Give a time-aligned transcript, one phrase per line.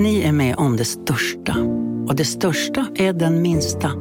[0.00, 1.56] Ni är med om det största.
[2.08, 3.92] Och det största är den minsta.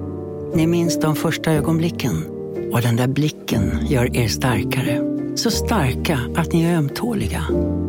[0.55, 2.25] Ni minns de första ögonblicken.
[2.73, 5.01] Och den där blicken gör er starkare.
[5.35, 7.45] Så starka att ni är ömtåliga.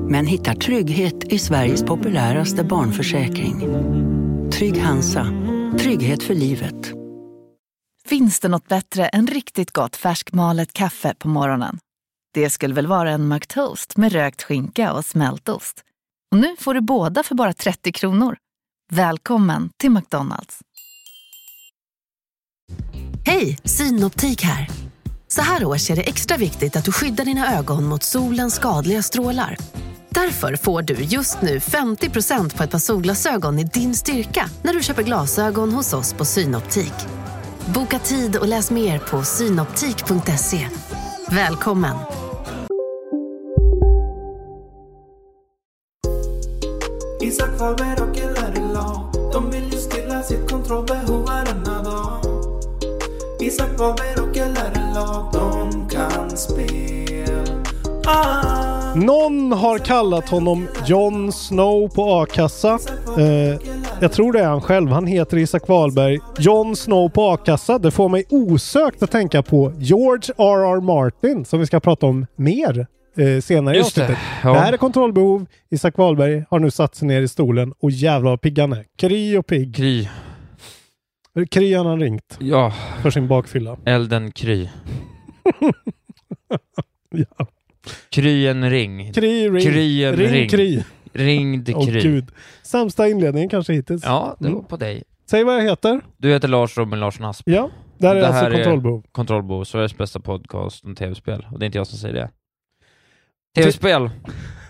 [0.09, 3.61] Men hittar trygghet i Sveriges populäraste barnförsäkring.
[4.51, 5.27] Trygg Hansa.
[5.79, 6.93] Trygghet för livet.
[8.07, 11.79] Finns det något bättre än riktigt gott färskmalet kaffe på morgonen?
[12.35, 15.85] Det skulle väl vara en McToast med rökt skinka och smältost.
[16.33, 18.37] Och nu får du båda för bara 30 kronor.
[18.93, 20.59] Välkommen till McDonalds.
[23.27, 24.69] Hej, Synoptik här.
[25.29, 29.03] Så här års är det extra viktigt att du skyddar dina ögon mot solens skadliga
[29.03, 29.57] strålar.
[30.09, 34.83] Därför får du just nu 50% på ett par solglasögon i din styrka när du
[34.83, 36.95] köper glasögon hos oss på Synoptik.
[37.75, 40.69] Boka tid och läs mer på synoptik.se.
[41.31, 42.28] Välkommen!
[47.29, 48.17] Isak Faber och
[48.75, 49.01] lag.
[49.33, 52.21] De vill ju stilla sitt kontrollbehov varenda dag
[53.41, 54.37] Isak Faber och
[54.95, 55.31] lag.
[55.33, 57.65] De kan spel
[58.07, 58.95] ah.
[58.95, 62.79] Någon har kallat honom Jon Snow på a-kassa.
[63.19, 63.59] Eh,
[64.01, 64.89] jag tror det är han själv.
[64.89, 66.19] Han heter Isak Wahlberg.
[66.39, 67.79] Jon Snow på a-kassa.
[67.79, 70.81] Det får mig osökt att tänka på George R.R.
[70.81, 72.87] Martin som vi ska prata om mer
[73.19, 74.25] eh, senare i Just det, avsnittet.
[74.45, 74.53] ja.
[74.53, 75.47] Det här är kontrollbehov.
[75.71, 78.85] Isak Wahlberg har nu satt sig ner i stolen och jävlar vad pigg han är.
[78.99, 79.77] Kry och pigg.
[79.77, 80.09] Kry.
[81.51, 83.77] Kry har han ringt Ja, för sin bakfylla.
[83.85, 84.69] elden kry.
[87.11, 87.47] Ja.
[88.11, 89.13] Kry en ring.
[89.13, 89.61] Kry, ring.
[89.73, 90.49] Kry en ring, ring.
[90.49, 90.83] kry.
[91.13, 92.01] Ringd Åh kry.
[92.01, 92.31] gud.
[92.63, 94.03] Sämsta inledningen kanske hittills.
[94.05, 94.59] Ja, det Mm.
[94.59, 95.03] var på dig.
[95.31, 96.01] Säg vad jag heter.
[96.17, 97.43] Du heter Lars Robin Larsson Asp.
[97.47, 99.65] Ja, det här är Det alltså här är- kontrollbehov.
[99.65, 101.47] Sveriges bästa podcast om tv-spel.
[101.53, 102.31] Och det är inte jag som säger det.
[103.57, 104.11] Tv-spel!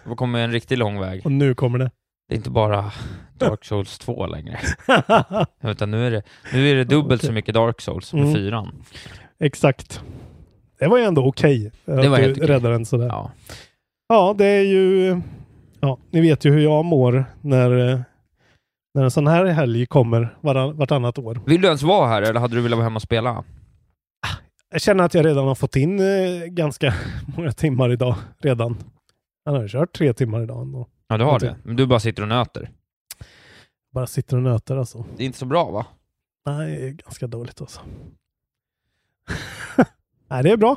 [0.09, 1.21] Det kommer en riktigt lång väg.
[1.25, 1.91] Och nu kommer det.
[2.29, 2.93] Det är inte bara
[3.39, 4.59] Dark Souls 2 längre.
[5.63, 7.27] Utan nu är det, nu är det dubbelt Okej.
[7.27, 8.35] så mycket Dark Souls med Mm.
[8.35, 8.83] fyran.
[9.41, 10.03] Exakt.
[10.79, 11.67] Det var ju ändå okej.
[11.67, 12.49] att Det var helt okej.
[12.49, 13.07] räddade den sådär.
[13.07, 13.31] Ja.
[14.09, 14.35] Ja.
[14.39, 15.21] det är ju...
[15.81, 17.69] Ja, ni vet ju hur jag mår när,
[18.95, 21.41] när en sån här helg kommer varann, vartannat år.
[21.47, 23.45] Vill du ens vara här eller hade du velat vara hemma och spela?
[24.71, 26.95] Jag känner att jag redan har fått in eh, ganska
[27.37, 28.77] många timmar idag redan.
[29.45, 30.89] Jag har kört tre timmar idag ändå.
[31.09, 31.57] Ja, du har det.
[31.65, 32.71] Men du bara sitter och nöter.
[33.93, 35.05] Bara sitter och nöter alltså.
[35.17, 35.87] Det är inte så bra va?
[36.47, 37.81] Nej, det är ganska dåligt alltså.
[40.29, 40.77] Nej, det är bra.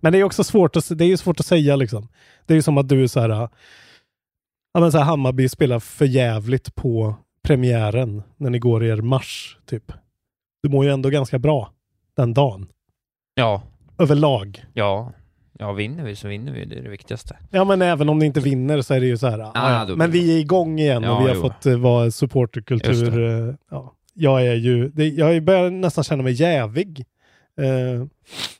[0.00, 2.08] Men det är också svårt att, det är ju svårt att säga liksom.
[2.46, 3.28] Det är ju som att du är så här,
[4.72, 8.96] ja men så här Hammarby spelar för jävligt på premiären när ni går i er
[8.96, 9.92] marsch, typ.
[10.62, 11.72] Du mår ju ändå ganska bra
[12.16, 12.68] den dagen.
[13.34, 13.62] Ja.
[13.98, 14.64] Överlag.
[14.72, 15.12] Ja.
[15.58, 16.64] Ja, vinner vi så vinner vi.
[16.64, 17.36] Det är det viktigaste.
[17.50, 19.96] Ja, men även om ni inte vinner så är det ju så här, ja, ja.
[19.96, 21.40] men det vi är igång igen Ja, och vi har jo.
[21.40, 23.48] fått eh, vara supporterkultur.
[23.48, 23.92] eh, Ja.
[24.14, 27.04] Jag är ju, det, jag börjar nästan känna mig jävig
[27.60, 27.64] eh,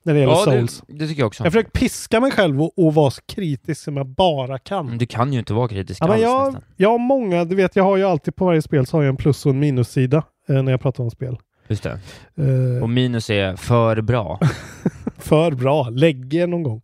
[0.03, 0.83] när det gäller Ja, Souls.
[0.87, 1.45] det, det tycker jag också.
[1.45, 4.87] Jag försöker piska mig själv och, och vara så kritisk som jag bara kan.
[4.87, 6.63] Men Du kan ju inte vara kritisk Ja, men alls jag, nästan.
[6.77, 9.11] jag har många, du vet jag har ju alltid på varje spel så har jag
[9.11, 11.37] en plus och en minussida eh, när jag pratar om spel.
[11.73, 11.99] Just det.
[12.35, 14.39] Eh, Och minus är för bra.
[15.19, 16.83] för bra, lägg er någon gång.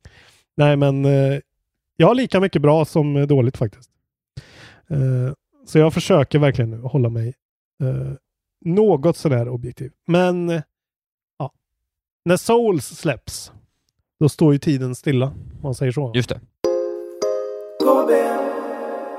[0.56, 1.38] Nej men eh,
[1.96, 3.90] jag har lika mycket bra som eh, dåligt faktiskt.
[4.90, 5.32] Eh,
[5.66, 7.34] så jag försöker verkligen nu hålla mig
[8.64, 9.92] något sådär objektiv.
[10.06, 10.62] Men
[11.38, 11.52] ja,
[12.24, 13.52] när Souls släpps
[14.20, 16.12] då står ju tiden stilla om man säger så.
[16.14, 16.40] Just det.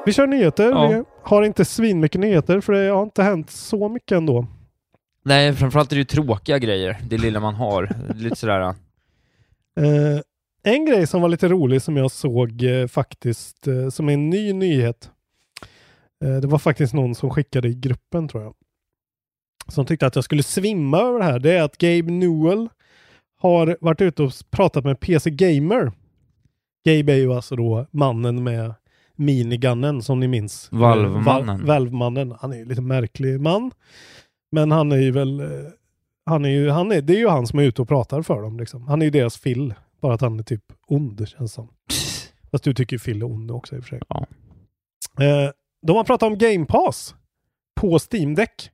[0.05, 0.69] Vi kör nyheter.
[0.69, 0.87] Ja.
[0.87, 4.47] Vi har inte svinmycket nyheter för det har inte hänt så mycket ändå.
[5.29, 6.97] Nej, framförallt är det ju tråkiga grejer.
[7.09, 7.89] Det lilla man har.
[8.15, 8.59] Lite sådär...
[8.61, 10.21] Eh,
[10.63, 14.29] en grej som var lite rolig som jag såg eh, faktiskt, eh, som är en
[14.29, 15.11] ny nyhet.
[16.41, 18.53] Det var faktiskt någon som skickade i gruppen tror jag.
[19.67, 21.39] Som tyckte att jag skulle svimma över det här.
[21.39, 22.69] Det är att Gabe Newell
[23.41, 25.91] har varit ute och pratat med PC Gamer.
[26.85, 28.73] Gabe är ju alltså då mannen med
[29.15, 30.67] minigunnen som ni minns.
[30.71, 31.49] Valve-mannen.
[31.49, 32.35] Eh, Val- Valve-mannen.
[32.41, 33.71] Han är ju lite märklig man.
[34.51, 35.47] Men han är ju väl, eh,
[36.25, 38.41] han är ju, han är, det är ju han som är ute och pratar för
[38.41, 38.87] dem liksom.
[38.87, 39.73] Han är ju deras Phil.
[40.01, 41.69] Bara att han är typ ond känns som.
[42.51, 44.01] Fast du tycker ju Phil är ond också i och för sig.
[44.09, 44.27] Ja.
[45.23, 45.51] Eh,
[45.81, 47.15] de har pratat om Game Pass
[47.81, 48.69] på Steam Deck.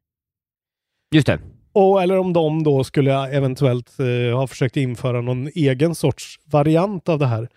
[1.11, 1.39] Just det.
[1.71, 7.09] Och, eller om de då skulle eventuellt eh, ha försökt införa någon egen sorts variant
[7.09, 7.49] av det här.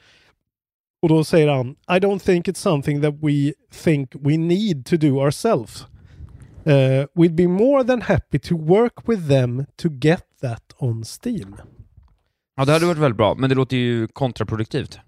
[1.03, 3.53] Och då säger han I don't think it's something that we
[3.85, 5.87] think we need to do ourselves.
[6.69, 11.57] Uh, we'd be more than happy to work with them to get that on Steam.
[12.57, 14.99] Ja, det hade varit väldigt bra, men det låter ju kontraproduktivt.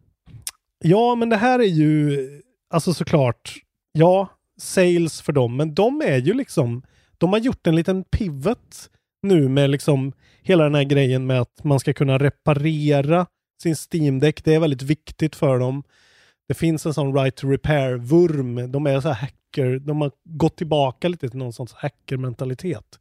[0.85, 2.29] Ja, men det här är ju
[2.71, 3.55] alltså såklart.
[3.93, 4.29] Ja,
[4.59, 6.83] sales för dem, men de är ju liksom,
[7.19, 8.91] de har gjort en liten pivot
[9.23, 10.13] nu med liksom
[10.43, 13.27] hela den här grejen med att man ska kunna reparera
[13.63, 14.45] sin Steam Deck.
[14.45, 15.83] Det är väldigt viktigt för dem.
[16.51, 18.73] Det finns en sån right to repair-vurm.
[18.73, 22.99] De är så här hacker, de har gått tillbaka lite till någon sorts hacker-mentalitet.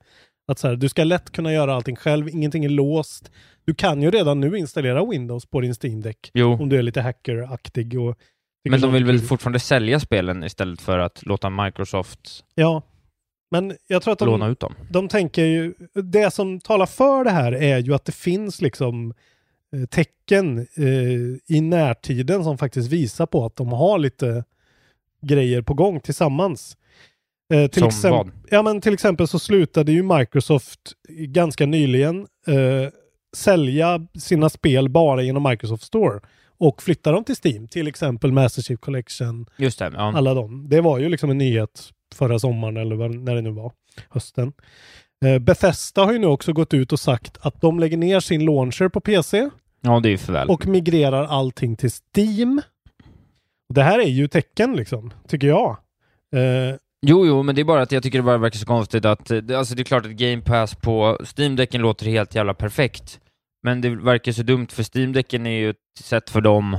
[0.47, 3.31] Att så här, du ska lätt kunna göra allting själv, ingenting är låst.
[3.65, 6.81] Du kan ju redan nu installera Windows på din Steam Deck Jo, om du är
[6.81, 7.99] lite hackeraktig.
[7.99, 8.17] Och
[8.69, 12.81] men de vill väl fortfarande sälja spelen istället för att låta Microsoft Ja.
[13.51, 14.75] Men jag tror att låna de, ut dem.
[14.89, 19.13] de tänker ju, det som talar för det här är ju att det finns liksom
[19.89, 24.43] tecken eh, i närtiden som faktiskt visar på att de har lite
[25.21, 26.77] grejer på gång tillsammans.
[27.53, 28.31] Eh, till, vad?
[28.49, 30.79] ja, men till exempel så slutade ju Microsoft
[31.09, 32.91] ganska nyligen eh,
[33.35, 36.19] sälja sina spel bara genom Microsoft Store
[36.57, 37.67] och flytta dem till Steam.
[37.67, 40.13] Till exempel Master Chief Collection, Just det, ja.
[40.15, 40.69] alla dem.
[40.69, 43.71] Det var ju liksom en nyhet förra sommaren eller när det nu var,
[44.09, 44.53] hösten.
[45.25, 48.45] Eh, Bethesda har ju nu också gått ut och sagt att de lägger ner sin
[48.45, 49.49] launcher på PC
[49.81, 50.49] Ja, det är ju för väl.
[50.49, 52.61] och migrerar allting till Steam.
[53.73, 55.69] Det här är ju tecken liksom, tycker jag.
[56.35, 59.05] Eh, Jo, jo, men det är bara att jag tycker det bara verkar så konstigt
[59.05, 62.53] att, eh, det, alltså det är klart att Game Pass på Steam-däcken låter helt jävla
[62.53, 63.19] perfekt,
[63.63, 66.77] men det verkar så dumt för Steam-däcken är ju ett sätt för dem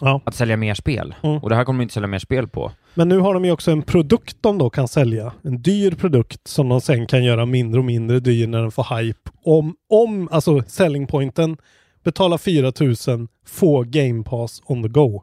[0.00, 0.20] ja.
[0.24, 1.14] att sälja mer spel.
[1.22, 1.36] Mm.
[1.36, 2.72] Och det här kommer de inte sälja mer spel på.
[2.94, 5.32] Men nu har de ju också en produkt de då kan sälja.
[5.42, 8.96] En dyr produkt som de sen kan göra mindre och mindre dyr när den får
[8.98, 9.30] hype.
[9.44, 11.56] Om, om alltså selling pointen,
[12.04, 15.22] betala 4000, få Game Pass on the go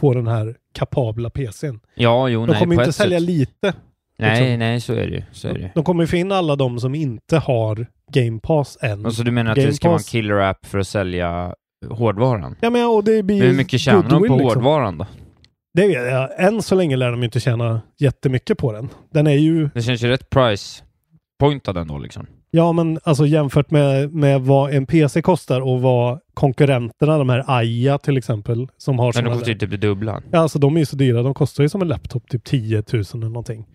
[0.00, 1.80] på den här kapabla PCn.
[1.94, 3.28] Ja, jo, De nej, kommer på inte sälja sätt.
[3.28, 3.74] lite.
[4.18, 4.58] Nej, liksom.
[4.58, 5.22] nej, så är det ju.
[5.32, 5.68] Så är det ju.
[5.74, 9.12] De kommer ju få in alla de som inte har Game Pass än.
[9.12, 10.08] Så du menar att Game det ska vara en Pass.
[10.10, 11.54] killer-app för att sälja
[11.90, 12.56] hårdvaran?
[12.60, 14.40] Ja men och det blir Hur mycket tjänar de på liksom.
[14.40, 15.06] hårdvaran då?
[15.74, 16.40] Det vet jag.
[16.40, 18.88] Än så länge lär de inte tjäna jättemycket på den.
[19.12, 22.26] Den är ju, Det känns ju rätt price-pointad ändå liksom.
[22.50, 27.44] ja men alltså jämfört med, med vad en PC kostar och vad konkurrenterna, de här
[27.46, 30.22] Aja till exempel, som har Men de kostar ju typ det dubbla.
[30.30, 31.22] Ja alltså de är ju så dyra.
[31.22, 33.66] De kostar ju som en laptop typ 10 000 eller någonting.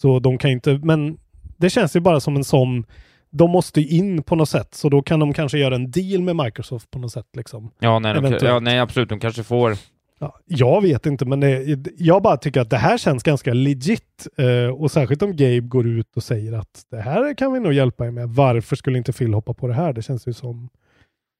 [0.00, 1.18] Så de kan ju inte, men
[1.56, 2.84] det känns ju bara som en sån
[3.32, 6.22] de måste ju in på något sätt, så då kan de kanske göra en deal
[6.22, 7.26] med Microsoft på något sätt.
[7.36, 7.70] Liksom.
[7.78, 9.08] Ja, nej, de, ja, nej absolut.
[9.08, 9.76] De kanske får...
[10.18, 14.26] Ja, jag vet inte, men det, jag bara tycker att det här känns ganska legit.
[14.36, 17.72] Eh, och särskilt om Gabe går ut och säger att det här kan vi nog
[17.72, 18.28] hjälpa er med.
[18.28, 19.92] Varför skulle inte Phil hoppa på det här?
[19.92, 20.68] Det känns ju som...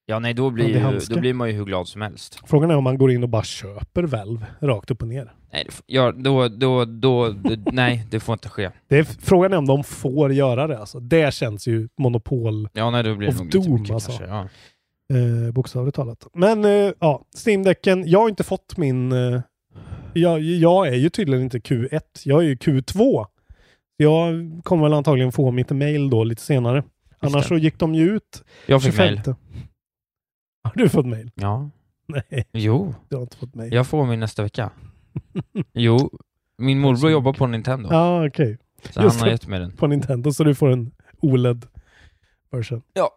[0.06, 2.40] Ja, nej, då blir, det ju, då blir man ju hur glad som helst.
[2.46, 5.32] Frågan är om man går in och bara köper Valve rakt upp och ner.
[5.52, 8.70] Nej, det ja, då, då, då, d- nej, det får inte ske.
[8.88, 10.78] Det är, frågan är om de får göra det.
[10.78, 11.00] Alltså.
[11.00, 14.10] Det känns ju monopol, Ja, nej, då blir det Of nog Doom, mycket alltså.
[14.10, 14.26] kanske.
[14.26, 14.48] Ja.
[15.46, 16.26] eh, bokstavligt talat.
[16.34, 18.04] Men eh, ja, Steam-däcken.
[18.06, 19.12] Jag har inte fått min...
[19.12, 19.40] Eh,
[20.14, 22.00] jag, jag är ju tydligen inte Q1.
[22.24, 23.26] Jag är ju Q2.
[23.96, 24.34] Jag
[24.64, 26.82] kommer väl antagligen få mitt mail då lite senare.
[27.20, 27.48] Annars det.
[27.48, 29.20] så gick de ju ut Jag fick mail.
[30.62, 31.30] Har du fått mail?
[31.34, 31.70] Ja.
[32.06, 33.72] Nej, Jo, du har inte fått mail.
[33.74, 34.70] jag får min nästa vecka.
[35.74, 36.10] Jo,
[36.58, 38.58] min morbror jobbar på Nintendo, Ja, okej.
[38.90, 39.32] så han just har det.
[39.32, 39.72] gett mig den.
[39.72, 41.66] På Nintendo så du får en OLED
[42.52, 42.82] version.
[42.94, 43.10] Ja.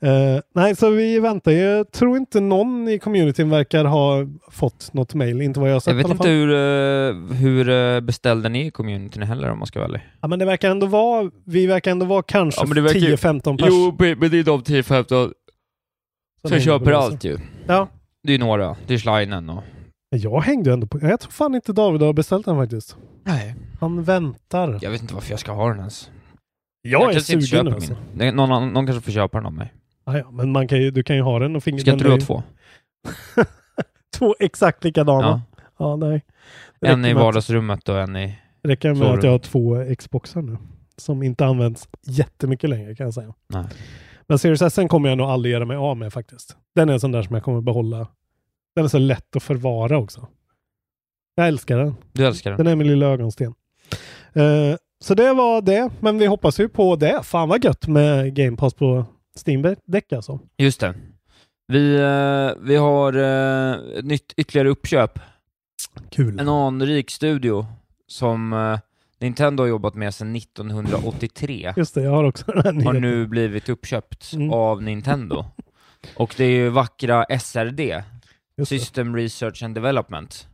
[0.00, 1.52] Eh, nej, så vi väntar.
[1.52, 5.42] Jag tror inte någon i communityn verkar ha fått något mail.
[5.42, 6.32] Inte vad jag har sett Jag vet i alla inte fall.
[6.32, 10.00] hur, eh, hur eh, beställda ni är i communityn heller om man ska vara ärlig.
[10.20, 13.00] Ja, men det verkar ändå vara, vi verkar ändå vara kanske Ja, men det verkar
[13.00, 14.18] ju- 10-15 pers.
[14.20, 15.32] men det är de 10-15
[16.48, 17.28] som det, så.
[17.28, 17.38] ju.
[17.66, 17.88] Ja.
[18.22, 18.76] Det är några.
[18.86, 19.62] Det är Schleinen och...
[20.10, 22.96] Jag hängde ändå på, jag tror fan inte David har beställt den faktiskt.
[23.24, 23.54] Nej.
[23.80, 24.78] Han väntar.
[24.82, 26.10] Jag vet inte varför jag ska ha den ens.
[26.82, 27.96] jag är kanske inte sugen köper nu alltså.
[28.14, 28.36] min.
[28.36, 29.72] Någon, annan- någon kanske får köpa den av mig.
[30.04, 31.80] Ah, ja, men man kan ju, du kan ju ha den och finger...
[31.80, 32.42] Ska inte du är ha två?
[34.18, 35.42] två exakt likadana.
[35.48, 35.62] Ja.
[35.78, 36.24] Ja, nej.
[36.80, 38.38] En i vardagsrummet och en i...
[38.62, 40.56] Det räcker med att jag har två Xboxar nu.
[40.96, 43.34] Som inte används jättemycket längre kan jag säga.
[43.48, 43.64] Nej.
[44.28, 46.56] Men Series S kommer jag nog aldrig göra mig av med faktiskt.
[46.74, 48.08] Den är en sån där som jag kommer behålla.
[48.74, 50.26] Den är så lätt att förvara också.
[51.34, 51.94] Jag älskar den.
[52.12, 52.58] Du älskar den?
[52.58, 53.54] Den är min lilla ögonsten.
[54.32, 55.90] Eh, så det var det.
[56.00, 57.22] Men vi hoppas ju på det.
[57.22, 59.04] Fan vad gött med Game Pass på
[59.46, 60.40] Steam Deck alltså.
[60.56, 60.94] Just det.
[61.68, 63.12] Vi, eh, vi har
[63.98, 65.18] ett nytt ytterligare uppköp.
[66.10, 66.40] Kul.
[66.40, 67.66] En anrik studio
[68.06, 68.52] som
[69.20, 73.26] Nintendo har jobbat med sedan 1983 Just det, jag har också den här har nu
[73.26, 74.52] blivit uppköpt Mm.
[74.52, 75.44] av Nintendo.
[76.16, 78.02] Och det är ju vackra SRD, Just
[78.56, 78.78] det.
[78.78, 80.48] System Research and Development.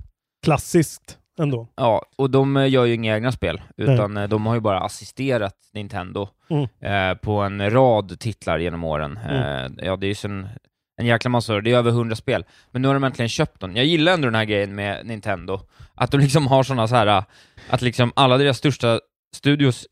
[0.44, 1.68] Klassiskt ändå.
[1.76, 4.80] Ja, och de eh, gör ju inga egna spel, utan eh, de har ju bara
[4.80, 6.68] assisterat Nintendo Mm.
[6.80, 9.18] eh, på en rad titlar genom åren.
[9.28, 9.76] Mm.
[9.78, 10.48] Eh, ja, det är ju sen
[10.96, 12.44] en jäkla massa det är över 100 spel.
[12.70, 13.76] Men nu har de äntligen köpt dem.
[13.76, 15.60] Jag gillar ändå den här grejen med Nintendo,
[15.94, 17.24] att de liksom har sådana så här,
[17.70, 19.00] att liksom alla deras största
[19.36, 19.86] studios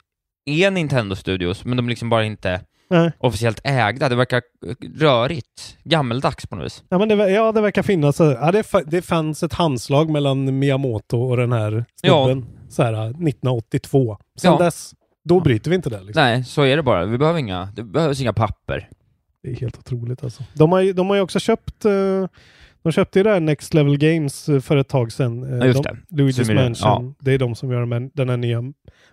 [0.45, 3.13] är Nintendo-studios, men de är liksom bara inte Nej.
[3.19, 4.09] officiellt ägda.
[4.09, 4.43] Det verkar
[4.99, 6.83] rörigt, gammeldags på något vis.
[6.89, 8.21] Ja, men det, ja, det verkar finnas.
[8.21, 12.47] Ja, det, det fanns ett handslag mellan Miyamoto och den här snubben.
[12.69, 14.19] Så här, 1982.
[14.41, 14.59] Sen Ja.
[14.59, 16.01] dess, då bryter vi inte det.
[16.03, 16.23] Liksom.
[16.23, 17.05] Nej, så är det bara.
[17.07, 18.89] Vi behöver inga, det behövs inga papper.
[19.43, 20.43] Det är helt otroligt alltså.
[20.55, 21.93] De har ju, de har också köpt eh,
[22.83, 25.43] de köpte ju det här Next Level Games eh, för ett tag sedan.
[25.53, 26.23] Eh, Ja, just de, det.
[26.23, 27.15] Luigi's det- Mansion.
[27.21, 28.63] Det är de som gör den- den här nya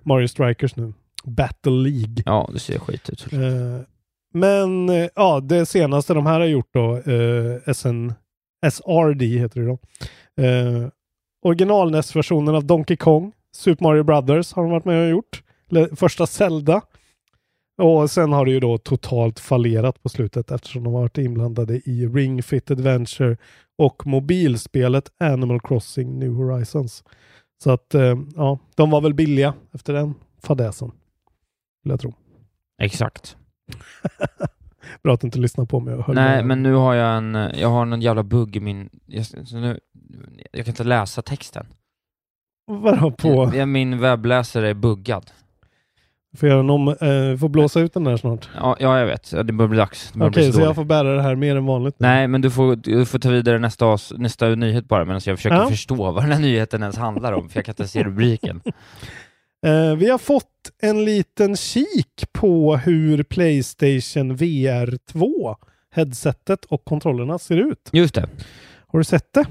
[0.04, 0.94] Mario Strikers nu.
[1.24, 2.24] Battle League.
[2.26, 3.34] Ja, det ser skit ut.
[3.34, 3.40] Eh,
[4.34, 8.14] men ja, det senaste de här har gjort då, eh, SN,
[8.72, 9.78] SRD heter det då.
[10.44, 10.88] Eh,
[11.46, 15.42] original versionen av Donkey Kong, Super Mario Brothers har de varit med och gjort.
[15.96, 16.82] Första Zelda.
[17.78, 21.76] Och sen har det ju då totalt fallerat på slutet eftersom de har varit inblandade
[21.76, 23.38] i Ring Fit Adventure
[23.78, 27.04] och mobilspelet Animal Crossing New Horizons.
[27.64, 30.92] Så att eh, ja, de var väl billiga efter den fadäsen.
[31.84, 32.14] Vill jag tro.
[32.82, 33.38] Exakt.
[35.04, 36.46] Bra att du inte lyssnar på mig och Nej, med.
[36.46, 39.80] men nu har jag en, jag har någon jävla bugg i min, jag, nu,
[40.52, 41.66] jag kan inte läsa texten.
[42.68, 43.66] Vadå på?
[43.66, 45.32] Min webbläsare är buggad.
[46.38, 48.50] Får göra om, eh, får blåsa ut den där snart.
[48.56, 49.32] Ja, ja jag vet.
[49.32, 50.12] Det börjar bli dags.
[50.16, 50.66] Okej, bli så dåligt.
[50.66, 51.96] jag får bära det här mer än vanligt?
[51.98, 55.56] Nej, men du får, du får ta vidare nästa, nästa nyhet bara medan jag försöker
[55.56, 55.70] Ja.
[55.70, 58.62] förstå vad den här nyheten ens handlar om, för jag kan inte se rubriken.
[59.66, 60.46] Eh, vi har fått
[60.82, 65.56] en liten kik på hur Playstation VR 2
[65.96, 67.90] headsetet och kontrollerna ser ut.
[67.92, 68.30] Just det.
[68.88, 69.46] Har du sett det?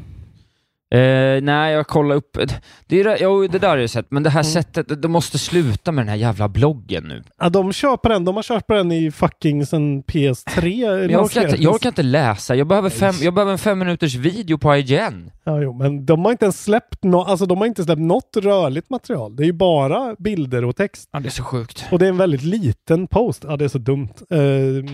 [0.94, 2.38] Eh, nej, jag kollar upp.
[2.86, 4.52] Det, är, jo, det där har jag sett, men det här Mm.
[4.52, 7.22] sättet, de måste sluta med den här jävla bloggen nu.
[7.38, 8.24] Ja, de på den.
[8.24, 11.10] De har kört på den i fucking sen PS3.
[11.10, 14.14] Jag orkar, inte, jag orkar inte läsa, jag behöver, fem, jag behöver en fem minuters
[14.14, 15.30] video på IGN.
[15.44, 18.36] Ja, jo, men de har inte ens släppt, no alltså, de har inte släppt något
[18.36, 19.36] rörligt material.
[19.36, 21.08] Det är ju bara bilder och text.
[21.12, 21.84] Ja, det är så sjukt.
[21.90, 23.44] Och det är en väldigt liten post.
[23.48, 24.08] Ja, det är så dumt.
[24.30, 24.38] Eh,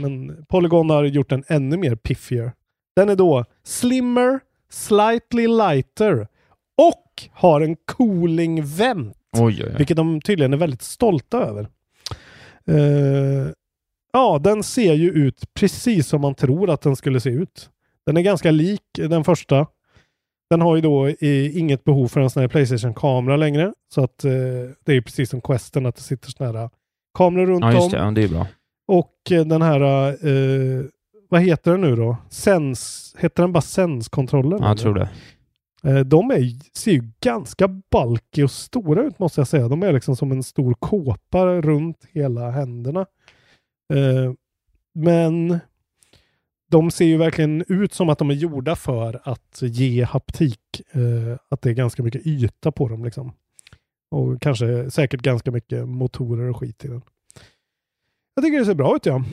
[0.00, 2.52] men Polygon har gjort den ännu mer piffier.
[2.96, 4.40] Den är då slimmer,
[4.72, 6.26] slightly lighter
[6.78, 9.16] och har en cooling vent.
[9.36, 9.74] Oj, oj, oj.
[9.78, 11.68] Vilket de tydligen är väldigt stolta över.
[12.66, 13.48] Eh,
[14.12, 17.70] ja, den ser ju ut precis som man tror att den skulle se ut.
[18.06, 19.66] Den är ganska lik den första.
[20.50, 21.08] Den har ju då
[21.58, 23.72] inget behov för en sån här Playstation-kamera längre.
[23.94, 24.30] Så att eh,
[24.84, 26.70] det är precis som Questen att det sitter såna här
[27.18, 27.74] kameror runt Ja, om.
[27.74, 27.96] just det.
[27.96, 28.46] Ja, det är bra.
[28.88, 29.80] Och eh, den här,
[31.32, 32.16] vad heter den nu då?
[32.30, 34.58] Sens, heter den bara Sens-kontrollen?
[34.62, 35.08] Ja, jag tror det.
[35.84, 39.68] Eh, De är, ser ju ganska bulky och stora ut måste jag säga.
[39.68, 43.00] De är liksom som en stor kåpa runt hela händerna.
[43.94, 44.32] Eh,
[44.94, 45.58] Men
[46.70, 50.60] de ser ju verkligen ut som att de är gjorda för att ge haptik.
[50.92, 53.32] eh, Att det är ganska mycket yta på dem liksom.
[54.10, 57.02] Och kanske säkert ganska mycket motorer och skit i den.
[58.34, 59.24] Jag tycker det ser bra ut ja.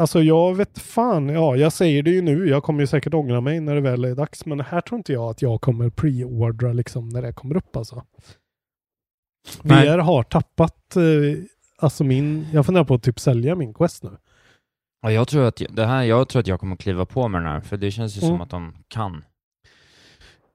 [0.00, 3.40] Alltså jag vet fan, ja jag säger det ju nu, jag kommer ju säkert ångra
[3.40, 6.72] mig när det väl är dags, men här tror inte jag att jag kommer preordra
[6.72, 8.02] liksom när det kommer upp alltså.
[9.62, 9.88] Nej.
[9.88, 11.02] VR har tappat, eh,
[11.78, 14.10] alltså min, jag funderar på att typ sälja min Quest nu.
[15.02, 17.48] Ja, jag, tror att, det här, jag tror att jag kommer kliva på med den
[17.52, 18.30] här, för det känns ju Mm.
[18.30, 19.24] som att de kan.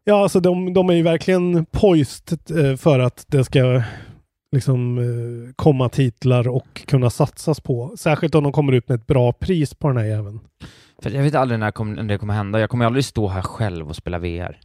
[0.04, 3.84] Ja, alltså de, de är ju verkligen poised eh, för att det ska
[4.52, 7.96] liksom eh, komma titlar och kunna satsas på.
[7.98, 10.40] Särskilt om de kommer ut med ett bra pris på den här jäveln.
[11.02, 12.60] För jag vet aldrig när, kom, när det kommer hända.
[12.60, 14.60] Jag kommer aldrig stå här själv och spela VR.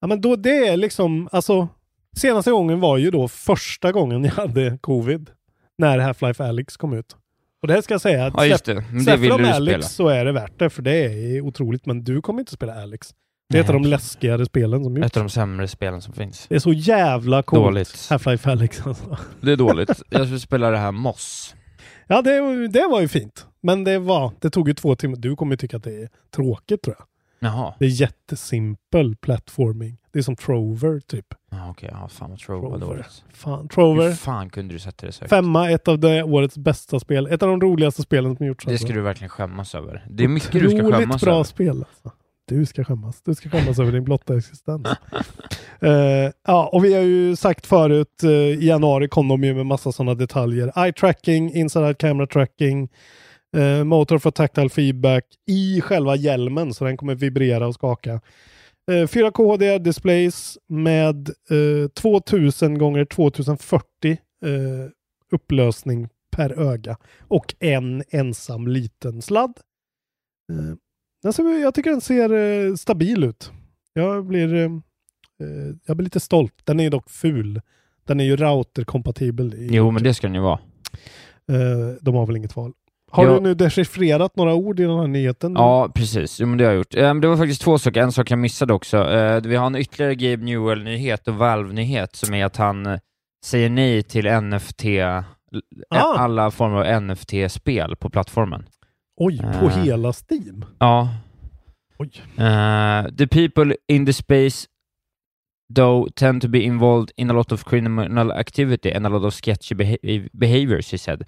[0.00, 1.68] Ja, men då det är liksom, alltså
[2.16, 5.30] senaste gången var ju då första gången jag hade covid.
[5.78, 7.16] När Half-Life Alyx kom ut.
[7.62, 8.74] Och det ska jag säga, att Ja, just det.
[8.74, 11.86] Men det släpper vill de Alyx så är det värt det, för det är otroligt.
[11.86, 13.14] Men du kommer inte spela Alyx.
[13.48, 15.06] Det är ett av de läskigare spelen som gjorts.
[15.06, 16.46] Ett av de sämre spelen som finns.
[16.48, 17.64] Det är så jävla coolt.
[17.64, 17.88] Dåligt.
[17.88, 19.18] Half-Life Alyx alltså.
[19.40, 19.90] Det är dåligt.
[20.10, 21.54] Jag skulle spela det här Moss.
[22.06, 23.46] Ja, det, det var ju fint.
[23.60, 25.16] Men det var, det tog ju två timmar.
[25.16, 27.06] Du kommer ju tycka att det är tråkigt tror jag.
[27.38, 27.74] Jaha.
[27.78, 29.96] Det är jättesimpel platforming.
[30.12, 31.26] Det är som Trover typ.
[31.50, 31.90] Ja, okej.
[31.92, 33.24] Ja, fan vad Trover var dåligt.
[33.32, 34.08] Fan, Trover.
[34.08, 35.30] Hur fan kunde du sätta det så högt?
[35.30, 37.26] Femma, ett av det årets bästa spel.
[37.26, 38.64] Ett av de roligaste spelen som gjorts.
[38.64, 38.86] Det alltså.
[38.86, 40.06] ska du verkligen skämmas över.
[40.10, 41.44] Det är mycket du ska Otroligt skämmas bra över.
[41.44, 42.12] spel alltså.
[42.48, 43.22] Du ska skämmas.
[43.22, 44.86] Du ska skämmas över din blotta existens.
[45.82, 49.66] uh, ja, och vi har ju sagt förut, uh, i januari kom de ju med
[49.66, 50.84] massa sådana detaljer.
[50.84, 52.88] Eye tracking, inside camera tracking,
[53.56, 58.12] uh, motor for tactile feedback i själva hjälmen så den kommer vibrera och skaka.
[58.90, 61.30] Uh, 4K HDR displays med
[61.94, 64.18] 2000 gånger 2040
[65.32, 69.54] upplösning per öga och en ensam liten sladd
[71.26, 72.32] alltså, jag tycker den ser
[72.68, 73.50] eh, stabil ut.
[73.92, 76.52] Jag blir, eh, eh, jag blir lite stolt.
[76.64, 77.60] Den är dock ful.
[78.06, 79.54] Den är ju router-kompatibel.
[79.58, 80.58] Jo, men det ska den ju vara.
[82.00, 82.72] De har väl inget val.
[83.10, 83.34] Har Ja.
[83.34, 85.52] du nu dechiffrerat några ord i den här nyheten?
[85.52, 86.40] Ja, precis.
[86.40, 86.90] Jo, men det har jag gjort.
[87.22, 88.00] Det var faktiskt två saker.
[88.02, 88.96] En sak jag missade också.
[89.44, 92.98] Vi har en ytterligare Gabe Newell-nyhet och Valve-nyhet som är att han
[93.44, 94.84] säger nej till NFT,
[95.90, 96.18] Ah.
[96.18, 98.66] alla former av NFT-spel på plattformen.
[99.16, 99.78] Oj, på Eh.
[99.84, 100.64] hela Steam?
[100.78, 101.08] Ja.
[101.98, 102.10] Oj.
[102.38, 104.66] Uh, the people in the space
[105.74, 109.34] though tend to be involved in a lot of criminal activity and a lot of
[109.34, 111.20] sketchy beha- behaviors, he said.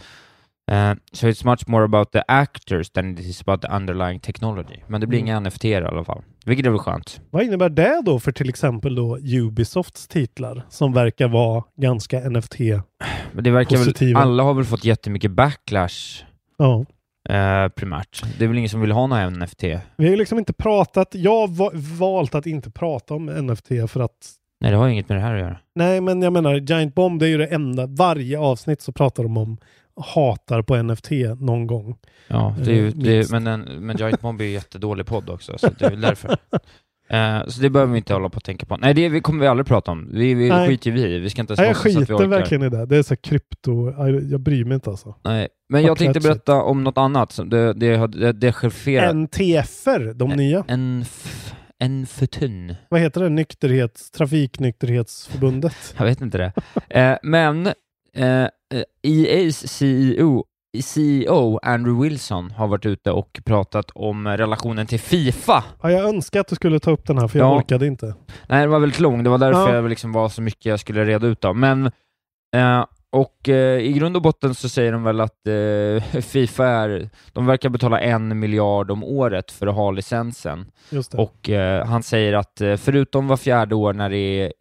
[0.71, 4.83] Uh, so it's much more about the actors than it is about the underlying technology.
[4.87, 5.27] Men det blir Mm.
[5.29, 6.23] inga NFT i alla fall.
[6.47, 7.21] Vilket är väl skönt.
[7.31, 12.61] Vad innebär det då för till exempel då Ubisofts titlar som verkar vara ganska NFT?
[13.33, 14.21] Men det verkar väl, Positiva.
[14.21, 16.25] alla har väl fått jättemycket backlash
[16.59, 16.85] Ja.
[17.29, 18.23] Eh, primärt.
[18.39, 19.63] Det är väl ingen som vill ha några NFT?
[19.97, 23.69] Vi har ju liksom inte pratat, jag har va- valt att inte prata om NFT
[23.89, 25.59] för att Nej, det har ju inget med det här att göra.
[25.75, 27.87] Nej, men jag menar Giant Bomb det är ju det enda.
[27.87, 29.59] Varje avsnitt så pratar de om
[30.15, 31.97] hatar på NFT någon gång.
[32.29, 33.31] Ja, det är ju, Eh, det, minst.
[33.33, 36.37] men, den, men Giant Bomb är ju jättedålig podd också, så det är väl därför.
[37.11, 38.77] Eh, så det behöver vi inte hålla på att tänka på.
[38.77, 40.09] Nej, det vi kommer vi aldrig prata om.
[40.13, 40.69] Vi, vi Nej.
[40.69, 42.87] skiter ju i Vi ska inte ens Nej, jag vi skiter verkligen i det.
[42.87, 43.95] Det är så krypto.
[44.31, 45.15] Jag, bryr mig inte alltså.
[45.25, 47.39] Nej, men jag tänkte berätta om något annat.
[47.47, 49.17] Det, det det, det chaufförat.
[49.17, 50.65] NTFer, de nya.
[50.69, 52.75] En, f, en för tunn.
[52.89, 53.29] Vad heter det?
[53.29, 55.95] Nykterhets, Trafiknykterhetsförbundet.
[55.99, 56.53] Jag vet inte det.
[57.01, 57.67] Eh, men
[58.15, 58.49] eh, eh,
[59.03, 60.45] EA's CEO,
[60.83, 65.65] CEO Andrew Wilson har varit ute och pratat om relationen till Fifa.
[65.83, 67.57] Ja, jag önskar att du skulle ta upp den här för jag Ja.
[67.57, 68.15] orkade inte.
[68.49, 69.23] Nej, den var väldigt lång.
[69.25, 69.75] Det var därför Ja.
[69.75, 71.57] jag liksom var så mycket jag skulle reda ut av.
[71.57, 71.87] Men,
[72.57, 77.11] eh, och eh, i grund och botten så säger de väl att eh, Fifa är,
[77.33, 80.67] de verkar betala en miljard om året för att ha licensen.
[80.91, 81.15] Det.
[81.15, 84.53] Och eh, han säger att eh, förutom var fjärde år när det är,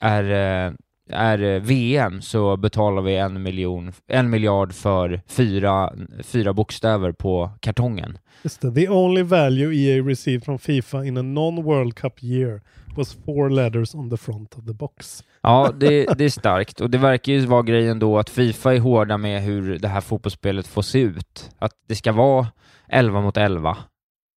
[0.00, 0.72] är, eh,
[1.10, 7.50] är eh, VM så betalar vi en, miljon, en miljard för fyra, fyra bokstäver på
[7.60, 8.18] kartongen.
[8.42, 8.72] Just det.
[8.74, 12.60] The only value EA received from Fifa in a non-World Cup year
[12.96, 15.24] was four letters on the front of the box.
[15.42, 18.78] Ja, det, det är starkt och det verkar ju vara grejen då att Fifa är
[18.78, 21.50] hårda med hur det här fotbollsspelet får se ut.
[21.58, 22.46] Att det ska vara
[22.88, 23.76] 11 mot 11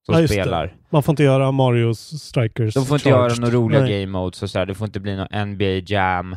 [0.08, 0.42] som Ja, just det.
[0.42, 0.76] spelar.
[0.90, 3.32] Man får inte göra Marios Strikers De får inte charged.
[3.32, 4.02] göra några roliga Nej.
[4.02, 4.66] game modes och sådär.
[4.66, 6.36] Det får inte bli någon NBA Jam,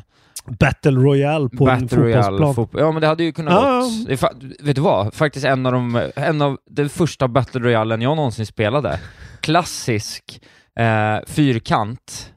[0.59, 2.55] Battle Royale på en Battle Royale, fotbollsplan.
[2.55, 2.81] fotboll.
[2.81, 5.15] Ja, men det hade ju kunnat är fa- vet du vad?
[5.15, 9.01] Faktiskt en av de, en av den första Battle Royalen jag någonsin spelade.
[9.41, 10.41] Klassisk
[10.79, 12.33] eh, fyrkant.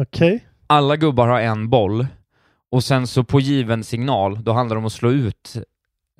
[0.00, 0.44] Okej.
[0.66, 2.06] alla gubbar har en boll
[2.72, 5.56] och sen så på given signal, då handlar det om att slå ut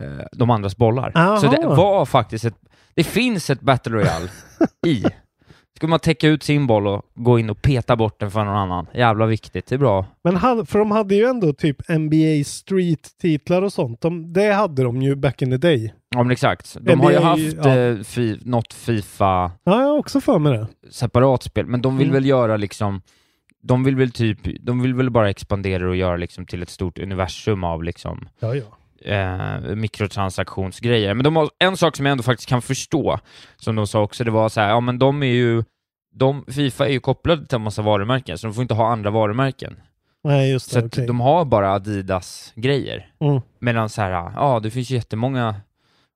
[0.03, 1.13] eh, de andras bollar.
[1.15, 1.37] Aha.
[1.37, 2.55] Så det var faktiskt ett,
[2.99, 4.29] det finns ett Battle Royale
[4.87, 5.05] i.
[5.77, 8.57] Ska man täcka ut sin boll och gå in och peta bort den för någon
[8.57, 8.87] annan.
[8.95, 10.07] Jävla viktigt, det är bra.
[10.25, 14.01] Men hade, för de hade ju ändå typ NBA Street-titlar och sånt.
[14.01, 15.95] De, det hade de ju back in the day.
[16.11, 16.77] Ja men exakt.
[16.81, 17.77] De har ju NBA, haft ja.
[17.77, 19.25] eh, fi, något Fifa
[19.65, 20.67] Ja, jag har också för mig det.
[20.91, 22.15] separat spel, men de vill Mm.
[22.15, 23.03] väl göra liksom
[23.63, 26.99] de vill väl typ, de vill väl bara expandera och göra liksom till ett stort
[26.99, 28.65] universum av liksom Ja, ja.
[29.05, 31.15] Eh, mikrotransaktionsgrejer.
[31.15, 33.19] Men de har, en sak som jag ändå faktiskt kan förstå,
[33.57, 35.65] som de sa också, det var så här, ja men de är ju,
[36.15, 39.11] de, Fifa är ju kopplade till en massa varumärken, så de får inte ha andra
[39.11, 39.77] varumärken.
[40.25, 40.87] Nej, just Så det.
[40.87, 41.07] att okej.
[41.07, 43.11] de har bara Adidas-grejer.
[43.21, 43.41] Mm.
[43.59, 45.55] Medan så här, ja det finns ju jättemånga,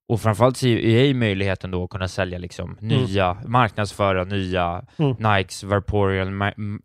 [0.09, 5.17] och framförallt så är EA möjligheten då att kunna sälja liksom nya, marknadsföra nya Mm.
[5.19, 6.29] Nikes, Vaporeal,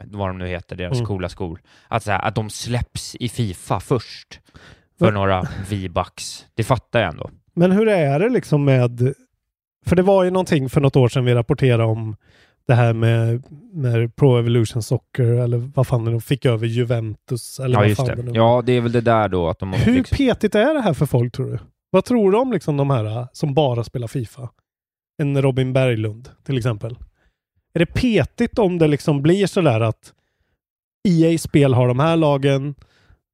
[0.05, 1.05] vad de nu heter, deras Mm.
[1.05, 1.61] coola skor.
[1.87, 4.39] Att, så här, att de släpps i Fifa först
[4.99, 6.45] för några V-bucks.
[6.55, 7.29] Det fattar jag ändå.
[7.53, 9.13] Men hur är det liksom med...
[9.85, 12.15] För det var ju någonting för något år sedan vi rapporterade om
[12.67, 17.59] det här med när Pro Evolution Soccer eller vad fan det nu fick över Juventus
[17.59, 18.23] eller Ja, vad just fan det.
[18.23, 20.17] nu Ja, det är väl det där då att de måste Hur liksom...
[20.17, 21.59] petigt är det här för folk tror du?
[21.89, 24.49] Vad tror du om liksom de här som bara spelar Fifa?
[25.21, 26.97] En Robin Berglund till exempel.
[27.73, 30.13] Är det petigt om det liksom blir sådär att
[31.07, 32.75] EA-spel har de här lagen,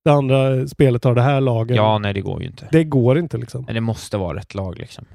[0.03, 1.77] det andra spelet har det här lagen.
[1.77, 2.67] Ja, nej det går ju inte.
[2.71, 3.63] Det går inte liksom.
[3.65, 5.05] Men det måste vara rätt lag liksom.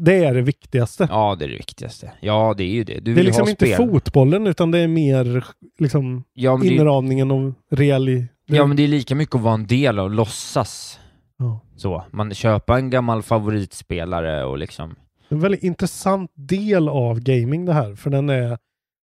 [0.00, 1.08] Det är det viktigaste.
[1.10, 2.12] Ja, det är det viktigaste.
[2.20, 3.00] Ja, det är ju det.
[3.00, 3.76] Du det är liksom inte spel.
[3.76, 5.44] fotbollen utan det är mer
[5.78, 8.26] liksom Ja det, inramningen och reali...
[8.46, 11.00] ja, men det är lika mycket att vara en del av, låtsas.
[11.38, 11.60] Ja.
[11.76, 12.04] Så.
[12.10, 14.94] Man köper en gammal favoritspelare och liksom...
[15.28, 18.58] En väldigt intressant del av gaming det här, för den är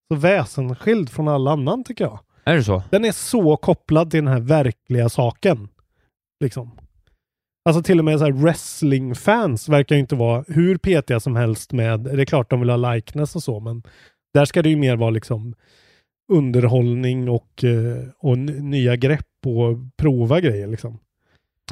[0.08, 2.18] så väsensskild från all annan tycker jag.
[2.50, 2.82] Är det så?
[2.90, 5.68] Den är så kopplad till den här verkliga saken.
[6.44, 6.70] Liksom.
[7.64, 11.72] Alltså till och med så här wrestlingfans verkar ju inte vara hur petiga som helst
[11.72, 13.82] med, det är klart de vill ha likeness och så, men
[14.34, 15.54] där ska det ju mer vara liksom
[16.32, 20.98] underhållning och, eh, och nya grepp och prova grejer liksom.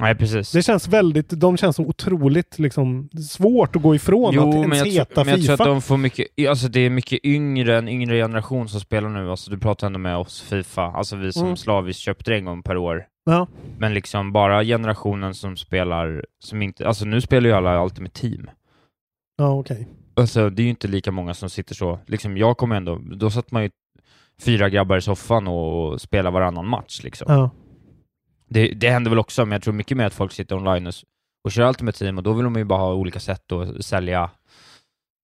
[0.00, 0.52] Nej, precis.
[0.52, 4.68] Det känns väldigt, de känns som otroligt liksom svårt att gå ifrån Jo, att ens
[4.68, 5.62] men jag, heta tror, men jag tror Fifa.
[5.64, 9.30] att de får mycket, alltså det är mycket yngre, en yngre generation som spelar nu,
[9.30, 11.56] alltså du pratar ändå med oss Fifa, alltså vi som Mm.
[11.56, 13.06] slaviskt köpte det en gång per år.
[13.24, 13.46] Ja.
[13.78, 18.50] Men liksom bara generationen som spelar, som inte, alltså nu spelar ju alla Ultimate Team.
[19.38, 19.88] Ja, okej.
[20.16, 23.30] Alltså det är ju inte lika många som sitter så, liksom jag kommer ändå, då
[23.30, 23.70] satt man ju
[24.42, 27.26] fyra grabbar i soffan och spelade varannan match liksom.
[27.32, 27.50] Ja.
[28.48, 30.94] Det, det händer väl också, men jag tror mycket mer att folk sitter online och,
[31.44, 34.30] och kör Ultimate Team och då vill de ju bara ha olika sätt att sälja,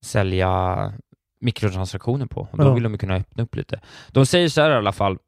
[0.05, 0.93] sälja
[1.41, 2.49] mikrotransaktioner på.
[2.53, 2.75] Och då Ja.
[2.75, 3.81] vill de ju kunna öppna upp lite.
[4.11, 5.19] De säger så här i alla fall.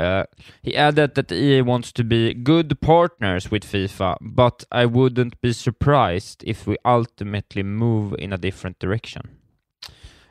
[0.00, 0.24] Uh,
[0.62, 5.54] he added that EA wants to be good partners with FIFA, but I wouldn't be
[5.54, 9.26] surprised if we ultimately move in a different direction.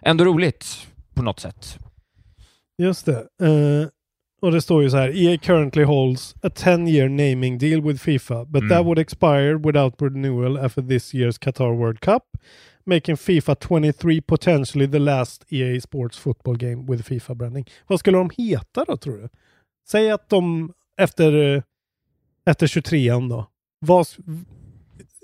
[0.02, 1.78] Ändå roligt, på något sätt.
[2.78, 3.18] Just det.
[3.20, 3.88] Eh,
[4.42, 5.16] och det står ju så här.
[5.16, 8.70] EA currently holds a 10 year naming deal with FIFA, but Mm.
[8.70, 12.24] that would expire without renewal after this year's Qatar World Cup,
[12.86, 17.66] making FIFA 23 potentially the last EA Sports football game with FIFA branding.
[17.88, 19.30] Vad skulle de heta då tror du?
[19.90, 21.64] Säg att de efter, eh,
[22.46, 23.46] efter 23an då.
[23.80, 24.08] Vad,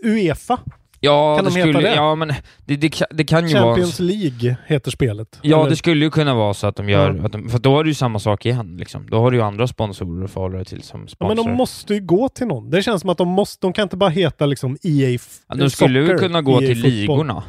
[0.03, 0.59] Uefa?
[0.99, 1.95] Ja, Kan det de skulle, det?
[1.95, 2.27] ja men
[2.65, 3.65] det, det, det kan ju vara...
[3.65, 5.39] Champions League heter spelet.
[5.41, 7.25] Ja, Eller- det skulle ju kunna vara så att de gör, Ja.
[7.25, 9.09] att de, för då är det ju samma sak igen liksom.
[9.09, 11.35] Då har du ju andra sponsorer att förhålla dig till som Ja, sponsrar.
[11.35, 12.69] men de måste ju gå till någon.
[12.69, 15.69] Det känns som att de måste, de kan inte bara heta liksom EA Ja, de
[15.69, 16.91] skulle ju Soccer, kunna gå EA till fotboll.
[16.91, 17.43] ligorna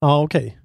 [0.00, 0.58] Ja, okej.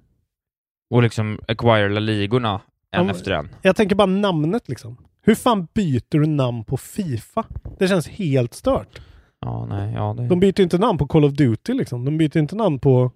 [0.94, 2.60] och liksom acquire ligorna
[2.96, 3.48] en Ja, efter en.
[3.62, 4.96] Jag tänker bara namnet liksom.
[5.22, 7.44] Hur fan byter du namn på Fifa?
[7.78, 9.00] Det känns helt stört.
[9.46, 10.28] Ja, nej, ja det...
[10.28, 12.04] De byter inte namn på Call of Duty liksom.
[12.04, 13.12] De byter inte namn på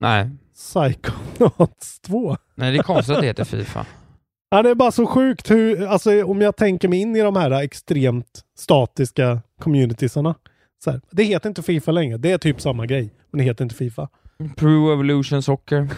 [0.00, 0.30] Nej.
[0.54, 2.36] Psychonauts 2.
[2.54, 3.86] nej, det är konstigt att det heter Fifa.
[4.50, 7.36] Ja, det är bara så sjukt hur, alltså om jag tänker mig in i de
[7.36, 10.34] här extremt statiska communitiesarna.
[10.84, 12.16] Så här, det heter inte Fifa längre.
[12.18, 14.08] Det är typ samma grej, men det heter inte Fifa.
[14.56, 15.88] Pro Evolution Soccer,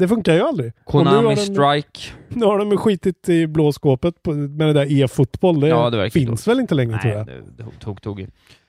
[0.00, 0.66] Det funkar ju aldrig.
[0.66, 2.00] Nu Konami de- Strike.
[2.28, 5.60] Nu har de skitit i blå skåpet på, med det där e-fotboll.
[5.60, 7.26] Det, Ja, det finns väl inte längre tror Nej, jag.
[7.26, 8.26] det, det tog, tog.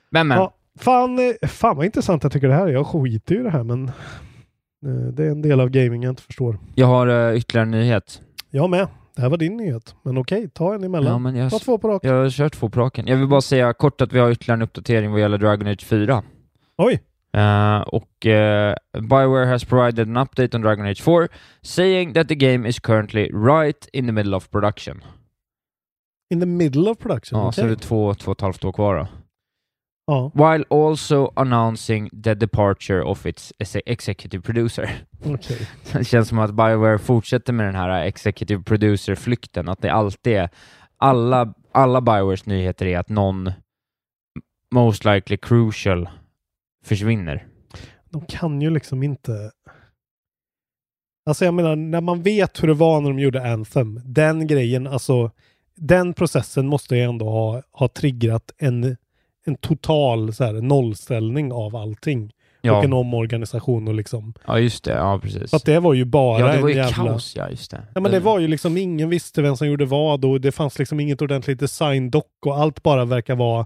[0.09, 2.71] Men men, Ja, fan, eh, fan vad intressant jag tycker det här är.
[2.71, 6.11] Jag skiter ju i det här men eh, det är en del av gaming jag
[6.11, 6.57] inte förstår.
[6.75, 8.21] jag har uh, ytterligare en nyhet.
[8.49, 8.87] Jag med.
[9.15, 9.95] Det här var din nyhet.
[10.03, 11.11] Men okej, ta en emellan.
[11.11, 12.09] Ja, men jag, Ta två på raken.
[12.11, 13.07] jag har kört två på raken.
[13.07, 15.85] Jag vill bara säga kort att vi har ytterligare en uppdatering vad gäller Dragon Age
[15.85, 16.23] 4.
[16.77, 17.01] Oj!
[17.37, 21.27] Uh, och uh, Bioware has provided an update on Dragon Age 4
[21.61, 25.01] saying that the game is currently right in the middle of production.
[26.33, 27.39] In the middle of production.
[27.39, 27.53] Ja, okej.
[27.53, 29.07] så är det två, två och ett halvt år kvar då.
[30.07, 34.89] Ja, While also announcing the departure of its exe- executive producer.
[35.25, 35.67] okej.
[35.93, 40.49] Det känns som att Bioware fortsätter med den här executive producer-flykten, att det alltid är
[40.97, 43.51] alla, alla Biowares nyheter är att någon
[44.71, 46.09] most likely crucial
[46.83, 47.47] försvinner.
[48.09, 49.51] De kan ju liksom inte...
[51.25, 54.87] Alltså jag menar, när man vet hur det var när de gjorde Anthem, den grejen,
[54.87, 55.31] alltså
[55.75, 58.97] den processen måste ju ändå ha, ha triggat en,
[59.45, 62.33] en total så här, nollställning av allting.
[62.63, 64.33] Och en Ja, omorganisation och liksom.
[64.47, 65.49] ja just det, ja precis.
[65.49, 66.93] För att det var ju bara ja, det var en ju jävla...
[66.95, 67.81] kaos, ja just det.
[67.93, 70.79] Ja men det var ju liksom, ingen visste vem som gjorde vad och det fanns
[70.79, 73.65] liksom inget ordentligt design-dock och allt bara verkar vara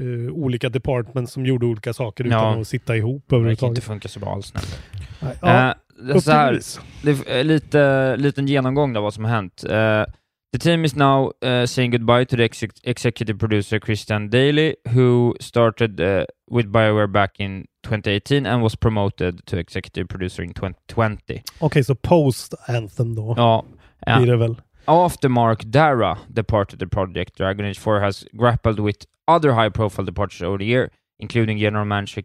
[0.00, 2.60] eh, olika departments som gjorde olika saker utan Ja.
[2.60, 3.84] att sitta ihop det kan inte överhuvudtaget.
[3.84, 4.54] funka så bra alls.
[4.54, 5.34] Nej.
[5.42, 5.74] Ja, Eh,
[6.06, 6.60] det är upp så här,
[7.02, 9.64] det är lite liten genomgång av vad som har hänt.
[9.64, 10.04] Eh,
[10.52, 15.34] the team is now uh, saying goodbye to the ex- executive producer Christian Daly, who
[15.40, 21.42] started uh, with Bioware back in 2018 and was promoted to executive producer in 2020.
[21.60, 23.64] Okej, så post Anthem då Ja,
[24.06, 24.16] ja.
[24.18, 24.56] blir det väl.
[24.84, 28.98] After Mark Dara departed the project, Dragon Age 4 has grappled with
[29.36, 32.22] other high-profile departures over the year, including general manager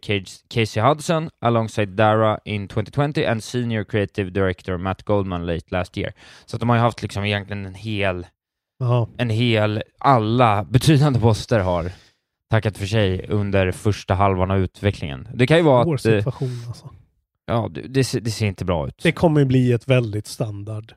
[0.48, 6.12] Casey Hudson alongside Dara in 2020 and senior creative director Matt Goldman late last year.
[6.46, 8.26] Så de har ju haft liksom egentligen en hel,
[8.78, 11.92] Ja, en hel, alla betydande poster har
[12.50, 15.28] tackat för sig under första halvan av utvecklingen.
[15.34, 16.90] Det kan ju vara svår att, eh, situation alltså.
[17.46, 19.00] ja, det, det, ser- det ser inte bra ut.
[19.02, 20.92] Det kommer bli ett väldigt standard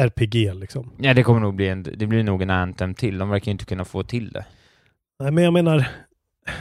[0.00, 0.90] RPG liksom.
[0.98, 3.18] Ja, det kommer nog bli en, det blir nog en Anthem till.
[3.18, 4.44] De verkar ju inte kunna få till det.
[5.20, 5.88] Nej, men jag menar,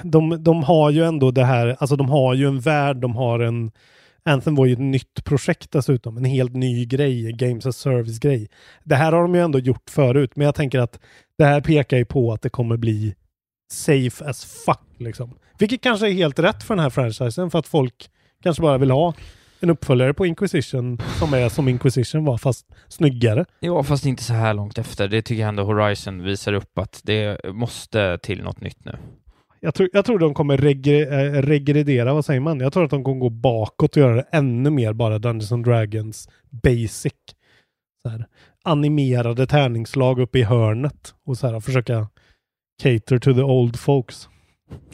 [0.03, 3.39] de, de har ju ändå det här, alltså de har ju en värld, de har
[3.39, 3.71] en
[4.29, 8.49] Anthem var ju ett nytt projekt dessutom, en helt ny grej, Games as Service-grej.
[8.83, 10.99] Det här har de ju ändå gjort förut, men jag tänker att
[11.37, 13.15] det här pekar ju på att det kommer bli
[13.71, 15.37] safe as fuck liksom.
[15.57, 18.09] Vilket kanske är helt rätt för den här franchisen för att folk
[18.43, 19.13] kanske bara vill ha
[19.65, 23.45] en uppföljare på Inquisition som är som Inquisition var fast snyggare.
[23.59, 25.07] Ja, fast inte så här långt efter.
[25.07, 28.97] Det tycker jag ändå Horizon visar upp att det måste till något nytt nu.
[29.59, 32.59] Jag tror, jag tror de kommer regre, eh, regredera, vad säger man?
[32.59, 35.65] Jag tror att de kommer gå bakåt och göra det ännu mer bara Dungeons and
[35.65, 37.13] Dragons basic.
[38.01, 38.25] Så här,
[38.63, 42.07] animerade tärningslag uppe i hörnet och så här, försöka
[42.83, 44.29] cater to the old folks.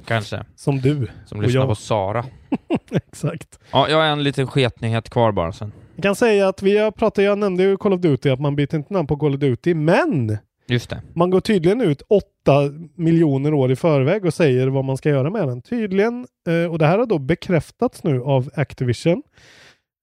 [0.06, 0.46] Kanske.
[0.56, 1.08] Som du.
[1.26, 1.70] Som lyssnar jag.
[1.70, 2.26] på Sara.
[2.92, 3.60] Exakt.
[3.72, 5.72] Ja, jag har en liten sketnyhet kvar bara sen.
[5.96, 8.76] Jag kan säga att vi pratat, jag nämnde ju Call of Duty, att man byter
[8.76, 11.02] inte namn på Call of Duty, men Just det.
[11.16, 15.30] man går tydligen ut åtta miljoner år i förväg och säger vad man ska göra
[15.30, 15.62] med den.
[15.62, 19.24] Tydligen, eh, och det här har då bekräftats nu av Activision.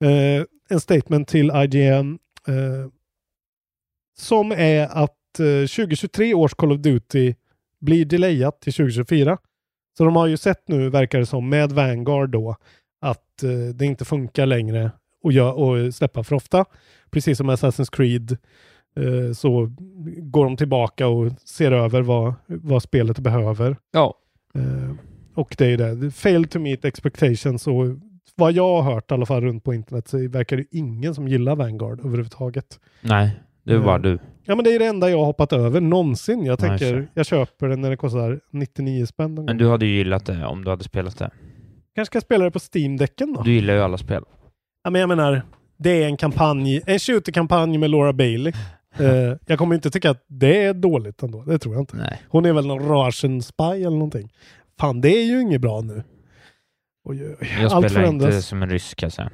[0.05, 2.91] Eh, en statement till IGN eh,
[4.19, 7.35] som är att eh, 2023 års Call of Duty
[7.81, 9.39] blir delayat till 2024.
[9.99, 12.57] Så de har ju sett nu, verkar det som, med Vanguard då,
[13.01, 14.91] att eh, det inte funkar längre
[15.25, 16.65] att gö- och släppa för ofta.
[17.11, 18.37] Precis som Assassin's Creed
[18.97, 19.73] eh, så
[20.19, 23.77] går de tillbaka och ser över vad, vad spelet behöver.
[23.91, 24.15] Ja.
[24.55, 24.95] Eh,
[25.35, 26.11] och det är det.
[26.11, 27.85] Fail to meet expectations och
[28.35, 31.29] vad jag har hört i alla fall runt på internet så verkar det ingen som
[31.29, 32.81] gillar Vanguard överhuvudtaget.
[33.01, 34.11] Nej, det var bara Mm.
[34.13, 34.19] du.
[34.45, 36.45] Ja men det är det enda jag har hoppat över någonsin.
[36.45, 37.09] Jag Nej, tänker, så.
[37.15, 39.35] jag köper den när det kostar 99 spänn.
[39.35, 41.31] Men du hade ju gillat det om du hade spelat det.
[41.95, 43.43] kanske ska spela det på Steam-däcken då?
[43.43, 44.23] Du gillar ju alla spel.
[44.85, 45.43] Ja, men jag menar,
[45.79, 48.53] det är en kampanj, en shooter-kampanj med Laura Bailey.
[49.01, 51.43] Eh, jag kommer inte tycka att det är dåligt ändå.
[51.43, 51.97] Det tror jag inte.
[51.97, 52.23] Nej.
[52.29, 54.33] Hon är väl någon Russian spy eller någonting.
[54.81, 56.03] Fan, det är ju inget bra nu.
[57.05, 57.49] Oj, oj, oj.
[57.63, 58.35] Jag Allt spelar förändras.
[58.35, 59.31] inte som en rysk säga.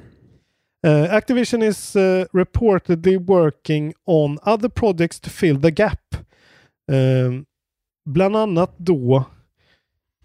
[0.85, 6.15] Uh, Activision is uh, reportedly working on other projects to fill the gap.
[6.91, 7.45] Um,
[8.05, 9.25] bland annat då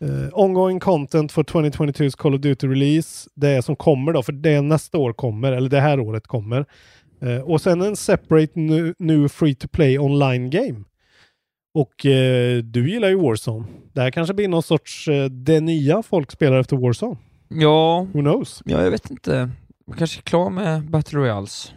[0.03, 3.31] uh, ongoing content for 2022's Call of Duty release.
[3.35, 6.67] Det är som kommer då, för det nästa år kommer, eller det här året kommer.
[7.23, 10.85] Uh, och sen en separate new, new free to play online game.
[11.75, 13.65] Och uh, du gillar ju Warzone.
[13.93, 17.17] Det här kanske blir någon sorts uh, det nya folk spelar efter Warzone.
[17.49, 18.63] Ja, Who knows?
[18.65, 19.51] ja, jag vet inte.
[19.91, 21.73] Man kanske är klar med Battle Royals.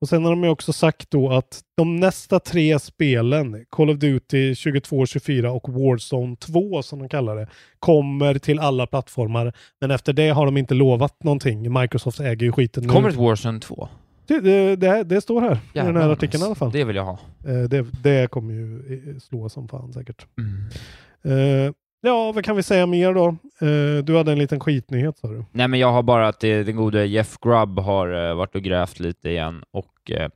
[0.00, 3.98] Och sen har de ju också sagt då att de nästa tre spelen, Call of
[3.98, 7.46] Duty 22, 24 och Warzone 2 som de kallar det,
[7.78, 9.52] kommer till alla plattformar.
[9.80, 11.72] Men efter det har de inte lovat någonting.
[11.80, 12.88] Microsoft äger ju skiten nu.
[12.88, 13.88] Kommer ett Warzone 2?
[14.26, 16.70] Det, det, det, det står här i den här Jävlar, artikeln i alla fall.
[16.72, 17.18] Det vill jag ha.
[17.46, 20.26] Eh, Det, det kommer ju slå som fan säkert.
[20.38, 21.66] Mm.
[21.66, 23.26] Eh, Ja, vad kan vi säga mer då?
[23.60, 25.44] Eh, du hade en liten skitnyhet sa du.
[25.52, 28.62] Nej, men jag har bara att det, den gode Jeff Grubb har eh, varit och
[28.62, 30.30] grävt lite igen och eh,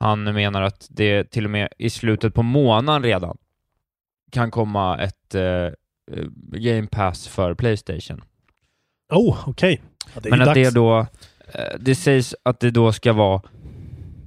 [0.00, 3.38] han menar att det till och med i slutet på månaden redan
[4.32, 5.72] kan komma ett eh, eh,
[6.52, 8.22] Game Pass för Playstation.
[9.12, 9.82] Oh, okej.
[10.14, 10.74] Ja, det är Men att det dags.
[10.74, 10.98] då,
[11.54, 13.50] eh, det sägs att det då ska vara, ja,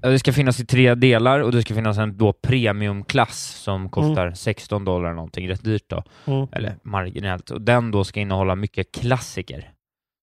[0.09, 4.31] det ska finnas i tre delar och det ska finnas en då premiumklass som kostar
[4.31, 6.47] 16 dollar någonting, rätt dyrt då, Mm.
[6.51, 9.71] eller marginellt, och den då ska innehålla mycket klassiker.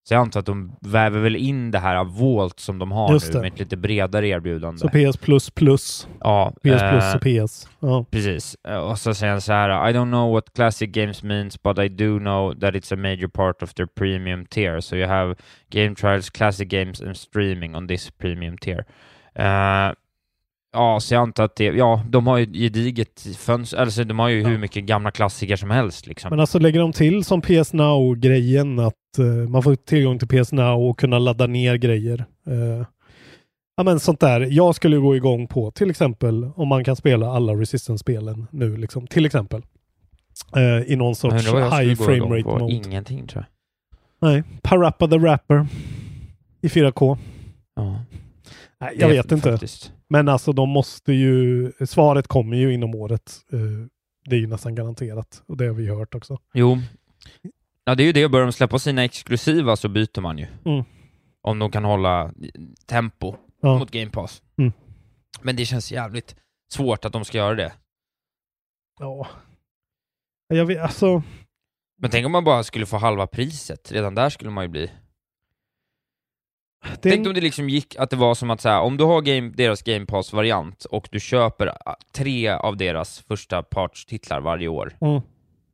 [0.08, 3.12] Så jag antar att de väver väl in det här av Volt som de har
[3.12, 3.40] Just nu det.
[3.40, 4.78] med ett lite bredare erbjudande.
[4.78, 6.08] Så PS plus plus.
[6.20, 7.68] ja, PS plus eh, och PS.
[7.80, 8.04] Ja.
[8.10, 8.56] Precis.
[8.68, 11.78] Eh, Och så säger han så här, I don't know what classic games means, but
[11.78, 14.80] I do know that it's a major part of their premium tier.
[14.80, 15.34] So you have
[15.70, 18.84] game trials, classic games and streaming on this premium tier.
[19.34, 19.94] Eh,
[20.72, 24.28] ja, så jag antar att det, ja, de har ju gediget fönster, alltså de har
[24.28, 26.30] ju hur mycket gamla klassiker som helst liksom.
[26.30, 30.52] Men alltså lägger de till som PS Now-grejen att eh, man får tillgång till PS
[30.52, 32.24] Now och kunna ladda ner grejer.
[32.46, 32.86] Eh,
[33.76, 34.40] ja men sånt där.
[34.40, 39.06] Jag skulle gå igång på till exempel om man kan spela alla Resistance-spelen nu liksom.
[39.06, 39.62] Till exempel.
[40.86, 42.58] I någon sorts high frame rate på.
[42.58, 42.72] mode.
[42.72, 44.30] Ingenting tror jag.
[44.30, 44.42] Nej.
[44.62, 45.66] Parappa the Rapper.
[46.60, 47.18] I 4K.
[47.76, 48.04] Ja,
[48.82, 49.50] Nej, jag vet inte.
[49.50, 49.92] Faktiskt.
[50.08, 53.40] Men alltså de måste ju, svaret kommer ju inom året.
[53.52, 53.58] Eh,
[54.24, 55.42] det är ju nästan garanterat.
[55.46, 56.38] Och det har vi hört också.
[56.54, 56.78] Jo.
[57.84, 58.28] Ja, det är ju det.
[58.28, 60.46] Börjar de släppa sina exklusiva så byter man ju.
[60.64, 60.84] Mm.
[61.42, 62.32] Om de kan hålla
[62.86, 63.78] tempo Ja.
[63.78, 64.42] mot Game Pass.
[64.58, 64.72] Mm.
[65.42, 66.36] Men det känns jävligt
[66.72, 67.72] svårt att de ska göra det.
[69.00, 69.26] Ja.
[70.48, 71.22] Jag vet, alltså.
[71.98, 73.92] Men tänk om man bara skulle få halva priset.
[73.92, 74.90] Redan där skulle man ju bli...
[77.02, 79.20] Det Tänk om det liksom gick att det var som att säga, om du har
[79.20, 84.92] game, deras Game Pass-variant och du köper ah, tre av deras första partstitlar varje år,
[85.00, 85.20] Mm.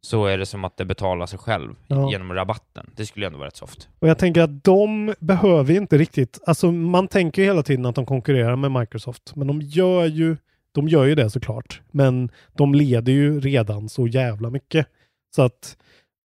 [0.00, 2.10] så är det som att det betalar sig själv Ja.
[2.10, 2.90] genom rabatten.
[2.96, 3.88] Det skulle ändå vara rätt soft.
[3.98, 7.86] Och jag tänker att de behöver ju inte riktigt, alltså man tänker ju hela tiden
[7.86, 10.36] att de konkurrerar med Microsoft, men de gör ju,
[10.72, 14.86] de gör ju det såklart, men de leder ju redan så jävla mycket.
[15.36, 15.76] Så att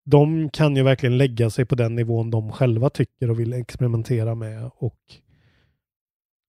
[0.06, 4.36] de kan ju verkligen lägga sig på den nivån de själva tycker och vill experimentera
[4.36, 5.00] med och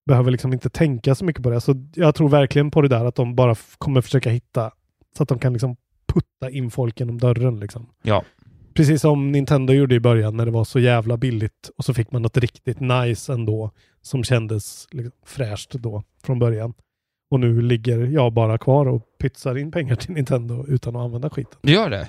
[0.06, 1.60] behöver liksom inte tänka så mycket på det.
[1.60, 4.70] Så jag tror verkligen på det där att de bara kommer försöka hitta
[5.16, 7.86] så att de kan liksom putta in folk genom dörren liksom.
[8.02, 8.24] Ja.
[8.74, 12.12] Precis som Nintendo gjorde i början när det var så jävla billigt och så fick
[12.12, 13.70] man något riktigt nice ändå
[14.02, 16.74] som kändes liksom fräscht då från början.
[17.30, 21.30] Och nu ligger jag bara kvar och pytsar in pengar till Nintendo utan att använda
[21.30, 21.58] skiten.
[21.62, 22.08] Du gör det?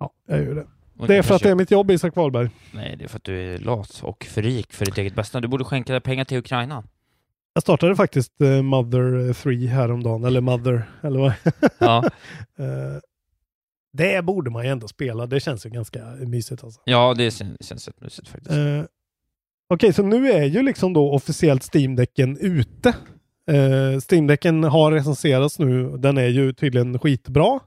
[0.00, 0.66] Ja, jag gör det.
[0.98, 2.50] Och Det är för att det är mitt jobb, Isak Wahlberg.
[2.72, 5.40] Nej, det är för att du är lat och för rik för ditt eget bästa.
[5.40, 6.84] Du borde skänka pengar till Ukraina.
[7.54, 11.32] Jag startade faktiskt eh, Mother 3 häromdagen, eller Mother, eller vad?
[11.78, 12.04] Ja,
[12.58, 13.00] Eh,
[13.92, 15.26] det borde man ju ändå spela.
[15.26, 16.80] Det känns ju ganska mysigt alltså.
[16.84, 18.56] ja det känns, känns rätt mysigt faktiskt.
[18.56, 18.82] Eh,
[19.72, 22.88] Okej, så nu är ju liksom då officiellt Steam-däcken ute.
[23.50, 25.96] Uh, Steam-däcken har recenserats nu.
[25.96, 27.60] Den är ju tydligen skitbra.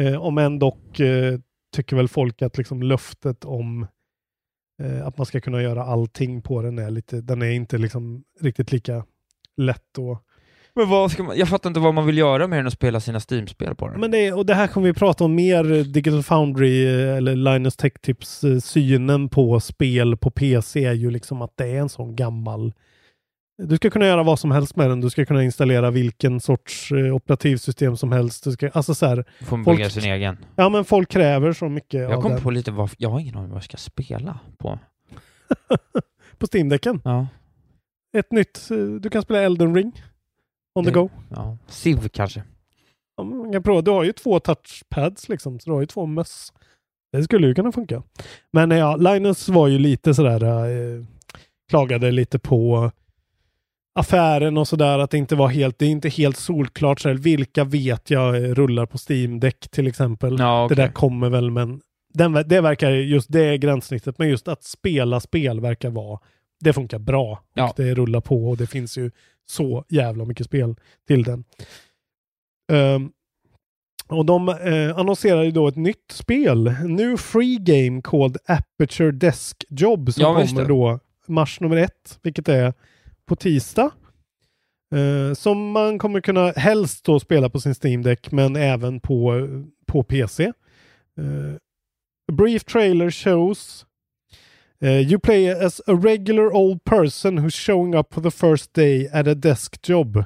[0.00, 1.38] Uh, om än dock eh,
[1.72, 3.86] tycker väl folk att liksom löftet om
[4.82, 8.24] eh, att man ska kunna göra allting på den är lite, den är inte liksom
[8.40, 9.04] riktigt lika
[9.56, 10.22] lätt och
[10.74, 13.00] Men vad ska man, jag fattar inte vad man vill göra mer än att spela
[13.00, 14.00] sina Steam-spel på den.
[14.00, 17.76] Men det, och det här kommer vi prata om mer, Digital Foundry eh, eller Linus
[17.76, 21.88] Tech Tips eh, synen på spel på PC är ju liksom att det är en
[21.88, 22.72] sån gammal
[23.58, 25.00] du ska kunna göra vad som helst med den.
[25.00, 28.44] Du ska kunna installera vilken sorts eh, operativsystem som helst.
[28.44, 30.36] Du ska, alltså så här, Får folk- bygga sin egen.
[30.56, 32.40] ja men folk kräver så mycket Jag av kom den.
[32.40, 34.78] på lite vad, jag har ingen aning vad jag ska spela på.
[36.38, 37.00] på Steam-däcken.
[37.04, 37.26] Ja.
[38.16, 39.92] Ett nytt, eh, du kan spela Elden Ring.
[40.74, 41.08] On the Det- go.
[41.30, 41.58] ja.
[41.68, 42.42] Civ kanske.
[43.16, 43.80] Ja, man kan prova.
[43.82, 46.52] Du har ju två touchpads liksom, så du har ju två möss.
[47.12, 48.02] Det skulle ju kunna funka.
[48.52, 51.04] Men eh, ja, Linus var ju lite sådär, eh,
[51.70, 52.90] klagade lite på
[53.96, 57.16] affären och sådär, att det inte var helt, det är inte helt solklart så här,
[57.16, 60.36] vilka vet jag rullar på Steam-däck till exempel.
[60.38, 60.76] Ja, Det okej.
[60.76, 61.80] där kommer väl, men
[62.14, 66.18] den, det verkar just det gränssnittet, men just att spela spel verkar vara,
[66.60, 67.32] det funkar bra.
[67.32, 67.72] Och Ja.
[67.76, 69.10] det rullar på och det finns ju
[69.46, 70.74] så jävla mycket spel
[71.08, 71.44] till den.
[72.72, 73.10] Ehm,
[74.08, 79.64] och de eh, annonserar ju då ett nytt spel, new free game called Aperture Desk
[79.68, 80.68] Job som Ja, kommer det.
[80.68, 82.74] då mars nummer ett, vilket är
[83.26, 83.90] på tisdag.
[84.94, 89.48] Eh, som man kommer kunna helst då spela på sin Steam Deck men även på,
[89.86, 90.44] på PC.
[90.44, 91.54] Eh,
[92.32, 93.86] a brief trailer shows
[94.80, 99.08] eh, you play as a regular old person who's showing up for the first day
[99.12, 100.24] at a desk job.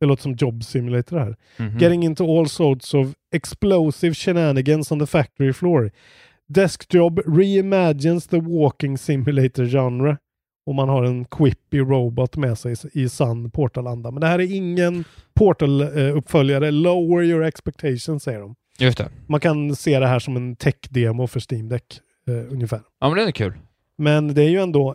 [0.00, 1.36] Det låter som Job Simulator här.
[1.56, 1.78] Mhm.
[1.78, 5.90] Getting into all sorts of explosive shenanigans on the factory floor.
[6.48, 10.16] Desk Job reimagines the walking simulator genre.
[10.66, 14.10] Och man har en quippy robot med sig i sann Portal-anda.
[14.10, 16.70] Men det här är ingen Portal-uppföljare.
[16.70, 18.54] Lower your expectations säger de.
[18.78, 19.08] Just det.
[19.26, 22.80] Man kan se det här som en tech-demo för Steam Deck eh, ungefär.
[23.00, 23.52] Ja, men det är kul.
[23.98, 24.94] Men det är ju ändå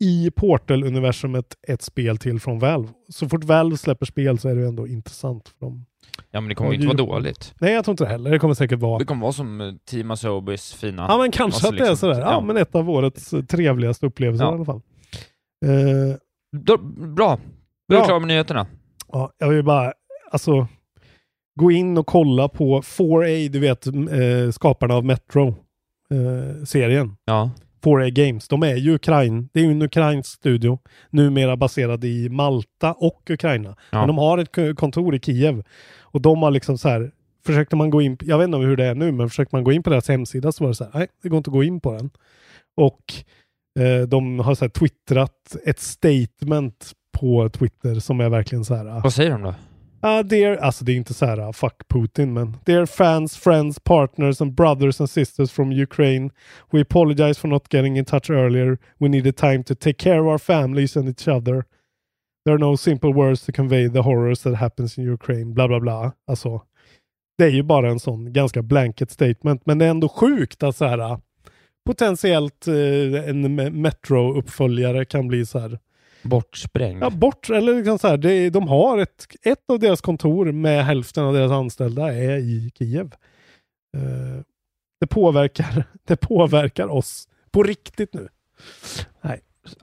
[0.00, 2.88] i Portal-universumet ett spel till från Valve.
[3.08, 5.86] Så fort Valve släpper spel så är det ju ändå intressant för dem.
[6.30, 7.54] Ja, men det kommer ju inte vara dåligt.
[7.60, 8.30] Nej, jag tror inte det heller.
[8.30, 8.98] Det kommer säkert vara...
[8.98, 11.06] Det kommer vara som eh, Team Asobis fina...
[11.08, 12.20] Ja, men kanske Alltså att det är liksom- sådär.
[12.20, 12.40] Ja, ja.
[12.40, 14.50] men ett av årets eh, trevligaste upplevelser Ja.
[14.50, 14.80] i alla fall.
[15.64, 16.16] Eh,
[16.56, 16.78] Då,
[17.16, 17.38] bra.
[17.88, 18.66] Då är vi klara med nyheterna.
[19.12, 19.92] ja, jag vill bara,
[20.30, 20.66] alltså,
[21.60, 23.92] gå in och kolla på 4A, du vet, eh,
[24.52, 25.04] skaparna av
[26.10, 27.16] Metro-serien.
[27.24, 27.50] Ja.
[27.84, 29.48] 4A Games, de är ju Ukraina.
[29.52, 30.78] Det är ju en ukrainsk studio,
[31.10, 33.76] numera baserad i Malta och Ukraina.
[33.90, 33.98] Ja.
[33.98, 35.62] Men de har ett k- kontor i Kiev.
[36.00, 37.10] Och de har liksom så här,
[37.46, 39.72] försökte man gå in, jag vet inte hur det är nu, men försökte man gå
[39.72, 41.64] in på deras hemsida så var det så här, nej, det går inte att gå
[41.64, 42.10] in på den.
[42.76, 43.22] Och eh,
[44.08, 49.00] de har så här twittrat ett statement på Twitter som är verkligen så här, ah,
[49.04, 49.54] Vad säger de då?
[50.06, 53.80] Ah, dear, alltså det är inte så här uh, fuck Putin, men dear fans, friends,
[53.80, 56.30] partners and brothers and sisters from Ukraine.
[56.70, 58.78] We apologize for not getting in touch earlier.
[58.98, 61.64] We needed time to take care of our families and each other.
[62.44, 65.54] There are no simple words to convey the horrors that happens in Ukraine.
[65.54, 66.12] Bla bla bla.
[66.28, 66.62] Alltså,
[67.38, 70.76] det är ju bara en sån ganska blanket statement, men det är ändå sjukt att
[70.76, 71.18] så här uh,
[71.84, 72.74] potentiellt eh,
[73.28, 75.78] en me- Metro-uppföljare kan bli så här
[76.22, 77.02] Bortsprängd.
[77.02, 80.84] Ja, bort, eller liksom så här, det, de har ett, ett av deras kontor med
[80.84, 83.14] hälften av deras anställda är i Kiev.
[83.96, 84.40] Eh,
[85.00, 88.28] det, påverkar, det påverkar oss på riktigt nu.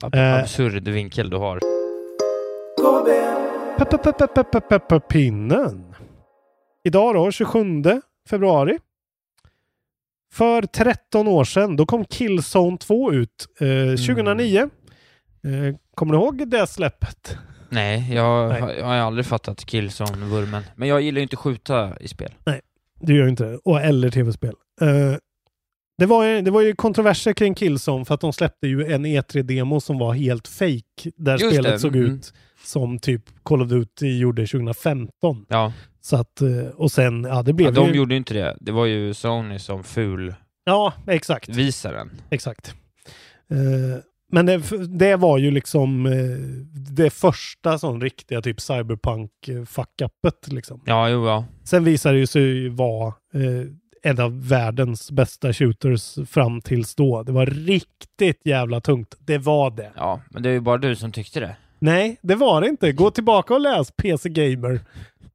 [0.02, 0.40] Ab- Eh.
[0.40, 1.60] Absurd vinkel du har.
[5.00, 5.96] Pinnen.
[6.84, 8.80] Idag då, 27 februari.
[10.34, 13.48] För 13 år sedan, då kom Killzone 2 ut.
[13.60, 14.60] Eh, 2009.
[14.60, 17.38] Eh, kommer du ihåg det släppet?
[17.70, 18.62] Nej, jag, Nej.
[18.62, 20.64] Har, jag har aldrig fattat Killzone-vurmen.
[20.76, 22.34] Men jag gillar ju inte skjuta i spel.
[23.00, 23.58] Du gör ju inte det.
[23.58, 24.54] Och eller tv-spel.
[24.82, 25.18] Eh,
[25.98, 29.06] Det var, ju- det var ju kontroverser kring Killzone för att de släppte ju en
[29.06, 31.12] E3-demo som var helt fake.
[31.18, 32.16] Där Just spelet det, såg mm.
[32.16, 32.34] ut
[32.64, 35.46] som typ Call of Duty gjorde 2015.
[35.50, 37.96] Ja, Så att, eh, och sen, ja det blev ja de ju...
[37.96, 38.58] gjorde ju inte det.
[38.60, 40.36] Det var ju Sony som ful
[40.66, 41.50] Ja, exakt.
[41.50, 42.12] visaren.
[42.30, 42.76] Exakt.
[43.50, 44.04] Eh,
[44.34, 46.12] men det, det var ju liksom eh,
[46.96, 49.32] det första sån riktiga typ cyberpunk
[49.68, 50.82] fuck-upet liksom.
[50.86, 51.46] Ja, jo, ja.
[51.64, 53.68] Sen visade det ju sig vara eh,
[54.04, 57.24] en av världens bästa shooters fram tills då.
[57.24, 59.16] Det var riktigt jävla tungt.
[59.20, 59.92] Det var det.
[59.96, 61.56] Ja, men det är ju bara du som tyckte det.
[61.82, 62.92] Nej, det var det inte.
[62.92, 64.80] Gå tillbaka och läs PC Gamer.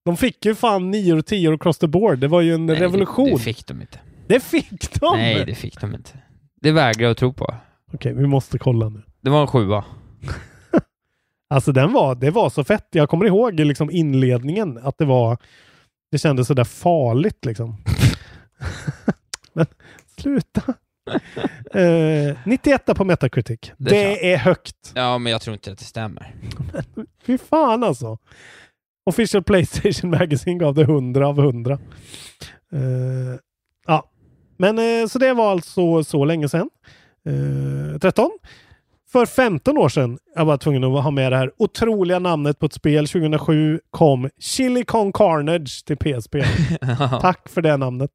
[0.04, 2.18] De fick ju fan 9 och 10 across the board.
[2.18, 3.24] Det var ju en Nej, revolution.
[3.26, 4.00] Det, det fick de inte.
[4.26, 5.16] Det fick de!
[5.18, 6.10] Nej, det fick de inte.
[6.60, 7.54] Det vägrar jag att tro på.
[7.92, 9.02] Okej, vi måste kolla nu.
[9.20, 9.84] Det var en sjua.
[11.48, 12.88] Alltså den var, det var så fett.
[12.90, 15.38] Jag kommer ihåg liksom inledningen att det var,
[16.10, 17.76] det kändes sådär farligt liksom.
[19.52, 19.66] Men
[20.18, 20.62] sluta.
[21.74, 23.60] Eh, 91 på Metacritic.
[23.76, 24.92] Det, Det är högt.
[24.94, 26.34] Ja, men jag tror inte att det stämmer.
[27.26, 28.18] Fy fan alltså.
[29.10, 31.78] Official Playstation Magazine gav det 100 av 100.
[32.72, 32.80] Eh,
[33.86, 34.10] ja,
[34.56, 36.70] men eh, så det var alltså så länge sedan.
[37.26, 38.30] Eh, 13.
[39.12, 42.66] För 15 år sedan, jag var tvungen att ha med det här otroliga namnet på
[42.66, 43.08] ett spel.
[43.08, 46.34] 2007 kom Chili Con Carnage till PSP.
[47.20, 48.10] Tack för det namnet.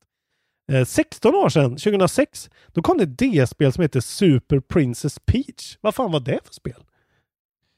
[0.71, 5.77] Eh, 16 år sedan, 2006, då kom det ett D-spel som heter Super Princess Peach.
[5.81, 6.75] Vad fan var det för spel?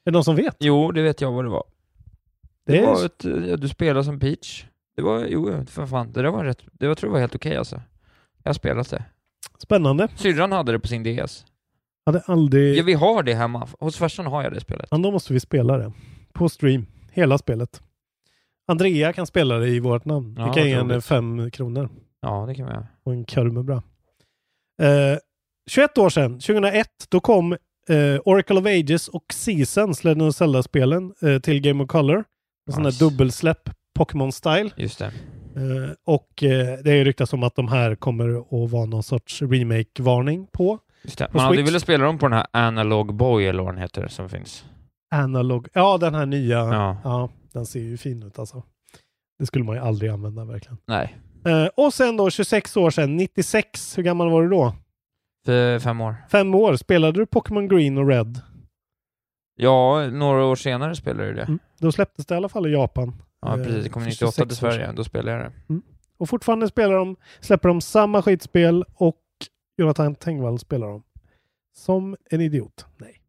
[0.04, 0.56] Är det någon som vet?
[0.60, 1.64] Jo, det vet jag vad det var.
[2.66, 4.64] Det, Det är- var ett, ja, du spelade som Peach.
[4.96, 7.34] Det var, jo, för fan, det där var rätt, det var, tror jag var helt
[7.34, 7.82] okej alltså.
[8.42, 9.04] Jag har spelat det.
[9.58, 10.08] Spännande.
[10.16, 11.44] Syrran hade det på sin DS.
[12.06, 12.78] Hade aldrig...
[12.78, 13.68] Ja, vi har det hemma.
[13.80, 14.88] Hos farsan har jag det spelet.
[14.90, 15.92] Ja, då måste vi spela det.
[16.32, 16.86] På stream.
[17.12, 17.82] Hela spelet.
[18.68, 20.34] Andrea kan spela det i vårt namn.
[20.38, 21.88] Ja, vi kan ge henne fem kronor.
[22.24, 22.86] Ja, det kan vi göra.
[23.04, 23.82] Och en korv med bra.
[24.82, 25.18] Eh,
[25.70, 27.52] 21 år sedan, 2001, då kom
[27.88, 32.24] eh, Oracle of Ages och Seasons, Legend of Zelda-spelen, eh, till Game of Color.
[32.66, 33.04] En sån Nice.
[33.04, 34.70] där dubbelsläpp, Pokémon-style.
[34.76, 35.06] Just det.
[35.56, 39.42] Eh, och eh, det är ryktas om att de här kommer att vara någon sorts
[39.42, 40.78] remake-varning på.
[41.02, 41.26] Just det.
[41.26, 41.68] På Man hade Switch.
[41.68, 44.64] velat spela dem på den här Analog Boy, eller vad den heter, som finns.
[45.14, 45.68] Analog.
[45.72, 46.58] Ja, den här nya.
[46.58, 46.96] Ja.
[47.04, 47.28] Ja.
[47.52, 48.62] den ser ju fin ut alltså.
[49.38, 50.78] Det skulle man ju aldrig använda verkligen.
[50.86, 51.16] Nej.
[51.44, 53.98] Eh, och sen då 26 år sedan, 96.
[53.98, 54.74] Hur gammal var du då?
[55.44, 56.16] För fem år.
[56.30, 56.76] Fem år.
[56.76, 58.40] Spelade du Pokémon Green och Red?
[59.56, 61.42] Ja, några år senare spelade du det.
[61.42, 61.58] Mm.
[61.78, 63.22] Då släpptes det i alla fall i Japan.
[63.42, 63.84] Ja, Eh, precis.
[63.84, 64.92] Det kom för 98 till 26 år Sverige.
[64.92, 65.80] Då spelade jag det.
[66.18, 69.16] Och fortfarande spelar de, släpper de samma skitspel och
[69.78, 71.02] Jonathan Tengvall spelar dem.
[71.76, 72.86] Som en idiot.
[72.96, 73.20] Nej.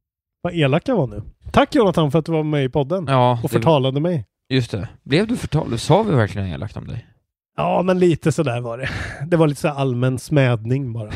[0.41, 1.22] Vad elak jag var nu.
[1.51, 4.26] Tack Jonathan för att du var med i podden Ja, och det, förtalade mig.
[4.49, 4.89] just det.
[5.03, 5.80] Blev du förtalad?
[5.80, 7.07] Sa vi verkligen elakt om dig?
[7.56, 8.89] Ja, men lite sådär var det.
[9.28, 11.12] Det var lite så allmän smädning bara.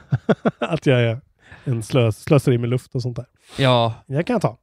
[0.58, 1.20] att jag är
[1.64, 3.26] en slös, slöseri med luft och sånt där.
[3.58, 4.58] Ja, Jag kan ta.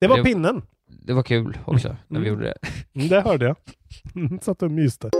[0.00, 0.62] Det var Det- pinnen.
[1.02, 2.38] det var kul också när vi Mm.
[2.40, 2.68] gjorde det.
[2.94, 3.56] Mm, Det hörde jag.
[4.14, 5.10] Mm, Satt och myste.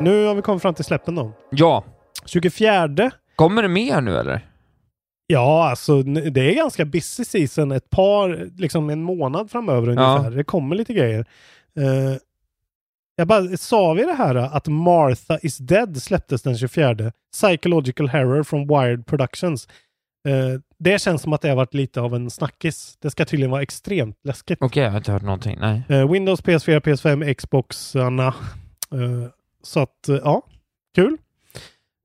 [0.00, 1.32] Nu har vi kommit fram till släppen då.
[1.50, 1.84] Ja,
[2.26, 3.10] 24.
[3.36, 4.48] kommer det mer nu eller?
[5.26, 7.72] Ja, alltså det är ganska busy season.
[7.72, 10.30] Ett par, liksom en månad framöver ungefär.
[10.30, 11.26] Det kommer lite grejer.
[11.76, 12.16] Eh,
[13.16, 17.12] jag bara, sa vi det här att Martha is dead släpptes den 24?
[17.32, 19.68] Psychological Horror från Wired Productions.
[20.28, 22.96] Eh, det känns som att det har varit lite av en snackis.
[23.00, 24.58] Det ska tydligen vara extremt läskigt.
[24.60, 25.58] Okej, jag har inte hört någonting.
[25.60, 25.82] Nej.
[25.88, 28.26] Eh, Windows, PS4, PS5, Xboxarna.
[28.92, 29.28] Eh,
[29.62, 30.42] så att, eh, ja,
[30.94, 31.16] kul.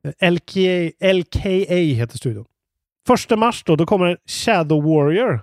[0.03, 2.45] Eh, LKA, LKA heter studion.
[3.07, 5.39] Första mars då, då kommer Shadow Warrior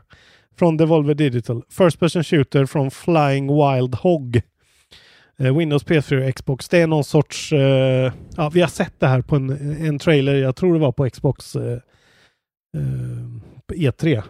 [0.58, 1.62] från Devolver Digital.
[1.70, 4.42] First person shooter från Flying Wild Hog.
[5.40, 6.68] Eh, Windows, PS4 och Xbox.
[6.68, 7.52] Det är någon sorts...
[7.52, 9.50] eh, ja, vi har sett det här på en,
[9.86, 10.34] en trailer.
[10.34, 11.80] Jag tror det var på Xbox eh, eh,
[13.66, 14.22] på E3.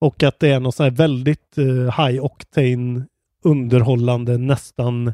[0.00, 3.06] Och att det är någon sån här väldigt eh, high octane
[3.44, 5.12] underhållande nästan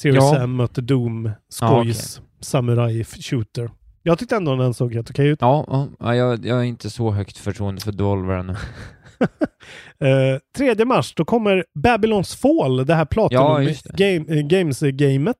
[0.00, 0.34] Serious Ja.
[0.34, 3.70] Sam möter Doom skojs samurai f- shooter.
[4.02, 5.38] Jag tyckte ändå den såg helt okej ut.
[5.40, 8.56] Ja, ja, ja jag, jag är inte så högt förtroende för Devolver ännu.
[10.00, 15.36] Eh, 3 mars, då kommer Babylons Fall, det här Platinum Ja, game, eh, Games-gamet.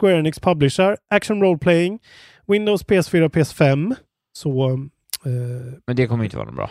[0.00, 1.98] Square Enix publisher, action role playing,
[2.46, 3.94] Windows, PS4 PS5.
[4.36, 4.80] Så eh,
[5.86, 6.70] Men det kommer inte vara något bra.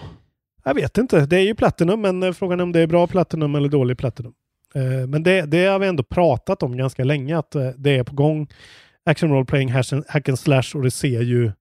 [0.64, 3.08] jag vet inte, det är ju Platinum, men eh, frågan är om det är bra
[3.08, 4.34] Platinum eller dålig Platinum.
[4.76, 8.04] Eh, men det, det har vi ändå pratat om ganska länge, att eh, det är
[8.04, 8.48] på gång.
[9.06, 9.70] Action role playing,
[10.08, 11.52] hack and slash och det ser ju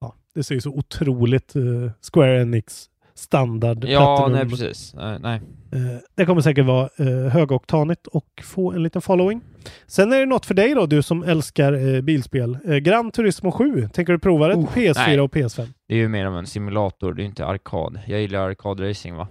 [0.00, 2.86] ja, det ser ju så otroligt eh, Square Enix
[3.20, 4.32] standard Ja, Platinum.
[4.38, 4.94] nej precis.
[4.94, 5.40] Nej, nej.
[5.72, 9.40] Eh, det kommer säkert vara eh, högoktanigt och få en liten following.
[9.86, 12.58] Sen är det något för dig då, du som älskar eh, bilspel.
[12.82, 14.54] Gran Turismo 7, tänker du prova det?
[14.54, 15.20] Oh, PS4 nej.
[15.20, 15.66] och PS5.
[15.88, 17.98] Det är ju mer av en simulator, det är inte arkad.
[18.06, 19.28] Jag gillar arkadracing va?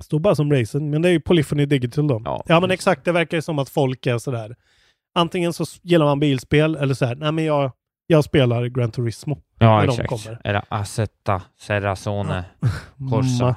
[0.00, 2.22] Står bara som racing, men det är ju Polyphony Digital då.
[2.24, 3.04] Ja, Ja, men exakt.
[3.04, 4.56] Det verkar ju som att folk är sådär.
[5.14, 7.70] Antingen så gillar man bilspel eller så här, nej men jag,
[8.06, 9.38] jag spelar Gran Turismo.
[9.58, 10.08] Ja, när de exakt.
[10.08, 10.40] kommer.
[10.44, 12.44] Eller Asetta, Serrazone,
[13.10, 13.56] Corsa,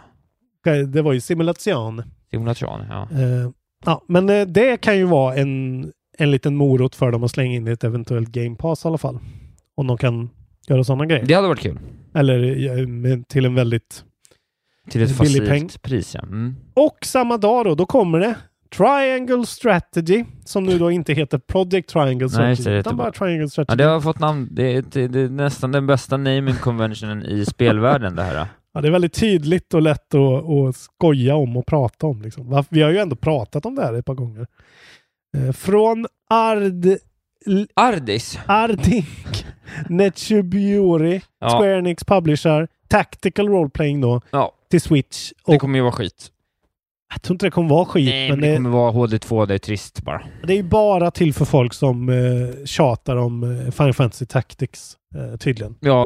[0.88, 2.04] Det var ju simulation.
[2.32, 2.82] Simulation.
[2.89, 3.08] Ja.
[3.12, 3.50] Eh,
[3.86, 7.56] ja, men eh, det kan ju vara en, en liten morot för dem att slänga
[7.56, 9.20] in i ett eventuellt Game Pass i alla fall.
[9.76, 10.30] Om de kan
[10.68, 11.26] göra sådana grejer.
[11.26, 11.80] Det hade varit kul.
[12.14, 14.04] Eller till en väldigt...
[14.89, 15.70] Till ett Billig peng.
[15.82, 16.22] pris ja.
[16.22, 16.56] Mm.
[16.74, 18.36] Och samma dag då, då kommer det
[18.78, 22.98] Triangle Strategy, som nu då inte heter Project Triangle Nej, Strategy, just det, det utan
[22.98, 23.78] bara Triangle Ja, Strategy.
[23.78, 24.48] det har fått namn.
[24.52, 28.48] Det är, det, det är nästan den bästa naming conventionen i spelvärlden det här.
[28.74, 32.22] Ja, det är väldigt tydligt och lätt att, att skoja om och prata om.
[32.22, 32.64] Liksom.
[32.70, 34.48] Vi har ju ändå pratat om det här ett par gånger.
[35.38, 36.86] Eh, från Ard...
[37.76, 38.40] Ardis.
[38.46, 39.46] Ardink
[39.90, 41.50] Netsubiori, Ja.
[41.50, 45.32] Square Enix Publisher, Tactical Role Playing då, Ja, till Switch.
[45.46, 46.32] det Och kommer ju vara skit.
[47.14, 49.53] Jag tror inte det kommer vara skit, Nej, men det det, kommer vara HD2, det
[49.53, 50.22] är trist bara.
[50.47, 54.97] det är ju bara till för folk som eh, tjatar om eh, Final Fantasy Tactics,
[55.16, 55.76] eh, tydligen.
[55.80, 56.05] Ja,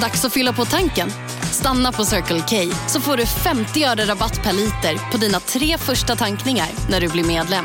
[0.00, 1.08] Dags att fylla på tanken.
[1.52, 5.78] Stanna på Circle K så får du 50 öre rabatt per liter på dina tre
[5.78, 7.64] första tankningar när du blir medlem.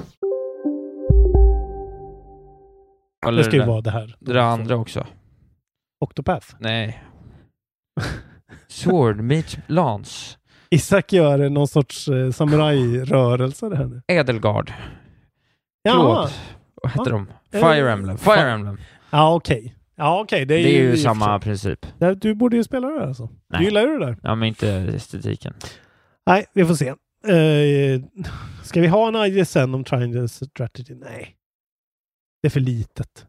[3.27, 4.15] Eller Det ska ju där- vara det här.
[4.19, 5.07] Det där andra också.
[5.99, 6.47] Octopath.
[6.59, 7.03] Nej.
[8.67, 10.37] Sword meets Lance.
[10.69, 14.01] Isak gör någon sorts eh, samurajrörelse det här nu.
[14.07, 14.73] Edelgard.
[15.83, 16.39] Ja, Förlåt.
[16.83, 17.25] Vad heter Ja.
[17.51, 17.57] de?
[17.57, 18.17] Eh, Fire Emblem.
[18.17, 18.77] fa- Fire Emblem.
[19.09, 19.75] ja okej.
[19.95, 20.45] Ja, okej.
[20.45, 21.85] Det, Det är ju samma princip.
[22.15, 23.29] Du borde ju spela det där alltså.
[23.49, 23.59] Nej.
[23.59, 24.17] Du gillar ju det där.
[24.23, 25.53] Ja, men inte estetiken.
[26.25, 26.87] Nej, vi får se.
[26.87, 28.01] Eh,
[28.63, 30.95] ska vi ha en IGSN om Triangle Strategy?
[30.95, 31.35] Nej.
[32.41, 33.25] Det är för litet.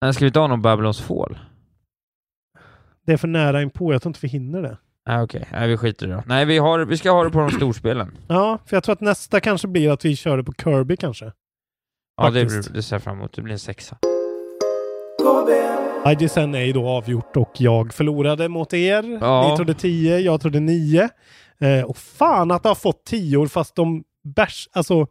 [0.00, 1.38] Men ska vi inte ha någon Babylons Fall?
[3.06, 3.92] Det är för nära inpå.
[3.92, 4.78] Jag tror inte vi hinner det.
[5.08, 5.48] Nej, okej.
[5.52, 6.22] Nej, vi skiter i det då.
[6.26, 8.18] Nej, vi, har, vi ska ha det på de storspelen.
[8.28, 11.32] Ja, för jag tror att nästa kanske blir att vi kör det på Kirby kanske.
[12.16, 13.32] Ja, det, blir- det ser jag fram emot.
[13.32, 13.98] Det blir en sexa.
[16.06, 19.18] IGSN är ju då avgjort och jag förlorade mot er.
[19.20, 19.48] Ja.
[19.50, 21.08] Ni trodde 10, jag trodde 9.
[21.58, 24.68] Eh, och fan att det har fått 10 fast de bärs...
[24.72, 25.06] Alltså,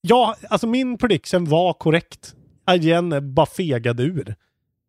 [0.00, 2.35] ja, alltså min prediction var korrekt.
[2.70, 4.34] IGN bara fegade ur.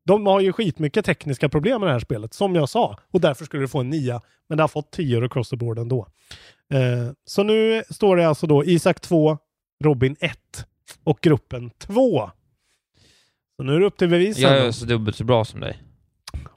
[0.06, 2.98] De har ju skitmycket tekniska problem med det här spelet, som jag sa.
[3.12, 4.22] Och därför skulle det få en 9.
[4.50, 6.08] Men det har fått 10 across the board ändå.
[6.74, 9.38] Eh, så nu står det alltså då Isak 2,
[9.84, 10.38] Robin 1
[11.04, 12.30] och gruppen 2.
[13.58, 14.38] Så nu är det upp till bevis.
[14.38, 15.84] Jag är så dubbelt så bra som dig.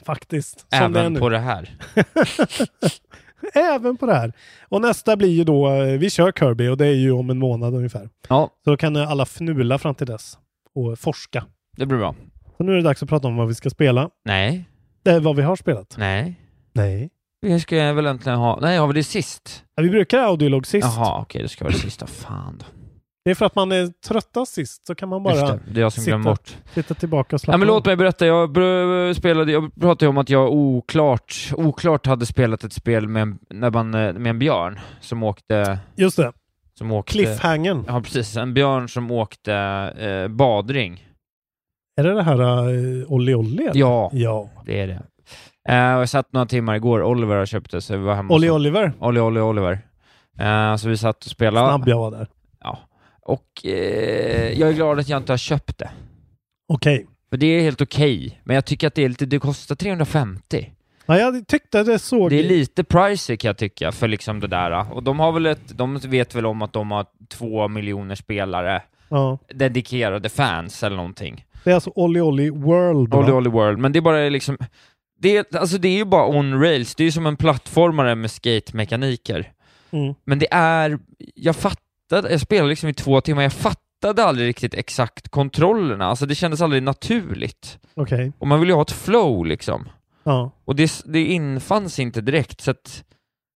[0.07, 0.61] Faktiskt.
[0.61, 1.19] Som det är Även nu.
[1.21, 1.77] på det här.
[3.55, 4.33] Även på det här.
[4.69, 7.39] Och nästa blir ju då, eh, vi kör Kirby och det är ju om en
[7.39, 8.09] månad ungefär.
[8.29, 10.39] Ja, Så då kan alla fnula fram till dess
[10.75, 11.45] och forska.
[11.77, 12.15] det blir bra.
[12.57, 14.11] Så nu är det dags att prata om vad vi ska spela.
[14.25, 14.65] Nej,
[15.05, 15.95] Det är vad vi har spelat.
[15.99, 16.35] nej.
[16.73, 17.11] Nej.
[17.43, 18.59] Vi ska väl äntligen ha...
[18.61, 19.65] Nej, har vi det sist?
[19.75, 20.89] Ja, vi brukar audiolog sist.
[20.97, 22.07] Jaha, okej, det ska vara det sista.
[22.07, 22.65] Fan då.
[23.25, 25.81] Det är för att man är tröttast sist så kan man Just bara det, det
[25.81, 26.57] är jag som sitta- bort.
[26.75, 28.51] sitta tillbaka och slappna Ja, men låt mig berätta, jag
[29.17, 33.71] spelade, jag pratade om att jag oklart, oklart hade spelat ett spel med en, när
[33.71, 35.79] man, eh, med en björn som åkte...
[35.97, 36.33] Just det.
[36.81, 37.85] Som åkte Cliffhangern.
[37.87, 38.37] Ja, precis.
[38.37, 39.55] En björn som åkte
[39.99, 41.07] eh, badring.
[42.01, 43.71] Är det det här uh, Olli Olli?
[43.75, 44.49] Ja, Ja.
[44.67, 45.03] det är det.
[45.97, 48.51] Och jag satt några timmar igår, Oliver har köpt det, så vi var hemma Olli
[48.51, 48.93] Oliver.
[49.01, 49.79] Olli, Olli, Oliver.
[50.39, 51.69] Eh, så vi satt och spelade.
[51.69, 52.29] Snabb jag var där.
[53.23, 55.91] Och eh, jag är glad att jag inte har köpt det.
[56.69, 57.07] Okej.
[57.31, 60.73] För det är helt okej, men jag tycker att det är lite, det kostar 350.
[61.11, 62.31] Ja, jag tyckte det såg...
[62.31, 64.93] Det är lite pricey kan jag tycka för liksom det där.
[64.93, 68.83] Och de har väl ett, de vet väl om att de har två miljoner spelare
[69.09, 69.39] Ja.
[69.55, 71.45] dedikerade fans eller någonting.
[71.65, 73.15] Det är alltså Olly Olly World.
[73.15, 74.59] Olly Olly World, men det är bara liksom...
[75.19, 78.15] Det är, alltså det är ju bara on rails, det är ju som en plattformare
[78.15, 79.53] med skate-mekaniker.
[79.91, 80.15] Mm.
[80.25, 80.99] Men det är...
[81.35, 86.27] Jag fattade, jag spelade liksom i två timmar, jag fattade aldrig riktigt exakt kontrollerna, alltså
[86.27, 87.79] det kändes aldrig naturligt.
[87.95, 88.33] Okej.
[88.39, 89.89] Och man vill ju ha ett flow liksom.
[90.31, 90.51] Ja.
[90.65, 93.05] Och det, det infanns inte direkt, så att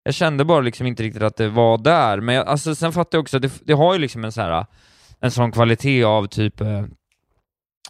[0.03, 2.19] jag kände bara liksom inte riktigt att det var där.
[2.21, 4.41] Men jag, alltså, sen fattade jag också att det, det har ju liksom en, så
[4.41, 4.65] här,
[5.19, 6.83] en sån kvalitet av typ eh,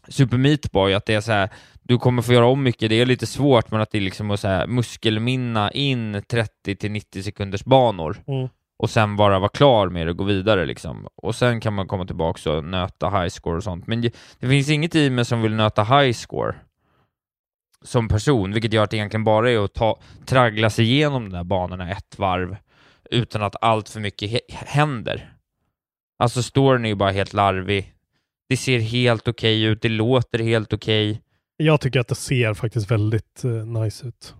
[0.07, 1.49] Super Meat Boy, att det är så här,
[1.83, 4.31] du kommer få göra om mycket, det är lite svårt, men att det är liksom
[4.31, 8.49] att så här, muskelminna in 30 till 90 sekunders banor Mm.
[8.79, 11.07] och sen bara vara klar med det och gå vidare liksom.
[11.15, 13.87] Och sen kan man komma tillbaka och nöta high score och sånt.
[13.87, 16.55] Men det, det finns inget i mig som vill nöta high score
[17.81, 21.37] som person, vilket gör att det egentligen bara är att ta, traggla sig igenom de
[21.37, 22.57] där banorna ett varv
[23.11, 25.33] utan att allt för mycket händer.
[26.19, 27.93] Alltså storyn är ju bara helt larvig.
[28.49, 31.21] Det ser helt okej ut, det låter helt okej.
[31.57, 34.35] Jag tycker att det ser faktiskt väldigt eh, nice ut.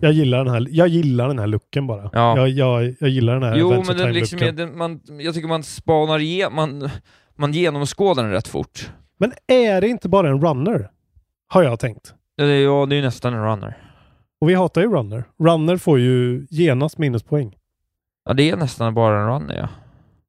[0.00, 2.10] Jag gillar den här, jag gillar den här looken bara.
[2.12, 2.36] Ja.
[2.36, 5.34] Jag, jag, jag gillar den här Jo, Adventure men den liksom är, den, man, jag
[5.34, 6.90] tycker man spanar igen, man,
[7.36, 8.90] man genomskådar den rätt fort.
[9.18, 10.90] Men är det inte bara en runner?
[11.48, 12.14] Har jag tänkt.
[12.40, 13.76] Ja, det är, ja, det är ju nästan en runner.
[14.40, 15.24] Och vi hatar ju runner.
[15.42, 17.56] Runner får ju genast minuspoäng.
[18.24, 19.68] Ja, det är nästan bara en runner, ja.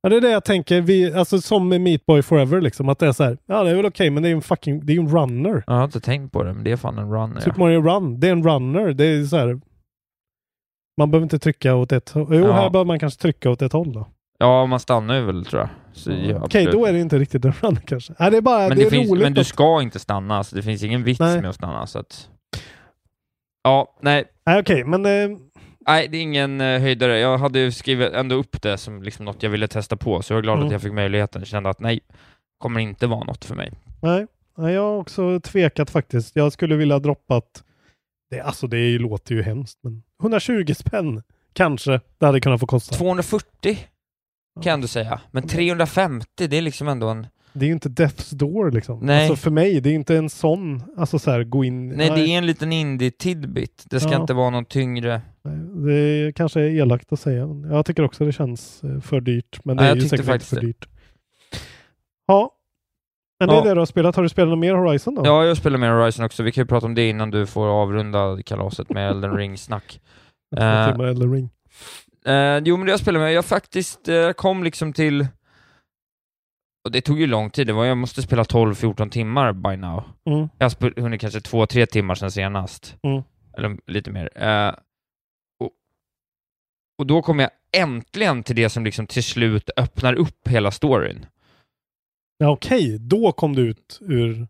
[0.01, 2.99] Ja, det är det jag tänker, vi, alltså som med Meat Boy Forever liksom, att
[2.99, 4.93] det är så här, ja det är väl okej, men det är en fucking, det
[4.93, 5.63] är ju en runner.
[5.67, 7.39] Jag har inte tänkt på det, men det är fan en runner.
[7.41, 7.65] Super Ja.
[7.65, 8.93] Mario Run, det är en runner.
[8.93, 9.61] Det är så här,
[10.97, 12.27] man behöver inte trycka åt ett håll.
[12.29, 12.51] Jo, Ja.
[12.53, 14.07] här behöver man kanske trycka åt ett håll då.
[14.41, 15.69] Ja, man stannar ju väl tror jag.
[15.93, 16.71] Så, ja, Okej, absolut.
[16.71, 18.13] då är det inte riktigt en runner kanske.
[18.19, 19.47] Nej, det är bara, men det, det är finns, roligt Men du att...
[19.47, 21.41] ska inte stanna, så det finns ingen vits Nej.
[21.41, 21.87] med att stanna.
[21.87, 22.29] Så att...
[23.63, 24.23] Ja, nej.
[24.45, 25.37] Nej, okej, men eh,
[25.87, 27.19] Nej, det är ingen uh, höjdare.
[27.19, 30.33] Jag hade ju skrivit ändå upp det som liksom något jag ville testa på, så
[30.33, 30.65] jag är glad Mm.
[30.67, 31.45] att jag fick möjligheten.
[31.45, 31.99] Kände att nej,
[32.57, 33.71] kommer inte vara något för mig.
[34.01, 34.27] nej.
[34.57, 36.35] nej, jag har också tvekat faktiskt.
[36.35, 37.63] Jag skulle vilja droppat,
[38.29, 41.23] det, alltså det är ju- låter ju hemskt, men 120 spänn
[41.53, 42.95] kanske det hade kunnat få kosta.
[42.95, 43.77] 240
[44.63, 47.27] kan du säga, men 350, det är liksom ändå en...
[47.53, 48.99] Det är ju inte Death's Door liksom.
[48.99, 49.29] Nej.
[49.29, 51.89] Alltså för mig, det är inte en sån, alltså så här, gå in...
[51.89, 53.83] Nej, det är en liten indie-tidbit.
[53.89, 54.21] Det ska Ja.
[54.21, 55.21] inte vara någon tyngre...
[55.43, 57.47] Nej, Det kanske är elakt att säga.
[57.69, 59.59] Jag tycker också det känns eh, för dyrt.
[59.65, 60.61] Men det Ja, är jag ju säkert inte för det.
[60.61, 60.87] dyrt.
[62.27, 62.51] Ja.
[63.39, 63.63] Men det är Ja.
[63.63, 64.15] det du har spelat.
[64.15, 65.21] Har du spelat mer Horizon då?
[65.25, 66.43] Ja, jag spelar med Horizon också.
[66.43, 69.99] Vi kan ju prata om det innan du får avrunda kalaset med Elden Ring-snack.
[70.55, 71.49] Två Eh, timmar Elden Ring.
[72.25, 75.27] Eh, jo, men det jag spelade med, jag faktiskt eh, kom liksom till...
[76.83, 80.03] Och det tog ju lång tid, det var, jag måste spela 12-14 timmar by now.
[80.25, 80.49] Mm.
[80.57, 82.95] Jag har hunnit kanske 2-3 timmar sedan senast.
[83.03, 83.23] Mm.
[83.57, 84.29] Eller lite mer.
[84.35, 84.73] Eh,
[85.59, 85.71] och,
[86.97, 91.25] och då kom jag äntligen till det som liksom till slut öppnar upp hela storyn.
[92.37, 94.47] Ja, Okej, då kom du ut ur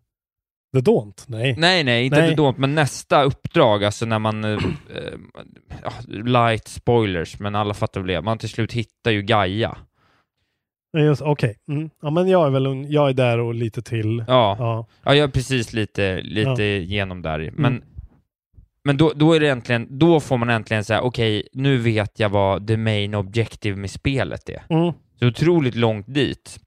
[0.74, 1.24] The Daunt?
[1.28, 1.54] Nej.
[1.58, 2.30] Nej, nej, inte Nej.
[2.30, 4.44] det då, men nästa uppdrag, alltså när man...
[4.44, 4.58] Eh, eh,
[5.82, 8.20] ja, light spoilers, men alla fattar väl det.
[8.20, 9.76] Man till slut hittar ju Gaia.
[11.20, 11.56] Okej.
[11.68, 11.90] Mm.
[12.02, 14.24] Ja, men jag är väl jag är där och lite till.
[14.28, 14.56] Ja.
[14.58, 14.86] Ja.
[15.02, 17.50] Ja, jag är precis lite, lite genom där.
[17.52, 17.84] Men, Mm.
[18.84, 22.28] men då, då är det äntligen, då får man äntligen säga, okej, nu vet jag
[22.28, 24.62] vad the main objective med spelet är.
[24.68, 24.92] Mm.
[25.18, 26.58] Så otroligt långt dit.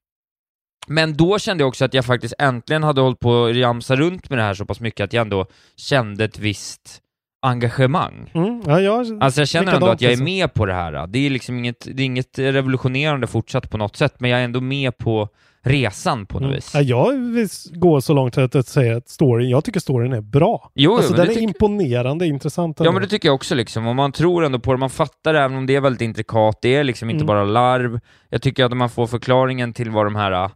[0.88, 4.30] Men då kände jag också att jag faktiskt äntligen hade hållit på att ramsa runt
[4.30, 7.02] med det här så pass mycket att jag ändå kände ett visst
[7.42, 8.32] engagemang.
[8.34, 8.62] Mm.
[8.68, 10.26] Ja, jag, Alltså jag känner ändå att jag är liksom.
[10.26, 11.08] med på det här.
[11.08, 14.44] Det är liksom inget, det är inget revolutionerande fortsatt på något sätt, men jag är
[14.44, 15.30] ändå med på
[15.64, 16.56] resan på något Mm.
[16.56, 16.72] vis.
[16.76, 20.22] Ja, jag vill gå så långt att, att säga att storyn, jag tycker storyn är
[20.22, 20.72] bra.
[20.76, 22.80] Jo, alltså den det är imponerande, intressant.
[22.80, 25.34] Ja men det tycker jag också liksom, och man tror ändå på det, man fattar
[25.34, 27.28] det även om det är väldigt intrikat, det är liksom inte Mm.
[27.28, 28.00] bara larv.
[28.30, 30.50] Jag tycker att man får förklaringen till var de här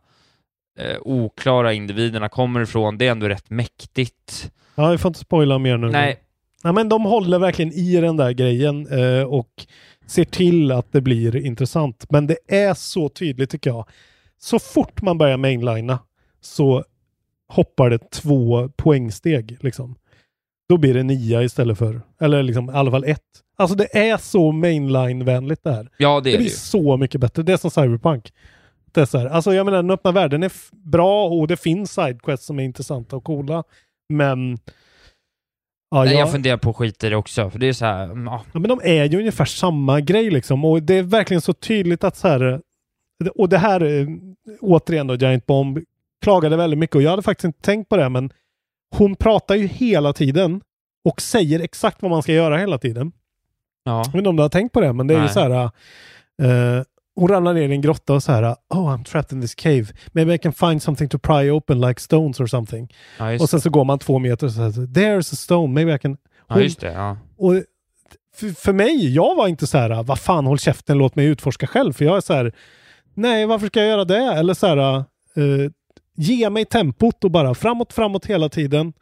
[0.80, 4.52] eh, oklara individerna kommer ifrån, det är ändå rätt mäktigt.
[4.76, 5.90] Ja, vi får inte spoila mer nu.
[5.90, 6.20] Nej.
[6.64, 9.66] Ja, men de håller verkligen i den där grejen eh, och
[10.08, 12.06] ser till att det blir intressant.
[12.10, 13.86] Men det är så tydligt tycker jag.
[14.42, 16.00] Så fort man börjar mainlina
[16.42, 16.84] så
[17.48, 19.58] hoppar det två poängsteg.
[19.62, 19.96] Liksom.
[20.70, 23.22] Då blir det nia istället för, eller liksom i alla fall ett.
[23.58, 25.90] Alltså det är så mainline-vänligt det här.
[25.98, 27.44] Ja, det är det blir så mycket bättre.
[27.44, 28.34] Det är som Cyberpunk.
[28.92, 29.26] Det är så här.
[29.26, 33.16] Alltså jag menar, den öppna världen är bra och det finns sidequests som är intressanta
[33.16, 33.64] och coola.
[34.14, 34.58] Men...
[35.92, 38.04] Ja, Nej, jag- jag funderar på skit i det också, för det är så här,
[38.04, 40.66] mm, ja, Ja, men de är ju ungefär samma grej liksom.
[40.66, 42.62] Och det är verkligen så tydligt att så här...
[43.36, 44.08] Och det här, eh,
[44.62, 45.80] återigen då, Giant Bomb.
[46.24, 48.30] klagade väldigt mycket och jag hade faktiskt inte tänkt på det men
[48.96, 50.62] hon pratar ju hela tiden
[51.10, 53.12] och säger exakt vad man ska göra hela tiden.
[53.84, 53.98] Ja.
[53.98, 55.34] Jag vet inte om du har tänkt på det men det är ju Nej.
[55.34, 55.50] så här
[56.42, 56.84] eh,
[57.20, 59.86] hon ramlar ner i en grotta och så här Oh I'm trapped in this cave.
[60.12, 62.94] Maybe I can find something to pry open like stones or something.
[63.18, 65.96] Ja, Och sen så går man två meter och så här, There's a stone, maybe
[65.96, 66.18] I can...
[66.48, 66.92] Ja, just det.
[66.92, 67.18] Ja.
[67.38, 67.54] Och
[68.36, 71.68] för, för mig, jag var inte så här, vad fan håll käften, låt mig utforska
[71.68, 71.94] själv.
[71.94, 72.54] För jag är så här,
[73.14, 74.34] nej varför ska jag göra det?
[74.34, 75.72] Eller så här, eh,
[76.16, 78.94] ge mig tempot och bara framåt, framåt hela tiden.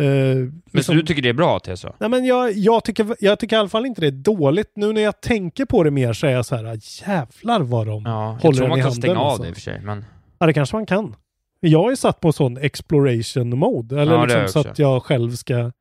[0.00, 1.94] Eh, Men liksom- så du tycker det är bra så?
[2.00, 4.72] Nej, men jag, jag, tycker, jag tycker i alla fall inte det är dåligt.
[4.76, 6.78] Nu när jag tänker på det mer så är jag så här,
[7.08, 9.42] jävlar vad de Ja, jag håller tror den man kan stänga av alltså.
[9.42, 10.04] det i och för sig, men...
[10.38, 11.14] Ja, det kanske man kan.
[11.60, 14.00] Jag är satt på sån exploration mode.
[14.00, 15.72] Eller Ja, liksom jag så att jag själv ska...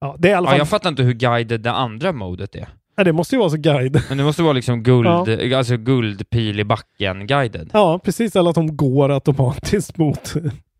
[0.00, 0.58] Ja, det är i alla Ja, fall...
[0.58, 2.68] jag fattar inte hur guided det andra modet är.
[2.96, 4.02] ja, det måste ju vara så guide.
[4.08, 5.58] Men det måste vara liksom guld, Ja.
[5.58, 7.70] alltså guldpil i backen guided.
[7.72, 8.36] Ja, precis.
[8.36, 10.34] Eller att de går automatiskt mot...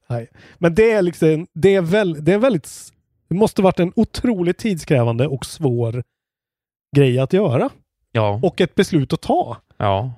[0.08, 0.28] Nej.
[0.58, 2.70] Men det är liksom, det är, väl, det är väldigt...
[3.28, 6.02] Det måste varit en otroligt tidskrävande och svår
[6.96, 7.70] grej att göra.
[8.12, 8.40] Ja.
[8.42, 9.56] Och ett beslut att ta.
[9.76, 10.12] Ja.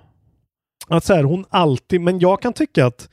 [0.88, 3.08] Att så här, hon alltid, men jag kan tycka att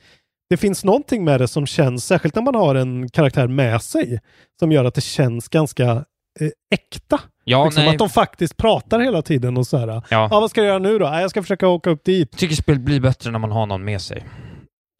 [0.50, 4.20] det finns någonting med det som känns, särskilt när man har en karaktär med sig,
[4.58, 6.04] som gör att det känns ganska
[6.40, 7.20] eh, äkta.
[7.44, 7.88] Ja, liksom.
[7.88, 10.02] Att de faktiskt pratar hela tiden och så här, ja.
[10.10, 10.28] Ja.
[10.28, 11.04] vad ska jag göra nu då?
[11.04, 12.28] Ja, jag ska försöka åka upp dit.
[12.32, 14.24] Jag tycker spel blir bättre när man har någon med sig.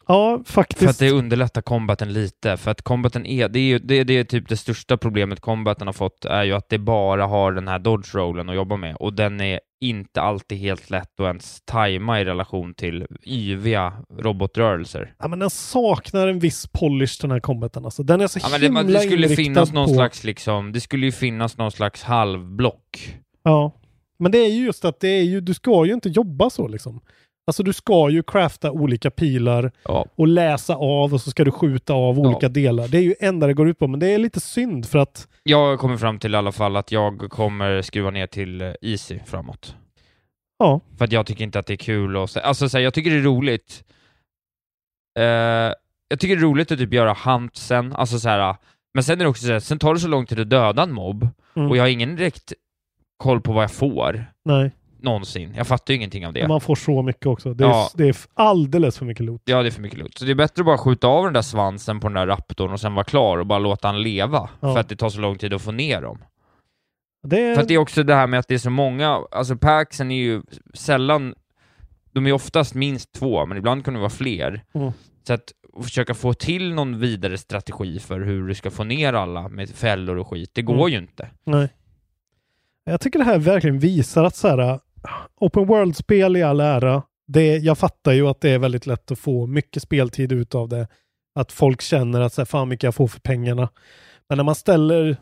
[0.07, 0.83] Ja, faktiskt.
[0.83, 2.57] För att det underlättar combaten lite.
[2.57, 5.87] För att combaten är, det är ju, det, det är typ det största problemet combaten
[5.87, 8.95] har fått, är ju att det bara har den här dodge rollen att jobba med.
[8.95, 15.13] Och den är inte alltid helt lätt att ens tajma i relation till yviga robotrörelser.
[15.19, 17.85] Ja, men den saknar en viss polish den här combaten.
[17.85, 18.03] Alltså.
[18.03, 19.93] Den är så Ja, det, himla men det skulle inriktad finnas någon på...
[19.93, 23.17] slags liksom, det skulle ju finnas någon slags halvblock.
[23.43, 23.73] Ja.
[24.19, 26.67] Men det är ju just att det är ju, du ska ju inte jobba så
[26.67, 27.01] liksom.
[27.47, 30.05] Alltså du ska ju crafta olika pilar Ja.
[30.15, 32.87] och läsa av och så ska du skjuta av olika delar.
[32.87, 35.27] Det är ju enda det går ut på, men det är lite synd för att
[35.43, 39.19] Jag kommer fram till i alla fall att jag kommer skruva ner till eh, Easy
[39.25, 39.75] framåt.
[40.59, 40.79] Ja.
[40.97, 42.37] För att jag tycker inte att det är kul att...
[42.37, 43.83] Alltså så här, jag tycker det är roligt.
[45.19, 45.23] Eh,
[46.09, 48.55] jag tycker det är roligt att typ göra huntsen, alltså så här.
[48.93, 50.83] Men sen är det också så här, sen tar det så lång tid att döda
[50.83, 51.69] en mobb Mm.
[51.69, 52.53] och jag har ingen direkt
[53.17, 55.53] koll på vad jag får nej, någonsin.
[55.57, 56.47] Jag fattar ju ingenting av det.
[56.47, 57.53] man får så mycket också.
[57.53, 57.89] Det är, Ja.
[57.95, 59.41] det är alldeles för mycket loot.
[59.45, 60.17] Ja, det är för mycket loot.
[60.17, 62.71] Så det är bättre att bara skjuta av den där svansen på den där raptorn
[62.71, 64.49] och sen vara klar och bara låta han leva.
[64.59, 64.73] Ja.
[64.73, 66.17] För att det tar så lång tid att få ner dem.
[67.23, 69.57] Det För att det är också det här med att det är så många, alltså
[69.57, 70.41] packsen är ju
[70.73, 71.35] sällan,
[72.11, 74.63] de är oftast minst två, men ibland kan det vara fler.
[74.73, 74.91] Mm.
[75.27, 75.51] Så att
[75.83, 80.17] försöka få till någon vidare strategi för hur du ska få ner alla med fällor
[80.17, 80.89] och skit, det går Mm.
[80.89, 81.29] ju inte.
[81.43, 81.69] Nej.
[82.83, 84.79] Jag tycker det här verkligen visar att så här,
[85.35, 87.03] open world-spel i all ära.
[87.27, 90.69] Det, jag fattar ju att det är väldigt lätt att få mycket speltid ut av
[90.69, 90.87] det.
[91.35, 93.69] Att folk känner att så här, fan mycket jag får för pengarna.
[94.29, 95.17] Men när man ställer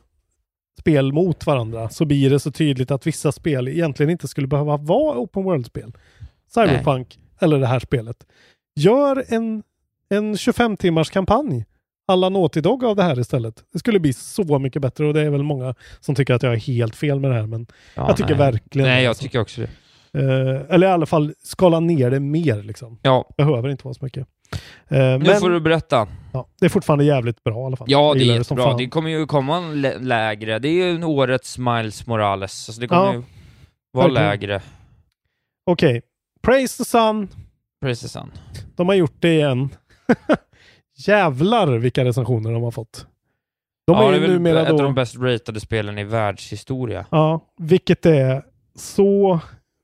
[0.80, 4.78] spel mot varandra så blir det så tydligt att vissa spel egentligen inte skulle behöva
[4.78, 5.94] vara open world-spel.
[6.54, 8.26] Cyberpunk eller det här spelet.
[8.76, 9.64] Gör en,
[10.10, 11.66] en 25 timmars kampanj
[12.08, 13.64] alla Naughty Dog av det här istället.
[13.74, 16.53] Det skulle bli så mycket bättre och det är väl många som tycker att jag
[16.53, 18.51] är helt fel med det här men Ja, jag tycker nej.
[18.51, 19.24] verkligen Nej, det, jag alltså.
[19.24, 19.68] tycker också det.
[20.20, 22.99] Eh, eller i alla fall skala ner det mer liksom.
[23.01, 24.28] Ja, Behöver inte vara så mycket.
[24.88, 26.08] Eh, nu men får du berätta.
[26.34, 27.88] ja, det är fortfarande jävligt bra i alla fall.
[27.89, 28.64] Ja, det är jättebra.
[28.64, 28.78] fan.
[28.78, 30.60] Det kommer ju komma en lä- lägre.
[30.60, 33.24] Det är ju en årets Miles Morales, alltså det kommer Ja, ju
[33.91, 34.30] vara verkligen.
[34.30, 34.62] lägre.
[35.66, 36.01] Okej.
[36.43, 37.28] Praise the Sun.
[37.82, 38.34] Precis sant.
[38.76, 39.70] De har gjort det igen.
[40.98, 43.08] Jävlar vilka recensioner de har fått.
[43.88, 44.74] De ja, är det är väl numera ett då...
[44.74, 47.06] av de bäst ratade spelen i världshistoria.
[47.12, 48.43] Ja, vilket är
[48.76, 49.39] så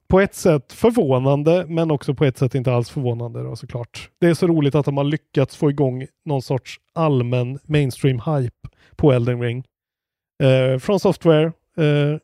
[0.07, 4.09] på ett sätt förvånande, men också på ett sätt inte alls förvånande då, såklart.
[4.19, 9.11] Det är så roligt att de har lyckats få igång någon sorts allmän mainstream-hype på
[9.11, 9.63] Elden Ring.
[10.43, 11.45] Eh, från Software.
[11.77, 12.17] Eh,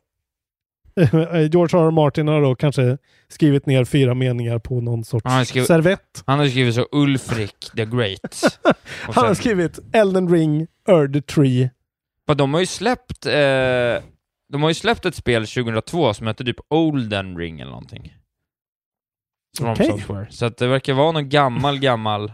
[1.52, 1.86] George R.
[1.86, 1.90] R.
[1.90, 6.22] Martin har då kanske skrivit ner fyra meningar på någon sorts Han skrivit- servett.
[6.26, 8.58] Han har skrivit så Ulfric the Great.
[9.00, 10.66] Han har skrivit Elden Ring,
[11.12, 11.70] the Tree.
[12.36, 13.32] De har ju släppt, eh,
[14.52, 18.14] de har ju släppt ett spel 2002 som heter typ Olden Ring eller någonting.
[19.58, 20.26] Software.
[20.30, 22.32] Så att det verkar vara någon gammal, gammal...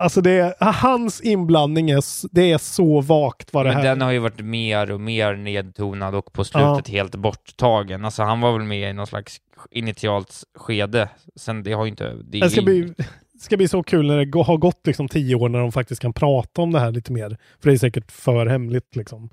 [0.00, 2.02] Alltså det är, hans inblandning är,
[2.34, 5.34] det är så vagt vad det Men här den har ju varit mer och mer
[5.34, 8.04] nedtonad och på slutet helt borttagen.
[8.04, 9.36] Alltså han var väl med i någon slags
[9.70, 11.08] initialt skede.
[11.36, 12.14] Sen det har ju inte...
[12.14, 12.94] Det Det ska in- bli,
[13.40, 16.12] ska bli så kul när det har gått liksom tio år när de faktiskt kan
[16.12, 17.36] prata om det här lite mer.
[17.62, 19.30] För det är säkert för hemligt liksom.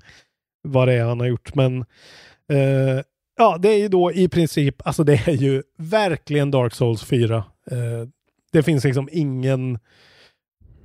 [0.62, 1.54] Vad det är han har gjort.
[1.54, 1.80] Men
[2.52, 3.02] eh,
[3.38, 7.36] ja, det är ju då i princip, alltså det är ju verkligen Dark Souls 4.
[7.36, 8.08] Eh,
[8.52, 9.78] det finns liksom ingen,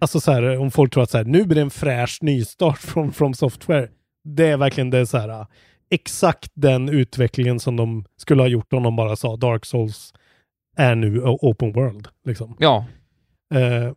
[0.03, 2.79] alltså så här, om folk tror att så här, nu blir det en fräsch nystart
[2.79, 3.89] från From Software.
[4.23, 5.45] Det är verkligen det så här, uh,
[5.89, 10.13] exakt den utvecklingen som de skulle ha gjort om de bara sa Dark Souls
[10.77, 12.07] är nu open world.
[12.25, 12.55] Liksom.
[12.59, 12.85] Ja,
[13.53, 13.93] Eh,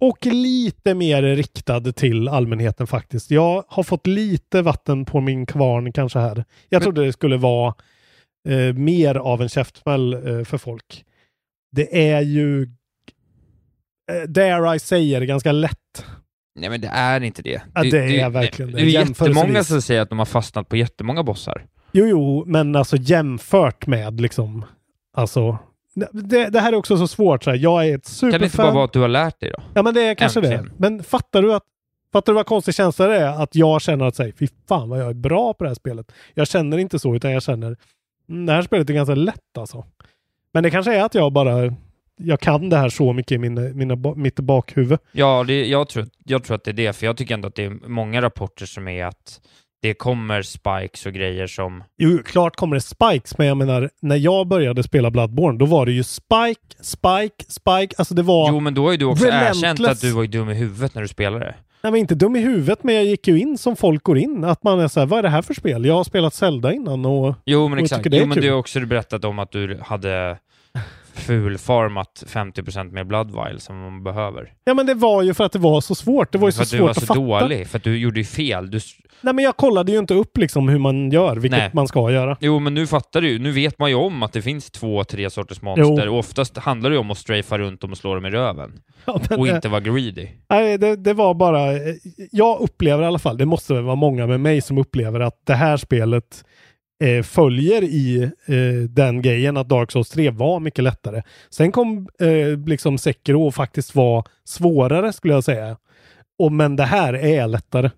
[0.00, 3.30] och lite mer riktad till allmänheten faktiskt.
[3.30, 6.44] Jag har fått lite vatten på min kvarn kanske här.
[6.68, 7.74] Jag trodde det skulle vara
[8.48, 11.04] eh, mer av en käftsmäll eh, för folk.
[11.72, 12.68] Det är ju,
[14.28, 16.04] dare I säger, ganska lätt.
[16.54, 17.62] nej men det är inte det.
[17.74, 18.76] Ja, det är verkligen det.
[18.76, 21.66] Det är jättemånga som säger att de har fastnat på jättemånga bossar.
[21.92, 24.64] Jo, jo, men alltså jämfört med liksom,
[25.16, 25.58] alltså,
[26.12, 27.44] det, det här är också så svårt.
[27.44, 27.56] Så här.
[27.56, 28.30] Jag är ett superfan.
[28.32, 29.62] Kan det inte bara vara att du har lärt dig då?
[29.74, 30.64] Ja men det är kanske Äntligen.
[30.64, 30.72] det.
[30.76, 31.64] Men fattar du att
[32.12, 33.42] Fattar du vad konstig känsla det är?
[33.42, 36.12] Att jag känner att säga, fy fan vad jag är bra på det här spelet.
[36.34, 37.76] Jag känner inte så, utan jag känner,
[38.28, 39.84] mm, det här spelet är ganska lätt alltså.
[40.52, 41.74] Men det kanske är att jag bara,
[42.24, 44.98] jag kan det här så mycket i min, mina, ba- mitt bakhuvud.
[45.12, 47.54] Ja, det, jag, tror, jag tror att det är det, för jag tycker ändå att
[47.54, 49.40] det är många rapporter som är att
[49.82, 51.84] det kommer spikes och grejer som...
[51.98, 55.86] Jo, klart kommer det spikes, men jag menar, när jag började spela Bloodborne, då var
[55.86, 57.94] det ju spike, spike, spike.
[57.98, 58.48] Alltså det var...
[58.48, 59.62] Jo, men då har ju du också Relentless.
[59.62, 61.54] erkänt att du var dum i huvudet när du spelade.
[61.82, 64.44] Nej, men inte dum i huvudet, men jag gick ju in som folk går in.
[64.44, 65.84] Att man är så här, vad är det här för spel?
[65.84, 67.34] Jag har spelat Zelda innan och...
[67.44, 68.06] Jo, men och exakt.
[68.10, 68.42] Jo, men kul.
[68.44, 70.38] du har också berättat om att du hade
[71.14, 74.52] fulfarmat 50% mer Bloodvile som man behöver.
[74.64, 76.32] Ja, men det var ju för att det var så svårt.
[76.32, 77.40] Det var ju för så att du var svårt så att fatta.
[77.44, 78.70] dålig, för att du gjorde ju fel.
[78.70, 78.80] Du...
[79.22, 81.70] Nej, men jag kollade ju inte upp liksom hur man gör, vilket Nej.
[81.72, 82.36] man ska göra.
[82.40, 83.38] Jo, men nu fattar du.
[83.38, 86.12] Nu vet man ju om att det finns två, tre sorters monster Jo.
[86.12, 88.72] och oftast handlar det ju om att strafa runt dem och slå dem i röven.
[89.04, 90.28] Ja, Och eh, inte vara greedy.
[90.50, 91.72] Nej, det, det var bara...
[91.72, 91.78] eh,
[92.32, 95.42] Jag upplever i alla fall, det måste väl vara många med mig som upplever att
[95.46, 96.44] det här spelet
[97.00, 101.22] eh, följer i eh, den grejen att Dark Souls 3 var mycket lättare.
[101.50, 105.76] Sen kom eh, liksom Sekiro och faktiskt var svårare skulle jag säga.
[106.38, 107.90] Och, men det här är lättare.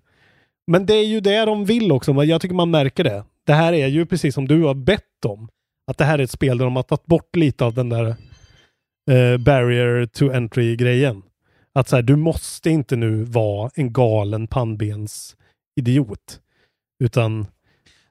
[0.67, 2.23] Men det är ju det de vill också.
[2.23, 3.23] Jag tycker man märker det.
[3.45, 5.49] Det här är ju precis som du har bett om.
[5.91, 8.07] Att det här är ett spel där de har tagit bort lite av den där
[9.11, 11.21] eh, barrier to entry-grejen.
[11.75, 15.35] Att så här, du måste inte nu vara en galen pannbens
[15.79, 16.39] idiot.
[17.03, 17.47] Utan,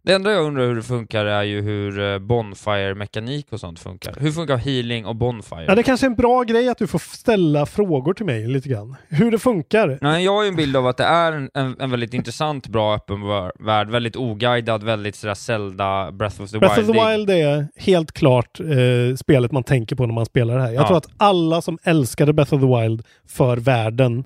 [0.05, 4.15] det enda jag undrar hur det funkar är ju hur eh, Bonfire-mekanik och sånt funkar.
[4.21, 5.65] Hur funkar healing och Bonfire?
[5.69, 8.69] ja det kanske är en bra grej att du får ställa frågor till mig lite
[8.69, 8.97] grann.
[9.09, 9.99] Hur det funkar.
[10.01, 12.69] Nej, jag har ju en bild av att det är en, en, en väldigt intressant,
[12.69, 16.97] bra öppen vär- värld, väldigt oguidad, väldigt sådär Zelda, Breath of the Breath of Wild.
[16.99, 20.71] the Wild är helt klart eh, spelet man tänker på när man spelar det här.
[20.73, 20.87] Jag Ja.
[20.87, 24.25] tror att alla som älskade Breath of the Wild för världen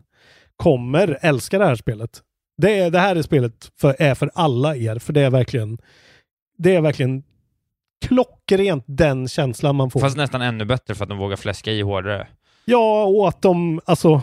[0.57, 2.11] kommer älska det här spelet.
[2.57, 5.79] Det, är, det här är spelet för, är för alla er, för det är verkligen
[6.59, 7.23] det är verkligen
[8.07, 10.01] klockrent den känslan man får.
[10.01, 12.27] Fast nästan ännu bättre för att de vågar fläska i hårdare.
[12.65, 14.23] Ja, och att de, alltså,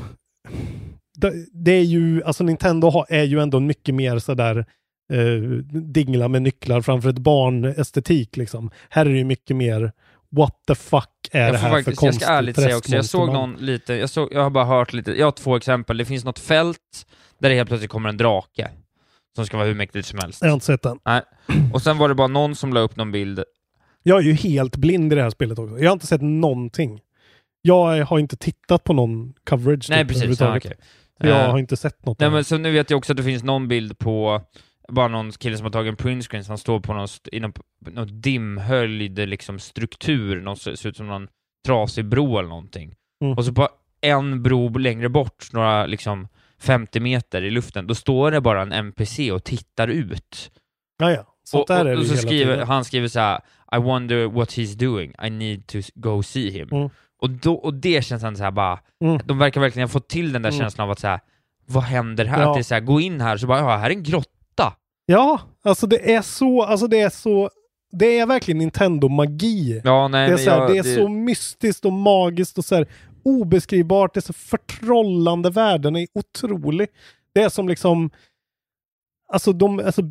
[1.18, 4.66] det, det är ju, alltså Nintendo har, är ju ändå mycket mer sådär
[5.14, 5.42] eh,
[5.82, 8.72] dingla med nycklar framför ett barn estetik liksom.
[8.90, 9.92] Här är det ju mycket mer
[10.36, 12.96] what the fuck är jag det här faktiskt, för jag konstigt ska ärligt säga också,
[12.96, 15.98] jag såg någon lite, jag, såg, jag har bara hört lite, jag har två exempel.
[15.98, 17.06] Det finns något fält
[17.40, 18.70] där det helt plötsligt kommer en drake
[19.36, 20.42] som ska vara hur mäktigt som helst.
[20.42, 21.00] Jag har inte sett den.
[21.06, 21.22] Nej.
[21.74, 23.44] Och sen var det bara någon som la upp någon bild
[24.04, 25.80] Jag är ju helt blind i det här spelet också.
[25.80, 27.00] Jag har inte sett någonting.
[27.62, 29.90] Jag har inte tittat på någon coverage.
[29.90, 30.60] Nej typ, precis, ja.
[30.60, 30.70] Så
[31.18, 32.20] Jag Eh, har inte sett något.
[32.20, 34.42] Nej men så nu vet jag också att det finns någon bild på
[34.92, 37.54] bara någon kille som har tagit en printscreen, så han står på någon, i någon,
[37.92, 41.28] någon dimhöljd liksom struktur, någon, ser ut som någon
[41.68, 42.96] trasig bro eller någonting.
[43.24, 43.38] Mm.
[43.38, 43.70] Och så på
[44.02, 46.28] en bro längre bort, några liksom
[46.60, 50.52] 50 meter i luften, då står det bara en NPC och tittar ut.
[50.98, 51.26] Ja, ja.
[51.44, 52.68] Sånt och, där är och, det och så skriver, tiden.
[52.68, 53.40] han skriver så här:
[53.76, 56.70] I wonder what he's doing, I need to go see him.
[56.72, 56.90] Mm.
[57.22, 59.20] Och, då, och det känns ändå så här bara, Mm.
[59.26, 60.60] de verkar verkligen ha fått till den där Mm.
[60.60, 61.20] känslan av att säga
[61.66, 62.42] vad händer här?
[62.42, 62.50] Ja.
[62.50, 64.30] Att det är så här, gå in här, så bara, ja, här är en grotta.
[65.06, 67.49] Ja, alltså det är så, alltså det är så,
[67.91, 69.82] det är verkligen Nintendo-magi.
[69.84, 72.76] Ja, nej, det är, så, här, jag- det är så mystiskt och magiskt och så
[72.76, 72.88] här
[73.26, 74.14] obeskrivbart.
[74.14, 76.88] Det är så förtrollande världen är otrolig.
[77.34, 78.10] Det är som liksom,
[79.34, 80.01] alltså de, alltså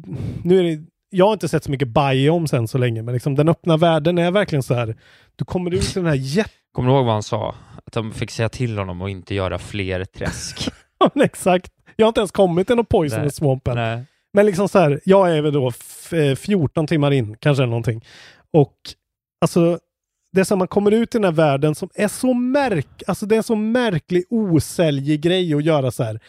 [0.44, 3.34] nu är det, jag har inte sett så mycket biomes än så länge, men liksom
[3.34, 4.96] den öppna världen är verkligen så här,
[5.36, 7.54] du kommer ut i den här jätte Kommer du ihåg vad han sa?
[7.84, 10.68] Att de fick säga till honom att inte göra fler träsk.
[11.14, 11.72] Exakt.
[11.96, 12.98] Jag har inte ens kommit till någon Nej.
[13.00, 13.74] Poisonous Swamp än.
[13.74, 14.04] Nej.
[14.32, 18.04] Men liksom så här, jag är väl då f- eh, 14 timmar in, kanske någonting.
[18.52, 18.74] Och
[19.40, 19.78] alltså,
[20.32, 23.02] det är så att man kommer ut i den här världen som är så märk,
[23.06, 26.20] alltså det är en så märklig osäljig grej att göra så här.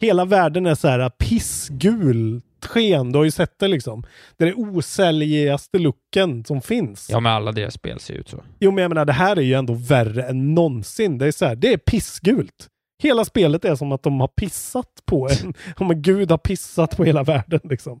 [0.00, 4.04] Hela världen är så här pissgul sken, du har ju sett det liksom.
[4.36, 7.08] Det är den osäljigaste looken som finns.
[7.10, 8.42] Ja, men alla deras spel ser ut så.
[8.60, 11.18] Jo, men jag menar, det här är ju ändå värre än någonsin.
[11.18, 12.68] Det är så här, det är pissgult.
[13.02, 15.54] Hela spelet är som att de har pissat på en.
[15.76, 18.00] Om en gud har pissat på hela världen liksom.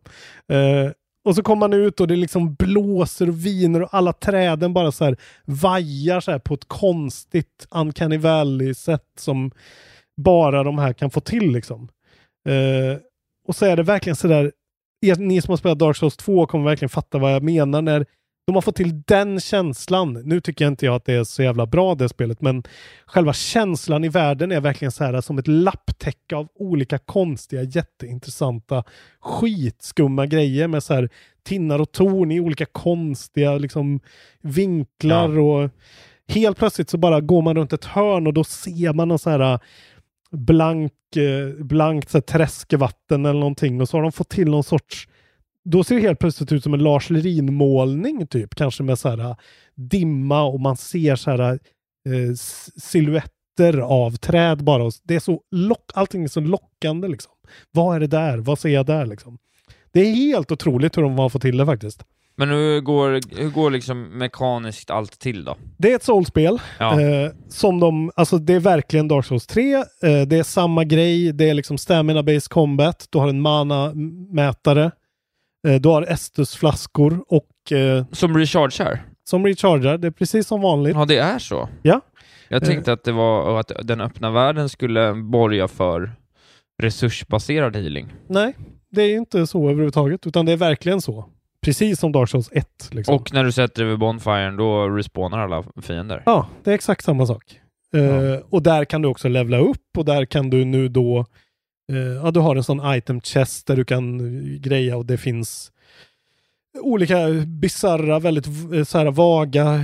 [0.52, 0.90] Eh,
[1.24, 4.92] och så kommer man ut och det liksom blåser och viner och alla träden bara
[4.92, 9.50] så här vajar så här på ett konstigt uncanny valley-sätt som
[10.16, 11.88] bara de här kan få till liksom.
[12.48, 12.98] Eh,
[13.48, 14.52] och så är det verkligen så där,
[15.18, 18.06] ni som har spelat Dark Souls 2 kommer verkligen fatta vad jag menar när
[18.46, 20.12] de har fått till den känslan.
[20.12, 22.62] Nu tycker jag inte jag att det är så jävla bra det spelet, men
[23.06, 28.84] själva känslan i världen är verkligen så här som ett lapptäcke av olika konstiga, jätteintressanta,
[29.20, 31.08] skitskumma grejer med så här
[31.44, 34.00] tinnar och torn i olika konstiga liksom
[34.40, 35.70] vinklar och
[36.28, 39.30] helt plötsligt så bara går man runt ett hörn och då ser man någon så
[39.30, 39.58] här
[40.30, 44.64] blank, eh, blankt så här, träskvatten eller någonting och så har de fått till någon
[44.64, 45.08] sorts
[45.70, 49.18] då ser det helt plötsligt ut som en Lars Lerin-målning typ, kanske med så här
[49.18, 49.36] äh,
[49.74, 52.34] dimma och man ser så här eh,
[52.82, 54.90] silhuetter av träd bara.
[55.04, 57.32] Det är så lock, allting är så lockande liksom.
[57.70, 58.38] Vad är det där?
[58.38, 59.38] Vad ser jag där liksom?
[59.92, 62.04] Det är helt otroligt hur de har fått till det faktiskt.
[62.38, 65.56] Men hur går, hur går liksom mekaniskt allt till då?
[65.76, 66.58] Det är ett soulspel.
[66.78, 67.00] Ja.
[67.00, 69.74] Eh, som de, alltså det är verkligen Dark Souls 3.
[69.74, 69.82] Eh,
[70.26, 71.32] det är samma grej.
[71.32, 73.06] Det är liksom stamina based combat.
[73.10, 74.90] Du har en mana-mätare.
[75.66, 77.72] Eh, du har Estus-flaskor och...
[77.72, 79.02] Eh, som rechargear?
[79.24, 79.98] Som rechargear.
[79.98, 80.94] Det är precis som vanligt.
[80.94, 81.68] Ja, det är så?
[81.82, 82.00] Ja.
[82.48, 86.12] Jag tänkte att det var att den öppna världen skulle borga för
[86.82, 88.12] resursbaserad healing.
[88.28, 88.56] Nej,
[88.90, 90.26] det är inte så överhuvudtaget.
[90.26, 91.24] Utan det är verkligen så.
[91.62, 92.88] Precis som Dark Souls 1.
[92.90, 93.14] Liksom.
[93.14, 96.22] Och när du sätter över Bonfiren, då respawnar alla fiender?
[96.26, 97.60] Ja, det är exakt samma sak.
[97.94, 101.24] Eh, och där kan du också levla upp och där kan du nu då eh,
[102.24, 105.72] ja, du har en sån item chest där du kan eh, greja och det finns
[106.80, 109.82] olika bizarra, väldigt v- så här vaga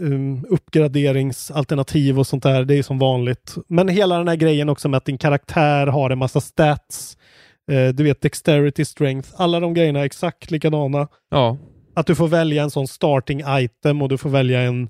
[0.00, 2.64] um, uppgraderingsalternativ och sånt där.
[2.64, 3.54] Det är som vanligt.
[3.68, 7.16] Men hela den här grejen också med att din karaktär har en massa stats.
[7.70, 11.08] Eh, du vet dexterity, strength, alla de grejerna är exakt likadana.
[11.30, 11.58] Ja.
[11.94, 14.88] Att du får välja en sån starting item och du får välja en,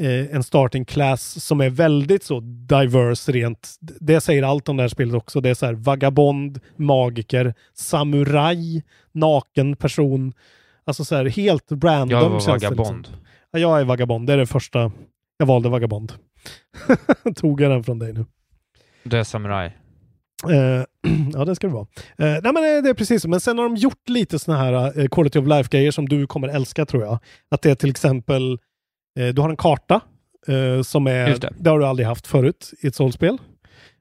[0.00, 3.76] eh, en starting class som är väldigt så diverse rent.
[3.80, 5.40] Det säger allt om det här spelet också.
[5.40, 8.82] Det är så här vagabond, magiker, samuraj,
[9.12, 10.32] naken person.
[10.84, 12.10] Alltså så här helt random.
[12.10, 13.08] Jag var det vagabond.
[13.50, 14.26] Ja, jag är vagabond.
[14.26, 14.92] Det är det första.
[15.36, 16.12] Jag valde vagabond.
[17.36, 18.24] Tog jag den från dig nu?
[19.02, 19.76] Du är samuraj.
[20.50, 20.84] Eh,
[21.32, 21.86] ja, det ska det vara.
[22.18, 23.28] Eh, nej, men det, det är precis så.
[23.28, 26.48] Men sen har de gjort lite såna här eh, quality of life-grejer som du kommer
[26.48, 27.18] älska tror jag.
[27.50, 28.58] Att det är till exempel, eh,
[29.14, 30.00] du har en karta
[30.48, 31.48] eh, som är, det.
[31.58, 31.70] det.
[31.70, 33.38] har du aldrig haft förut i ett soulspel.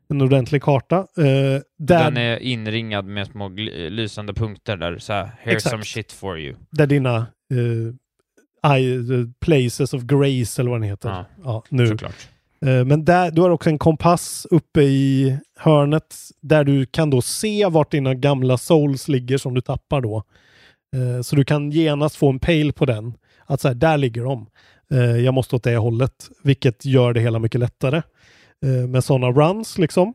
[0.09, 0.97] En ordentlig karta.
[0.97, 3.49] Eh, där, Den är inringad med små
[3.89, 5.71] lysande punkter där så här, here's Exakt.
[5.71, 6.55] some shit for you.
[6.69, 7.17] där dina
[7.53, 9.03] eh, I,
[9.41, 11.09] places of grace eller vad den heter.
[11.09, 11.87] Ja, Ja, nu.
[11.87, 12.27] Såklart.
[12.65, 17.21] Eh, Men där, du har också en kompass uppe i hörnet där du kan då
[17.21, 20.23] se vart dina gamla souls ligger som du tappar då.
[20.95, 23.13] Eh, Så du kan genast få en pejl på den.
[23.45, 24.47] Att så här, där ligger de.
[24.93, 26.29] Eh, Jag måste åt det hållet.
[26.43, 28.01] Vilket gör det hela mycket lättare.
[28.65, 30.13] eh, Med sådana runs liksom.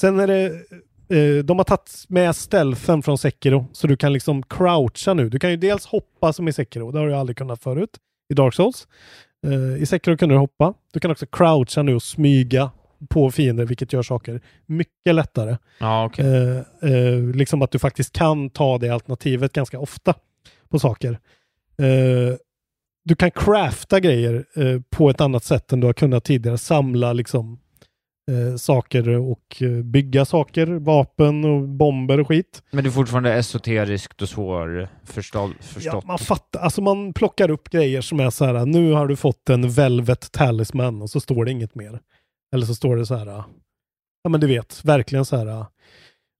[0.00, 0.44] Sen är det
[1.16, 5.28] eh, de har tagit med stealthen från Sekiro så du kan liksom croucha nu.
[5.28, 6.90] Du kan ju dels hoppa som i Sekiro.
[6.90, 7.90] Det har du aldrig kunnat förut
[8.32, 8.86] i Dark Souls.
[9.78, 10.74] I Sekiro kan du hoppa.
[10.92, 12.70] Du kan också croucha nu och smyga
[13.10, 15.56] på fiender, vilket gör saker mycket lättare.
[15.78, 16.26] Ja, okej.
[16.26, 20.14] Eh, eh, liksom att du faktiskt kan ta det alternativet ganska ofta
[20.68, 21.18] på saker.
[21.78, 22.36] Eh,
[23.04, 26.58] du kan crafta grejer eh, på ett annat sätt än du har kunnat tidigare.
[26.58, 27.58] Samla liksom
[28.30, 32.62] eh, saker och eh, bygga saker, vapen och bomber och skit.
[32.70, 35.52] Men det är fortfarande esoteriskt och svårförstått.
[35.80, 39.16] Ja, man fattar, alltså man plockar upp grejer som är så här, nu har du
[39.16, 42.00] fått en Velvet Talisman och så står det inget mer.
[42.54, 43.26] Eller så står det så här,
[44.22, 45.66] ja men du vet, verkligen så här,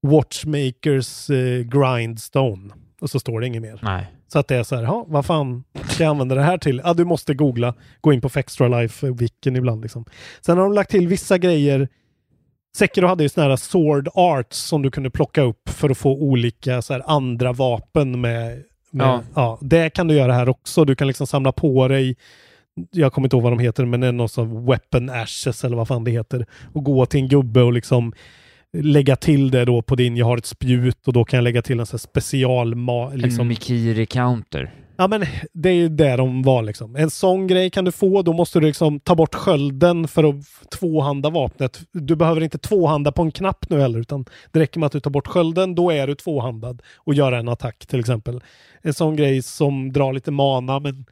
[0.06, 2.74] Watchmakers eh, Grindstone.
[3.00, 3.80] Och så står det inget mer.
[3.82, 4.06] Nej.
[4.32, 6.80] Så att det är så här, ja, vad fan ska jag använda det här till?
[6.84, 10.04] Ja, du måste googla, gå in på Fextra Life Wicken ibland liksom.
[10.40, 11.88] Sen har de lagt till vissa grejer.
[12.76, 16.12] Sekiro hade ju såna här sword arts som du kunde plocka upp för att få
[16.12, 18.62] olika så här, andra vapen med.
[18.90, 19.22] med Ja.
[19.34, 19.58] ja.
[19.60, 20.84] det kan du göra här också.
[20.84, 22.16] Du kan liksom samla på dig
[22.90, 25.76] jag kommer inte ihåg vad de heter, men det är något som Weapon Ashes eller
[25.76, 26.46] vad fan det heter.
[26.72, 28.12] Och gå till en gubbe och liksom
[28.72, 31.62] lägga till det då på din, jag har ett spjut och då kan jag lägga
[31.62, 32.72] till en sån här special...
[32.72, 34.70] En Liksom, Mikiri-counter.
[34.96, 36.96] Ja men det är ju det de var liksom.
[36.96, 40.70] En sån grej kan du få, då måste du liksom ta bort skölden för att
[40.70, 41.80] tvåhanda vapnet.
[41.92, 45.00] Du behöver inte tvåhanda på en knapp nu heller, utan det räcker med att du
[45.00, 48.40] tar bort skölden, då är du tvåhandad och göra en attack till exempel.
[48.82, 51.04] En sån grej som drar lite mana, men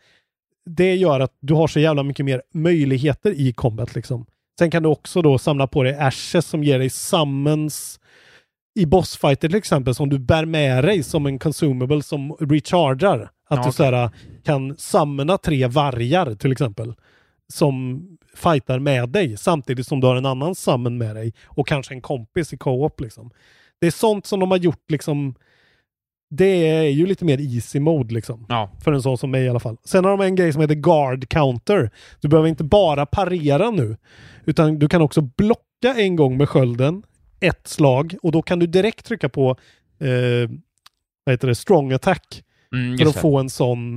[0.67, 4.27] det gör att du har så jävla mycket mer möjligheter i combat liksom.
[4.61, 8.01] Sen kan du också då samla på dig ashes som ger dig summons
[8.75, 13.21] i bossfighter till exempel som du bär med dig som en consumable som rechargar.
[13.23, 13.73] Att Ja, du okej.
[13.73, 14.11] såhär,
[14.45, 16.95] kan summona tre vargar till exempel
[17.53, 18.03] som
[18.37, 22.03] fightar med dig samtidigt som du har en annan summon med dig och kanske en
[22.03, 23.31] kompis i co-op liksom.
[23.81, 25.35] Det är sånt som de har gjort liksom
[26.31, 28.47] det är ju lite mer easy mode liksom.
[28.49, 28.71] Ja.
[28.81, 29.77] För en sån som mig i alla fall.
[29.85, 31.91] Sen har de en grej som heter guard counter.
[32.21, 33.97] Du behöver inte bara parera nu.
[34.45, 37.03] Utan du kan också blocka en gång med skölden.
[37.41, 38.15] Ett slag.
[38.23, 39.51] Och då kan du direkt trycka på
[39.99, 40.51] eh,
[41.25, 41.55] vad heter det?
[41.55, 42.45] strong attack.
[42.75, 43.21] Mm, för att det.
[43.21, 43.95] få en sån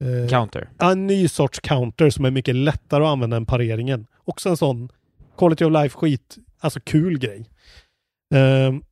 [0.00, 0.70] eh, Counter.
[0.78, 4.06] En ny sorts counter som är mycket lättare att använda än pareringen.
[4.24, 4.88] Också en sån
[5.38, 7.50] quality of life skit, alltså kul grej.
[8.34, 8.82] Ehm,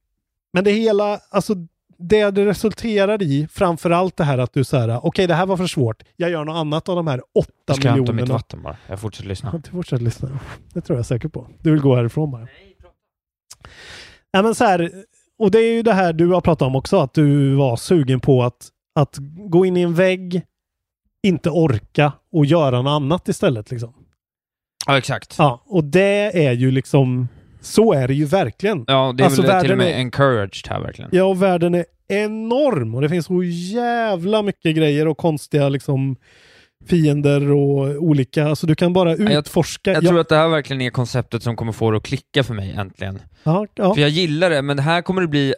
[0.52, 1.54] men det hela, alltså
[1.98, 5.66] det det resulterar i, framförallt det här att du säger okej det här var för
[5.66, 8.22] svårt, jag gör något annat av de här åtta Jag ska hämta miljonerna.
[8.22, 8.76] mitt vatten bara.
[8.86, 9.52] Jag fortsätter lyssna.
[9.64, 10.38] Du fortsätter lyssna.
[10.72, 11.46] Det tror jag säkert på.
[11.62, 12.48] Du vill gå härifrån bara.
[14.32, 14.90] Nej men så här,
[15.38, 18.20] och det är ju det här du har pratat om också, att du var sugen
[18.20, 19.16] på att, att
[19.50, 20.42] gå in i en vägg,
[21.22, 23.94] inte orka och göra något annat istället liksom.
[24.86, 25.34] Ja, exakt.
[25.38, 27.28] Ja, och det är ju liksom,
[27.60, 28.84] så är det ju verkligen.
[28.86, 31.10] Ja, det är Alltså, väl till och med är- encouraged här verkligen.
[31.12, 36.16] Ja, och världen är enorm och det finns så jävla mycket grejer och konstiga liksom
[36.88, 39.92] fiender och olika, alltså du kan bara jag- utforska.
[39.92, 42.44] Jag Ja, tror att det här verkligen är konceptet som kommer få det att klicka
[42.44, 43.18] för mig äntligen.
[43.44, 43.94] ja, ja.
[43.94, 45.54] För jag gillar det, men här kommer det bli...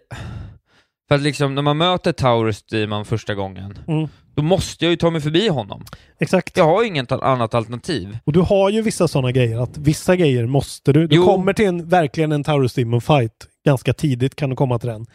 [1.10, 4.08] För att liksom, när man möter Taurus Demon första gången, Mm.
[4.34, 5.84] då måste jag ju ta mig förbi honom.
[6.20, 6.56] Exakt.
[6.56, 8.18] Jag har ju inget annat alternativ.
[8.24, 11.06] Och du har ju vissa sådana grejer, att vissa grejer måste du.
[11.06, 11.24] Du Jo.
[11.26, 13.32] kommer till en, verkligen en Taurus Demon fight
[13.64, 15.06] ganska tidigt kan du komma till den.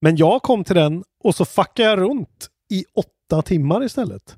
[0.00, 4.36] Men jag kom till den och så fuckade jag runt i åtta timmar istället.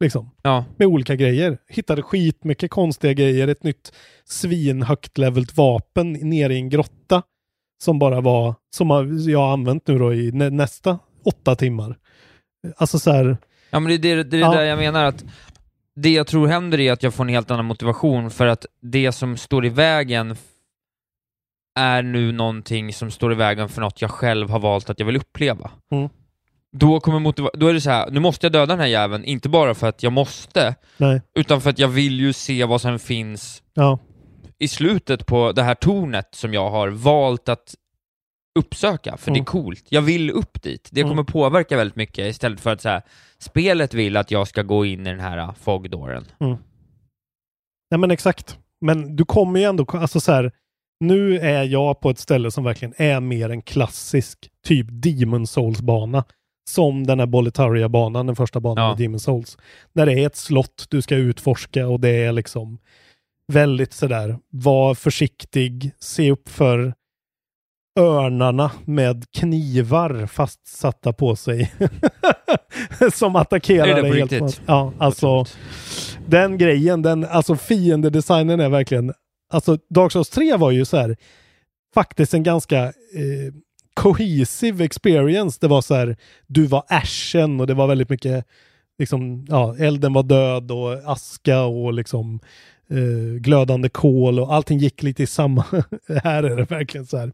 [0.00, 0.30] Liksom.
[0.42, 0.64] Ja.
[0.76, 1.58] Med olika grejer.
[1.68, 3.92] Hittade skitmycket konstiga grejer, ett nytt
[4.24, 7.22] svinhögt levelt vapen nere i en grotta.
[7.82, 8.90] Som bara var, som
[9.28, 11.96] jag har använt nu då i nä, nästa åtta timmar.
[12.76, 13.36] Alltså så här,
[13.70, 14.50] Ja men det är det, det, är Ja.
[14.50, 15.24] det där jag menar att
[15.96, 19.12] det jag tror händer är att jag får en helt annan motivation för att det
[19.12, 20.36] som står i vägen
[21.78, 25.06] är nu någonting som står i vägen för något jag själv har valt att jag
[25.06, 25.70] vill uppleva.
[25.90, 26.08] Mm.
[26.72, 29.24] Då, kommer motiva- då är det så här, nu måste jag döda den här jäveln,
[29.24, 32.80] inte bara för att jag måste, nej, utan för att jag vill ju se vad
[32.80, 33.98] som finns ja.
[34.58, 37.74] I slutet på det här tornet som jag har valt att
[38.58, 39.44] uppsöka, för det är Mm.
[39.44, 39.84] coolt.
[39.88, 40.88] Jag vill upp dit.
[40.92, 41.10] Det Mm.
[41.10, 43.02] kommer påverka väldigt mycket istället för att så här,
[43.38, 46.24] spelet vill att jag ska gå in i den här uh, fogdåren.
[47.90, 48.58] Nej men exakt.
[48.80, 50.52] Men du kommer ju ändå, alltså så här,
[51.00, 56.24] nu är jag på ett ställe som verkligen är mer en klassisk typ Demon Souls-bana.
[56.70, 58.94] Som den här Boletaria-banan, den första banan Ja.
[58.98, 59.58] i Demon Souls.
[59.92, 62.78] Där det är ett slott du ska utforska och det är liksom
[63.52, 66.94] väldigt sådär, var försiktig, se upp för
[67.98, 71.72] örnarna med knivar fastsatta på sig.
[73.14, 74.60] som attackerar dig helt riktigt?
[74.66, 75.44] Ja, alltså
[76.26, 79.12] den grejen, den, alltså fiendedesignen är verkligen,
[79.52, 81.16] alltså Dark Souls 3 var ju så här
[81.94, 83.54] faktiskt en ganska eh,
[83.94, 85.58] cohesive experience.
[85.60, 86.16] Det var så här,
[86.46, 88.44] du var ashen och det var väldigt mycket,
[88.98, 92.40] liksom, ja, elden var död och aska och liksom
[92.90, 95.64] eh, glödande kol och allting gick lite i samma.
[96.24, 97.32] här är det verkligen så här.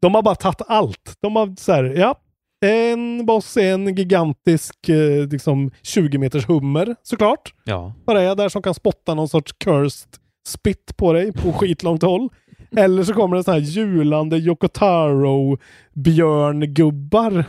[0.00, 1.16] De har bara tagit allt.
[1.20, 2.20] De har så här, ja,
[2.60, 7.54] en boss är en gigantisk eh, liksom 20 meters hummer såklart.
[7.64, 7.94] Ja.
[8.06, 10.08] Bara är där som kan spotta någon sorts cursed
[10.46, 12.28] spit på dig på skitlångt håll.
[12.76, 15.58] Eller så kommer det så här julande Yokotaro
[15.94, 17.44] björngubbar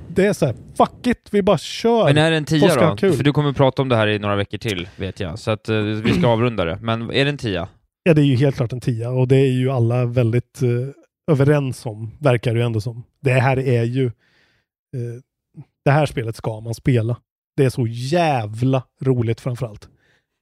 [0.07, 2.03] det är så här, fuck it, vi bara kör.
[2.03, 2.95] Men är det en tia då?
[2.95, 3.13] kul.
[3.13, 5.39] För du kommer prata om det här i några veckor till, vet jag.
[5.39, 6.77] Så att eh, vi ska avrunda det.
[6.81, 7.67] Men är det en tia?
[8.03, 10.69] Ja, det är ju helt klart en tia och det är ju alla väldigt eh,
[11.31, 13.03] överens om, verkar det ju ändå som.
[13.21, 14.11] Det här är ju, eh,
[15.85, 17.17] det här spelet ska man spela.
[17.57, 19.89] Det är så jävla roligt framförallt.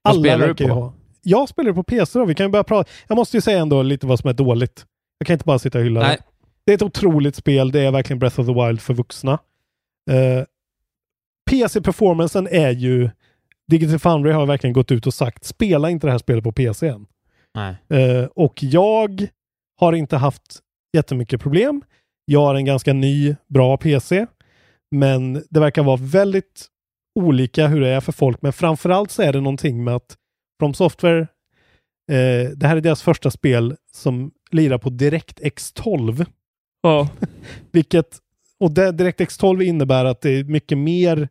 [0.08, 0.74] Alla spelar du på?
[0.74, 0.94] ha.
[1.22, 2.90] Jag spelar på PC då, vi kan ju börja prata.
[3.08, 4.86] Jag måste ju säga ändå lite vad som är dåligt.
[5.18, 6.18] Jag kan inte bara sitta och hylla Nej.
[6.18, 6.24] det.
[6.66, 7.72] Det är ett otroligt spel.
[7.72, 9.40] Det är verkligen Breath of the Wild för vuxna.
[10.12, 10.44] Eh,
[11.50, 13.10] PC-performancen är ju...
[13.72, 16.88] Digital Foundry har verkligen gått ut och sagt spela inte det här spelet på PC
[16.88, 17.06] än.
[17.56, 18.02] Nej.
[18.02, 19.28] Eh, och jag
[19.80, 20.60] har inte haft
[20.94, 21.82] jättemycket problem.
[22.26, 24.26] Jag har en ganska ny, bra PC.
[24.92, 26.66] Men det verkar vara väldigt
[27.18, 28.41] olika hur det är för folk.
[28.41, 30.15] Men framförallt så är det någonting med att
[30.60, 31.19] From Software,
[32.11, 36.26] eh, det här är deras första spel som lirar på DirectX 12.
[36.81, 37.10] Ja.
[37.72, 38.18] Vilket,
[38.60, 41.30] och DirectX 12 innebär att det är mycket mer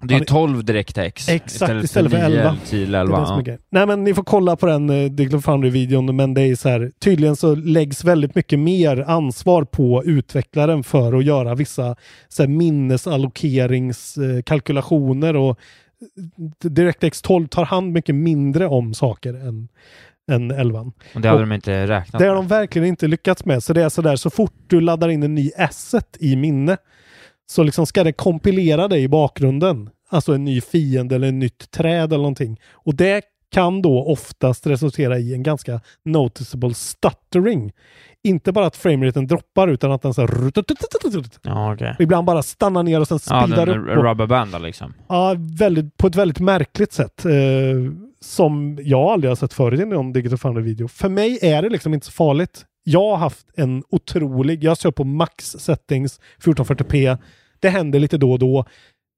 [0.00, 2.56] Det är ju 12 DirectX Exakt, istället för 11.
[2.66, 3.42] 10 eller Det är 11.
[3.44, 3.58] det är Ja.
[3.70, 6.90] Nej men ni får kolla på den uh, Digital Foundry-videon men det är så här,
[6.98, 11.96] tydligen så läggs väldigt mycket mer ansvar på utvecklaren för att göra vissa
[12.28, 15.56] så här, minnesallokeringskalkylationer och eh,
[16.70, 19.68] DirectX 12 tar hand mycket mindre om saker än,
[20.30, 20.80] än 11.
[20.80, 22.44] Och det hade Och de inte räknat Det har med.
[22.44, 23.62] de verkligen inte lyckats med.
[23.62, 26.76] Så det är sådär, så fort du laddar in en ny asset i minne
[27.50, 29.90] så liksom ska det kompilera det i bakgrunden.
[30.10, 32.60] Alltså en ny fiende eller ett nytt träd eller någonting.
[32.72, 37.72] Och det kan då oftast resultera i en ganska noticeable stuttering.
[38.24, 40.28] Inte bara att frameraten droppar utan att den så här...
[41.42, 41.96] Ja, okej.
[41.98, 43.96] Ibland bara stannar ner och sen Ja, speedar den upp.
[43.96, 44.94] rubberbandar liksom.
[45.08, 47.24] Ja, väldigt, på ett väldigt märkligt sätt.
[47.24, 47.32] Eh,
[48.20, 50.88] som jag aldrig har sett förut i någon Digital Foundry-video.
[50.88, 52.64] För mig är det liksom inte så farligt.
[52.84, 57.18] Jag har haft en otrolig, jag kör på max settings, 1440p.
[57.60, 58.64] Det händer lite då och då.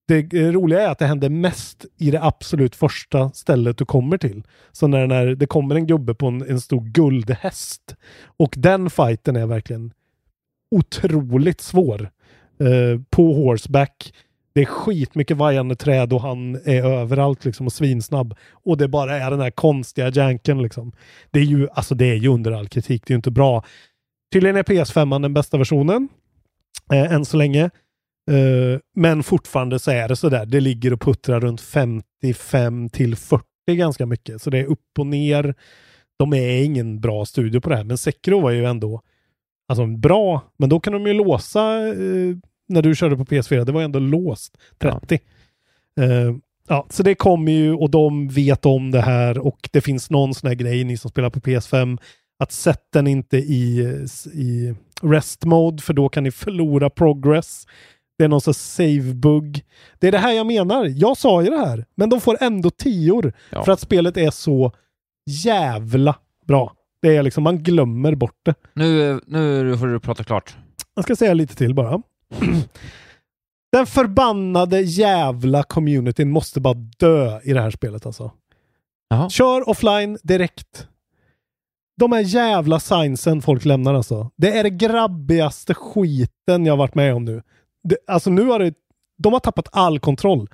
[0.08, 4.18] Det eh, roliga är att det händer mest i det absolut första stället du kommer
[4.18, 4.42] till.
[4.72, 7.96] Så när, när det kommer en gubbe på en, en stor guldhäst.
[8.36, 9.92] Och den fighten är verkligen
[10.70, 12.10] otroligt svår.
[12.60, 14.14] Eh, på horseback.
[14.52, 18.34] Det är skitmycket vajande träd och han är överallt liksom och svinsnabb.
[18.52, 20.92] Och det bara är den här konstiga janken liksom.
[21.30, 23.02] Det är ju, alltså det är ju under all kritik.
[23.06, 23.64] Det är ju inte bra.
[24.32, 26.08] Tydligen är PS5 den bästa versionen.
[26.92, 27.70] Eh, än så länge.
[28.30, 30.46] Eh, men fortfarande så är det sådär.
[30.46, 34.42] Det ligger och puttrar runt 55 till 40 ganska mycket.
[34.42, 35.54] Så det är upp och ner.
[36.18, 37.84] De är ingen bra studio på det här.
[37.84, 39.00] Men Sekiro var ju ändå
[39.68, 40.42] alltså bra.
[40.56, 42.36] Men då kan de ju låsa eh,
[42.68, 43.64] när du körde på PS4.
[43.64, 45.14] Det var ju ändå låst 30.
[46.00, 46.34] Eh,
[46.68, 50.34] ja, så det kommer ju och de vet om det här och det finns någon
[50.34, 51.98] sån här grej, ni som spelar på PS5,
[52.38, 53.80] att sätt den inte i,
[54.34, 57.66] i rest mode för då kan ni förlora progress.
[58.20, 59.64] Det är någon sån save-bugg.
[59.98, 60.84] Det är det här jag menar.
[60.96, 63.64] Jag sa ju det här, men de får ändå tior Ja.
[63.64, 64.72] för att spelet är så
[65.26, 66.14] jävla
[66.46, 66.72] bra.
[67.02, 68.54] Det är liksom, man glömmer bort det.
[68.74, 70.56] Nu, nu får du prata klart.
[70.94, 72.02] Jag ska säga lite till bara.
[73.72, 78.30] Den förbannade jävla communityn måste bara dö i det här spelet alltså.
[79.08, 79.30] Jaha.
[79.30, 80.86] Kör offline direkt.
[82.00, 84.30] De här jävla signsen folk lämnar alltså.
[84.36, 87.42] Det är det grabbigaste skiten jag varit med om nu.
[87.82, 88.74] Det, alltså nu har det,
[89.18, 90.48] de har tappat all kontroll.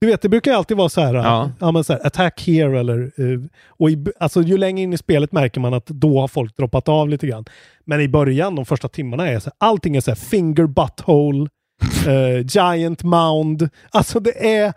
[0.00, 1.50] Du vet, det brukar ju alltid vara så här, Ja.
[1.60, 1.72] ja.
[1.72, 3.00] men så här attack here eller...
[3.02, 6.56] eh, och i, alltså ju längre in i spelet märker man att då har folk
[6.56, 7.44] droppat av lite grann.
[7.84, 11.48] Men i början, de första timmarna, är så här, allting är så här finger butthole,
[12.06, 13.68] eh, giant mound.
[13.90, 14.72] Alltså det är...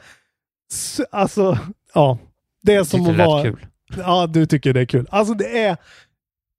[1.12, 1.58] Alltså,
[1.94, 2.18] ja.
[2.64, 3.44] Det är som att vara...
[3.44, 3.66] kul.
[3.98, 5.08] Ja, du tycker det är kul.
[5.12, 5.78] Alltså det är...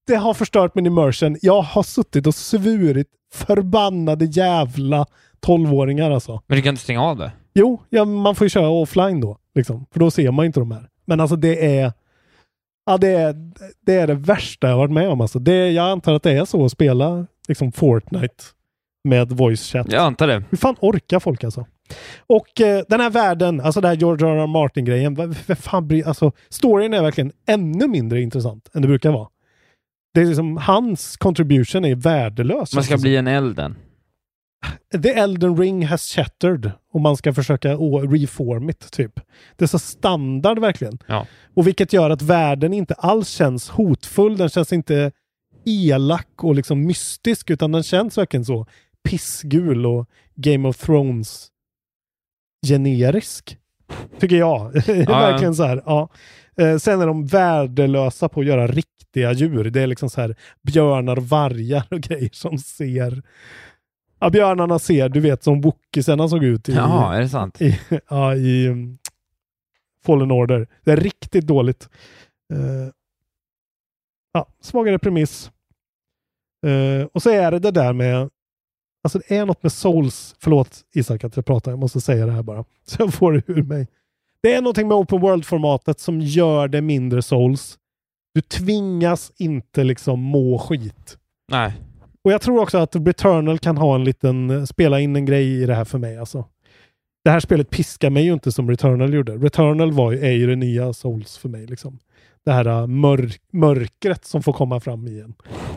[0.09, 1.37] Det har förstört min immersion.
[1.43, 5.07] Jag har suttit och svurit förbannade jävla
[5.41, 6.43] tolvåringar alltså.
[6.47, 7.33] Men du kan inte stänga av det?
[7.55, 9.39] Jo, ja, man får ju köra offline då.
[9.55, 10.89] Liksom, för då ser man inte de här.
[11.07, 11.93] Men alltså det är...
[12.87, 13.35] Ja, det är
[13.87, 15.21] det, är det värsta jag varit med om.
[15.21, 15.39] Alltså.
[15.39, 18.45] Det, jag antar att det är så att spela liksom Fortnite
[19.05, 19.93] med voice chat.
[19.93, 20.43] Jag antar det.
[20.51, 21.67] Hur fan orkar folk alltså?
[22.27, 24.37] Och eh, den här världen, alltså den här George R.
[24.37, 24.47] R.
[24.47, 25.15] Martin-grejen.
[25.15, 29.29] vad- vad fan bry- Alltså, storyn är verkligen ännu mindre intressant än det brukar vara.
[30.19, 32.75] Det är liksom, hans contribution är värdelös.
[32.75, 33.77] Man ska bli en elden.
[35.03, 39.21] The Elden Ring has shattered och man ska försöka reform it, typ.
[39.57, 40.99] Det är så standard verkligen.
[41.07, 41.27] Ja.
[41.55, 44.37] Och vilket gör att världen inte alls känns hotfull.
[44.37, 45.13] Den känns inte
[45.65, 48.67] elak och liksom mystisk utan den känns verkligen så
[49.09, 51.49] pissgul och Game of Thrones
[52.67, 53.59] generisk.
[54.21, 54.73] Tycker jag.
[55.07, 55.83] verkligen så här.
[55.87, 56.09] Ja.
[56.59, 59.65] Eh, sen är de värdelösa på att göra riktiga djur.
[59.65, 63.23] Det är liksom så här björnar vargar och grejer som ser
[64.21, 67.61] Ja, björnarna ser, du vet som wokisarna såg ut i, Jaha, är det sant?
[67.63, 67.79] i,
[68.09, 68.99] ja, i um,
[70.05, 70.69] Fallen Order.
[70.85, 71.89] Det är riktigt dåligt.
[72.53, 72.93] Eh,
[74.33, 75.51] ja, svagare premiss.
[76.67, 78.31] Eh, och så är det det där med
[79.03, 82.33] Alltså det är något med Souls, förlåt Isak att jag pratar, jag måste säga det
[82.33, 82.65] här bara.
[82.87, 83.87] Så jag får det ur mig.
[84.43, 87.79] Det är någonting med Open World-formatet som gör det mindre Souls.
[88.35, 91.19] Du tvingas inte liksom må skit.
[91.53, 91.73] Nej.
[92.25, 95.67] Och jag tror också att Returnal kan ha en liten, spela in en grej i
[95.67, 96.45] det här för mig alltså.
[97.25, 99.33] Det här spelet piskar mig ju inte som Returnal gjorde.
[99.33, 101.99] Returnal var ju, är ju det nya Souls för mig liksom.
[102.45, 105.35] Det här äh, mörk, mörkret som får komma fram igen.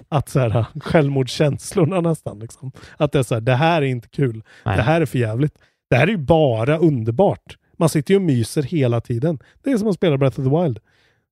[0.09, 2.71] Att så här, äh, självmordskänslorna nästan liksom.
[2.97, 4.43] Att det är så här, det här är inte kul.
[4.65, 4.77] Nej.
[4.77, 5.57] Det här är för jävligt.
[5.89, 7.57] Det här är ju bara underbart.
[7.81, 9.39] Man sitter ju och myser hela tiden.
[9.63, 10.79] Det är som att spela Breath of the Wild.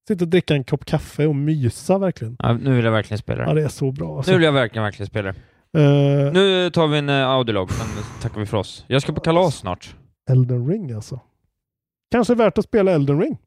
[0.08, 2.36] Sitta och dricka en kopp kaffe och mysa verkligen.
[2.40, 3.62] Ja, nu vill jag verkligen spela Ja, det.
[3.62, 4.18] det är så bra.
[4.18, 4.32] Alltså.
[4.32, 5.34] Nu vill jag verkligen, verkligen spela
[5.72, 5.80] det.
[5.82, 7.88] Eh, Nu tar vi en uh, audiolog, sen
[8.22, 8.86] tackar vi för oss.
[8.88, 9.96] Jag ska på kalas snart.
[10.30, 11.20] Elden Ring alltså.
[12.12, 13.38] Kanske värt att spela Elden Ring.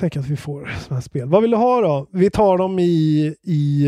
[0.00, 1.28] Tänk att vi får sådana här spel.
[1.28, 2.06] Vad vill du ha då?
[2.10, 3.84] Vi tar dem i, i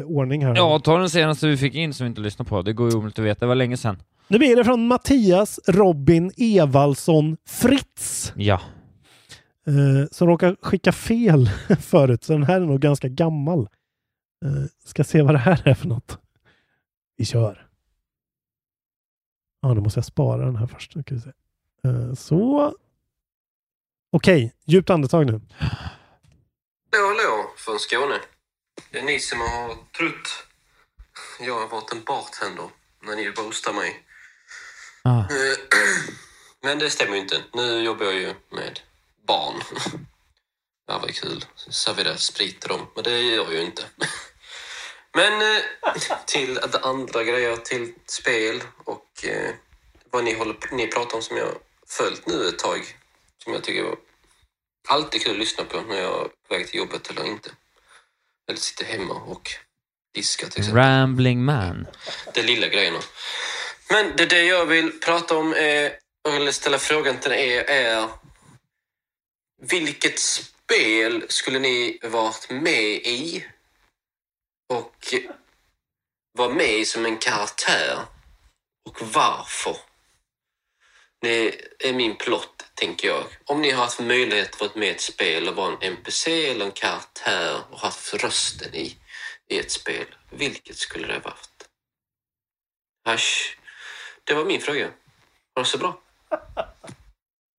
[0.00, 0.56] eh, ordning här.
[0.56, 2.62] Ja, ta den senaste vi fick in som vi inte lyssnade på.
[2.62, 3.40] Det går ju omöjligt att veta.
[3.40, 4.02] Det var länge sedan.
[4.28, 8.32] Nu blir det från Mattias Robin Evaldsson Fritz.
[8.36, 8.60] Ja.
[9.66, 11.50] Eh, som råkar skicka fel
[11.80, 13.68] förut, så den här är nog ganska gammal.
[14.44, 16.18] Eh, ska se vad det här är för något.
[17.16, 17.68] Vi kör.
[19.62, 20.94] Ja, nu måste jag spara den här först.
[20.94, 21.30] Nu se.
[21.88, 22.74] Eh, så.
[24.12, 25.40] Okej, djupt andetag nu.
[26.92, 28.14] Hallå, hallå från Skåne.
[28.92, 30.46] Det är ni som har trott
[31.40, 32.70] jag har varit en bartender
[33.02, 34.04] när ni boostar mig.
[35.04, 35.24] Ah.
[36.62, 37.42] Men det stämmer ju inte.
[37.52, 38.80] Nu jobbar jag ju med
[39.26, 39.62] barn.
[40.86, 41.44] Det var ju kul.
[41.56, 42.86] Servera sprit till dem.
[42.94, 43.84] Men det gör jag ju inte.
[45.14, 45.62] Men eh,
[46.26, 49.54] till andra grejer, till spel och eh,
[50.10, 51.54] vad ni, håller, ni pratar om som jag
[51.88, 52.96] följt nu ett tag.
[53.44, 53.96] Som jag tycker var
[54.88, 57.50] alltid kul att lyssna på när jag är på väg till jobbet eller inte.
[58.48, 59.50] Eller sitter hemma och
[60.14, 60.82] diskar till exempel.
[60.82, 61.86] Rambling man.
[62.34, 62.98] De lilla grejerna.
[63.92, 65.98] Men det, det jag vill prata om är,
[66.28, 68.08] och vill ställa frågan till er är
[69.62, 73.46] vilket spel skulle ni varit med i
[74.68, 75.14] och
[76.38, 77.98] vara med i som en karaktär
[78.88, 79.76] och varför?
[81.20, 81.54] Det
[81.88, 83.24] är min plott, tänker jag.
[83.44, 86.50] Om ni har haft möjlighet att vara med i ett spel och vara en NPC
[86.50, 88.96] eller en karaktär och haft rösten i,
[89.48, 91.68] i ett spel, vilket skulle det varit?
[93.04, 93.58] Asch.
[94.26, 94.84] Det var min fråga.
[95.54, 95.94] Ha det så bra.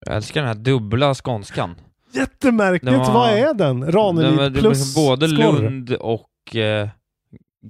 [0.06, 1.76] Jag älskar den här dubbla skånskan.
[2.11, 2.98] Jättemärkligt.
[2.98, 3.91] Var- Vad är den?
[3.91, 5.61] Ranelid var- var plus liksom både skorr.
[5.61, 6.56] Lund och...
[6.56, 6.90] Eh,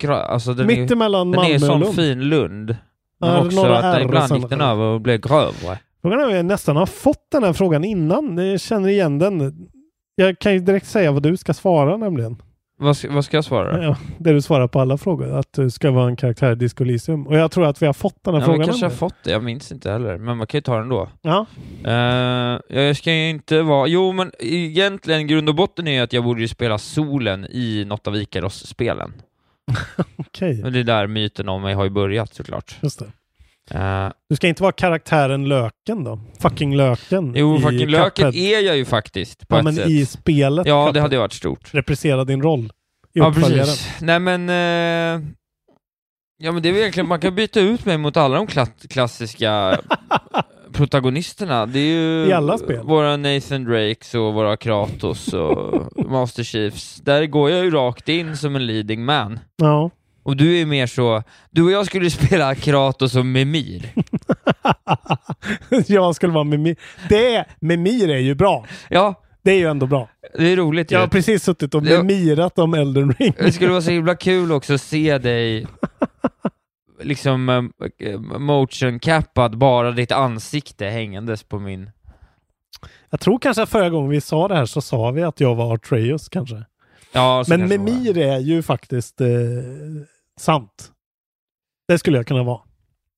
[0.10, 1.96] alltså den Mitt är, emellan Den är Malmö och sån Lund.
[1.96, 2.76] fin Lund.
[3.20, 5.80] Men Ja, också att den ibland sen- gick den över och blev grövre.
[6.02, 8.38] Frågan är om jag nästan har fått den här frågan innan.
[8.38, 9.68] Jag känner igen den.
[10.16, 12.42] Jag kan ju direkt säga vad du ska svara nämligen.
[12.78, 13.84] Vad ska, vad ska jag svara?
[13.84, 15.38] Ja, det du svarar på alla frågor.
[15.40, 17.28] Att du ska vara en karaktär i Disco Elysium.
[17.28, 18.60] Och jag tror att vi har fått den här Ja, frågan.
[18.60, 20.18] vi kanske har fått det, jag minns inte heller.
[20.18, 21.10] Men man kan ju ta den då.
[21.22, 21.46] Ja.
[21.86, 23.88] Eh, jag ska ju inte vara...
[23.88, 27.86] Jo, men egentligen grund och botten är ju att jag borde ju spela solen i
[27.88, 29.14] något av Ikaros-spelen.
[30.16, 32.78] Okej, Och det är där myten om mig har ju börjat såklart.
[32.82, 33.06] just det.
[33.72, 36.20] Eh, Du ska inte vara karaktären Löken då?
[36.40, 37.34] Fucking Löken.
[37.36, 38.36] jo, fucking löken Cuphead.
[38.56, 39.90] är jag ju faktiskt på Ja, ett men sätt.
[39.90, 40.68] i spelet.
[40.68, 41.74] Ja, det hade ju varit stort.
[41.74, 43.90] Representera din roll i Ja, precis.
[44.02, 44.50] Nej men...
[44.50, 45.28] Eh,
[46.38, 48.88] ja men det är väl egentligen, man kan byta ut mig mot alla de kla-
[48.90, 49.80] klassiska
[50.74, 51.66] protagonisterna.
[51.66, 52.80] Det är ju I alla spel.
[52.84, 56.96] våra Nathan Drakes och våra Kratos och Master Chiefs.
[56.96, 59.40] Där går jag ju rakt in som en leading man.
[59.56, 59.90] Ja.
[60.24, 63.94] Och du är mer så, du och jag skulle spela Kratos och Mimir.
[65.88, 66.76] jag skulle vara Mimir.
[67.10, 68.66] Det, Mimir är ju bra.
[68.90, 70.10] Ja, Det är ju ändå bra.
[70.38, 70.92] det är roligt.
[70.92, 72.04] Jag har precis suttit och Ja.
[72.04, 73.34] mimirat om Elden Ring.
[73.38, 75.68] Det skulle vara så himla kul också att se dig
[77.02, 77.50] liksom
[78.00, 81.90] eh, motion cappad, bara ditt ansikte hängandes på min...
[83.10, 85.56] Jag tror kanske att förra gången vi sa det här så sa vi att jag
[85.56, 86.64] var Atreus kanske.
[87.12, 87.68] Ja, Men.
[87.70, 89.28] Mimir är ju faktiskt eh,
[90.40, 90.92] sant.
[91.88, 92.60] Det skulle jag kunna vara.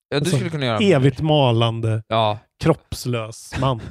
[0.10, 3.82] Ja, du skulle kunna göra Evigt malande, Ja, kroppslös man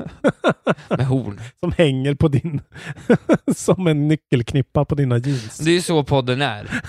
[0.89, 1.41] med horn.
[1.61, 2.61] som hänger på din...
[3.57, 5.59] som en nyckelknippa på dina jeans.
[5.59, 6.83] Det är ju så podden är.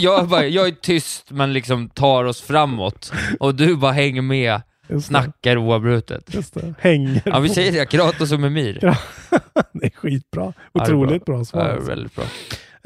[0.00, 4.22] Jag är, bara, jag är tyst men liksom tar oss framåt och du bara hänger
[4.22, 6.34] med, Just snackar oavbrutet.
[6.34, 6.74] Just det.
[6.80, 8.78] Hänger Ja, vi säger det, Kratos och Mimir.
[8.82, 8.96] Ja.
[9.72, 10.44] Det är skitbra.
[10.44, 11.64] Ja, det är Otroligt bra, Ja, svar.
[11.64, 11.88] det är alltså.
[11.90, 12.24] väldigt bra.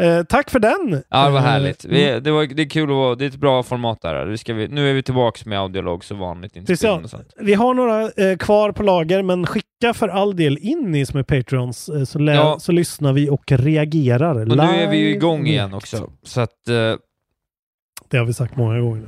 [0.00, 1.02] Eh, tack för den!
[1.08, 1.84] Ja, det var Eh, härligt.
[1.84, 1.96] mm.
[1.96, 4.26] Vi, det, var, det är kul att det är ett bra format där.
[4.26, 6.52] Det ska vi, nu är vi tillbaks med audiolog så vanligt
[6.82, 7.00] ja.
[7.40, 11.18] Vi har några eh, kvar på lager, men skicka för all del in ni som
[11.18, 12.56] är Patreons eh, så, lä- Ja.
[12.60, 14.40] så lyssnar vi och reagerar.
[14.50, 16.12] Och nu är vi ju live igång igen också.
[16.22, 16.74] Så att, eh,
[18.08, 19.06] Det har vi sagt många gånger nu.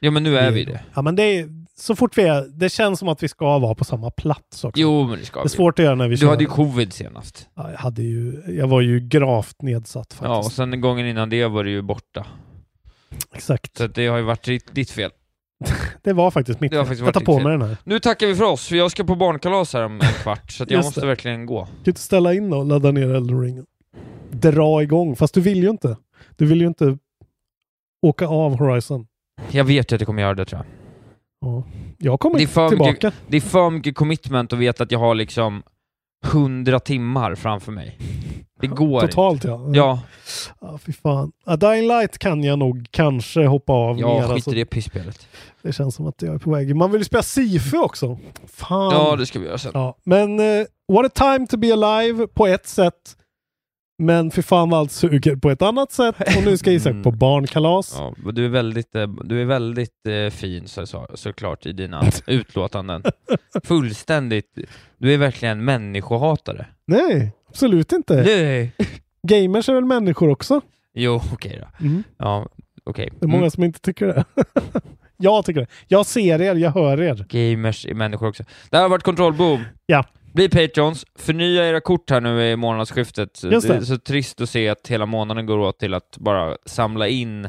[0.00, 0.80] ja men nu är vi det.
[0.94, 3.74] Ja, men det är, så fort vi är, det känns som att vi ska vara
[3.74, 4.80] på samma plats också.
[4.80, 5.48] Jo, men det ska Det är vi.
[5.48, 6.28] svårt att göra när vi Du kör.
[6.28, 7.48] hade ju covid senast.
[7.54, 10.56] ja, jag, hade ju, jag var ju gravt nedsatt Ja, och faktiskt.
[10.56, 12.26] sen gången innan det var du ju borta.
[13.34, 13.76] Exakt.
[13.76, 15.10] Så det har ju varit ditt, ditt fel.
[16.02, 16.88] Det var faktiskt mitt Det har fel.
[16.88, 17.60] faktiskt Jag tar varit på ditt mig fel.
[17.60, 17.76] den här.
[17.84, 20.62] Nu tackar vi för oss, för jag ska på barnkalas här om en kvart, så
[20.62, 21.06] att jag Just måste det.
[21.06, 21.64] verkligen gå.
[21.64, 23.64] Kan du inte ställa in och ladda ner Elden Ring?
[24.30, 25.96] Dra igång, fast du vill ju inte.
[26.36, 26.98] Du vill ju inte
[28.02, 29.06] åka av Horizon.
[29.50, 30.83] Jag vet ju att jag kommer göra det tror jag.
[31.44, 31.62] Ja.
[31.98, 32.90] Jag kommer Det är tillbaka.
[32.92, 35.62] mycket, det är för mycket commitment att veta att jag har liksom
[36.26, 37.98] hundra timmar framför mig.
[38.60, 39.70] Det går Totalt ja.
[39.72, 40.00] Ja,
[40.60, 41.32] ja fy fan.
[41.44, 44.20] A Dying Light kan jag nog kanske hoppa av jag mer.
[44.22, 44.50] skiter alltså.
[44.50, 45.28] i det pissspelet.
[45.62, 46.76] Det känns som att jag är på väg.
[46.76, 48.18] Man vill ju spela Sifu också.
[48.46, 48.92] Fan.
[48.92, 49.70] Ja, det ska vi göra sen.
[49.74, 53.16] Ja, men uh, what a time to be alive på ett sätt.
[53.98, 56.16] Men för fan vad allt suger på ett annat sätt.
[56.36, 57.94] Och nu ska Isak på barnkalas.
[57.98, 62.02] Ja, du är väldigt, eh, du är väldigt eh, fin så, så, såklart i dina
[62.26, 63.02] utlåtanden.
[63.64, 64.58] Fullständigt.
[64.98, 66.66] Du är verkligen människohatare.
[66.86, 68.14] Nej, absolut inte.
[68.22, 68.72] Nej.
[69.28, 70.60] Gamers är väl människor också?
[70.94, 71.86] Jo, okej då.
[71.86, 72.02] Mm.
[72.18, 72.48] Ja,
[72.84, 73.08] okej.
[73.20, 73.50] Det är många Mm.
[73.50, 74.24] som inte tycker det.
[75.16, 75.66] jag tycker det.
[75.88, 77.26] Jag ser er, jag hör er.
[77.28, 78.44] Gamers är människor också.
[78.70, 79.64] Det här har varit Kontrollboom.
[79.86, 80.04] Ja.
[80.34, 83.42] Bli Patrons, förnya era kort här nu i månadsskiftet.
[83.44, 83.74] Just det.
[83.74, 87.48] är så trist att se att hela månaden går åt till att bara samla in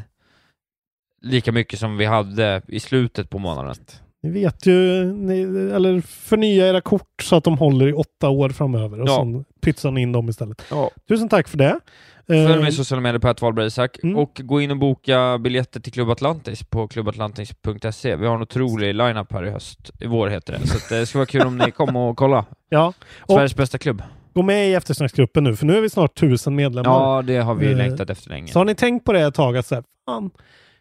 [1.22, 3.74] lika mycket som vi hade i slutet på månaden.
[4.22, 5.40] Ni vet ju, ni,
[5.74, 9.16] eller förnya era kort så att de håller i åtta år framöver och Ja.
[9.16, 10.62] sen pytsar ni in dem istället.
[10.70, 10.90] Ja.
[11.08, 11.80] Tusen tack för det.
[12.26, 14.16] Följ Eh, mig i sociala medier på att Mm.
[14.16, 18.16] och gå in och boka biljetter till Club Atlantis på klubbatlantis.se.
[18.16, 21.06] Vi har en otrolig lineup här i höst, i vår heter det, så att det
[21.06, 22.44] ska vara kul om ni kommer och kolla.
[22.68, 24.02] Ja, och Sveriges bästa klubb.
[24.34, 26.90] gå med i eftersnacksgruppen nu för nu är vi snart tusen medlemmar.
[26.90, 28.48] Ja, det har vi Eh, längtat efter länge.
[28.52, 30.30] Så har ni tänkt på det ett tag att så här, fan,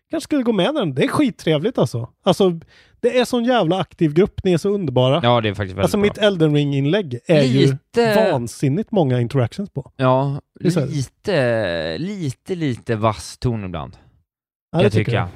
[0.09, 0.93] kanske skulle gå med den.
[0.95, 2.09] Det är skittrevligt alltså.
[2.23, 2.59] Alltså,
[2.99, 4.43] det är sån jävla aktiv grupp.
[4.43, 5.19] Ni är så underbara.
[5.23, 6.01] Ja, det är faktiskt väldigt alltså bra.
[6.03, 9.91] mitt Elden Ring-inlägg är Lite- ju vansinnigt många interactions på.
[9.95, 13.97] Ja, lite, lite, lite vass ton ibland.
[14.71, 15.29] Ja, jag tycker tycka.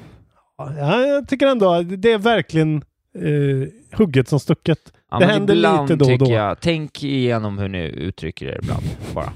[0.56, 2.76] Ja, jag tycker ändå det är verkligen
[3.18, 4.78] eh, hugget som stucket.
[5.10, 6.30] Ja, det händer lite då och då.
[6.30, 8.82] Jag, tänk igenom hur ni uttrycker er ibland,
[9.14, 9.32] bara.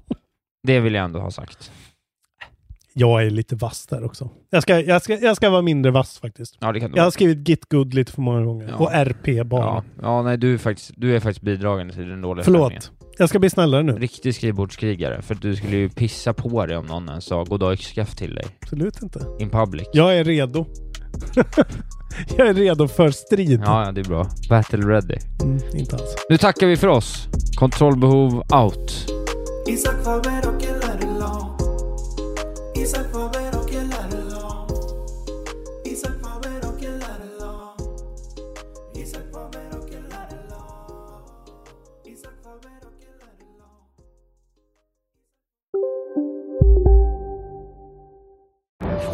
[0.66, 1.72] det vill jag ändå ha sagt.
[2.98, 4.30] Jag är lite vass där också.
[4.50, 6.56] Jag ska, jag ska, jag ska vara mindre vass faktiskt.
[6.60, 8.68] Ja, det kan du Jag har skrivit git good lite för många gånger.
[8.68, 8.76] Ja.
[8.76, 9.64] Och RP bara.
[9.64, 12.70] Ja, ja nej, du är, faktiskt, du är faktiskt bidragande till den dåliga stämningen.
[12.70, 12.90] Förlåt.
[13.18, 13.92] Jag ska bli snällare nu.
[13.92, 17.72] Riktig skrivbordskrigare, för att du skulle ju pissa på dig om någon ens sa goddag
[17.72, 18.44] yxskaft till dig.
[18.62, 19.20] Absolut inte.
[19.38, 19.88] In public.
[19.92, 20.66] Jag är redo.
[22.36, 23.62] jag är redo för strid.
[23.64, 24.26] Ja, ja, det är bra.
[24.48, 25.16] Battle ready.
[25.42, 26.16] Mm, inte alls.
[26.28, 27.28] Nu tackar vi för oss.
[27.56, 29.06] Kontrollbehov out.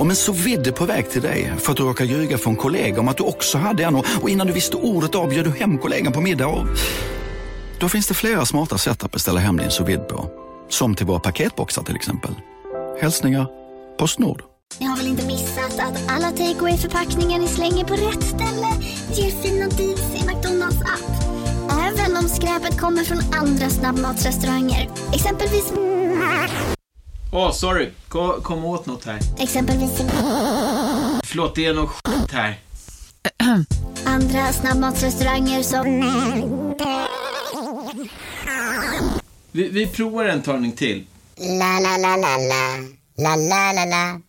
[0.02, 3.00] Om en så vidde på väg till dig för att du råkar ljuga från kollega
[3.00, 5.78] om att du också hade en och innan du visste ordet av bjöd du hem
[5.78, 6.66] kollegan på middag och...
[7.78, 10.30] Då finns det flera smarta sätt att beställa hem din sous vide på.
[10.68, 12.30] Som till våra paketboxar till exempel.
[13.00, 13.46] Hälsningar
[13.98, 14.42] Postnord.
[14.80, 18.68] Ni har väl inte missat att alla takeaway förpackningar ni slänger på rätt ställe
[19.12, 21.12] ger fina deals i McDonalds app.
[21.70, 24.90] Även om skräpet kommer från andra snabbmatsrestauranger.
[25.12, 25.72] Exempelvis...
[27.34, 27.90] Åh, sorry.
[28.08, 29.18] Kom, kom åt något här.
[29.38, 29.90] Exempelvis...
[31.24, 32.58] Förlåt, det är något skit här.
[34.04, 35.84] Andra snabbmatsrestauranger som...
[39.52, 41.06] Vi, vi provar en talning till.
[41.36, 42.78] La, la, la, la, la.
[43.16, 44.20] La, la, la, la.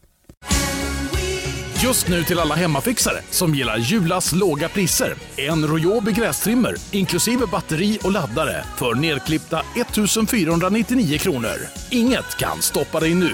[1.84, 5.14] Just nu till alla hemmafixare som gillar Julas låga priser.
[5.38, 11.56] En Royobi grästrimmer inklusive batteri och laddare för nedklippta 1499 kronor.
[11.92, 13.32] Inget kan stoppa dig nu.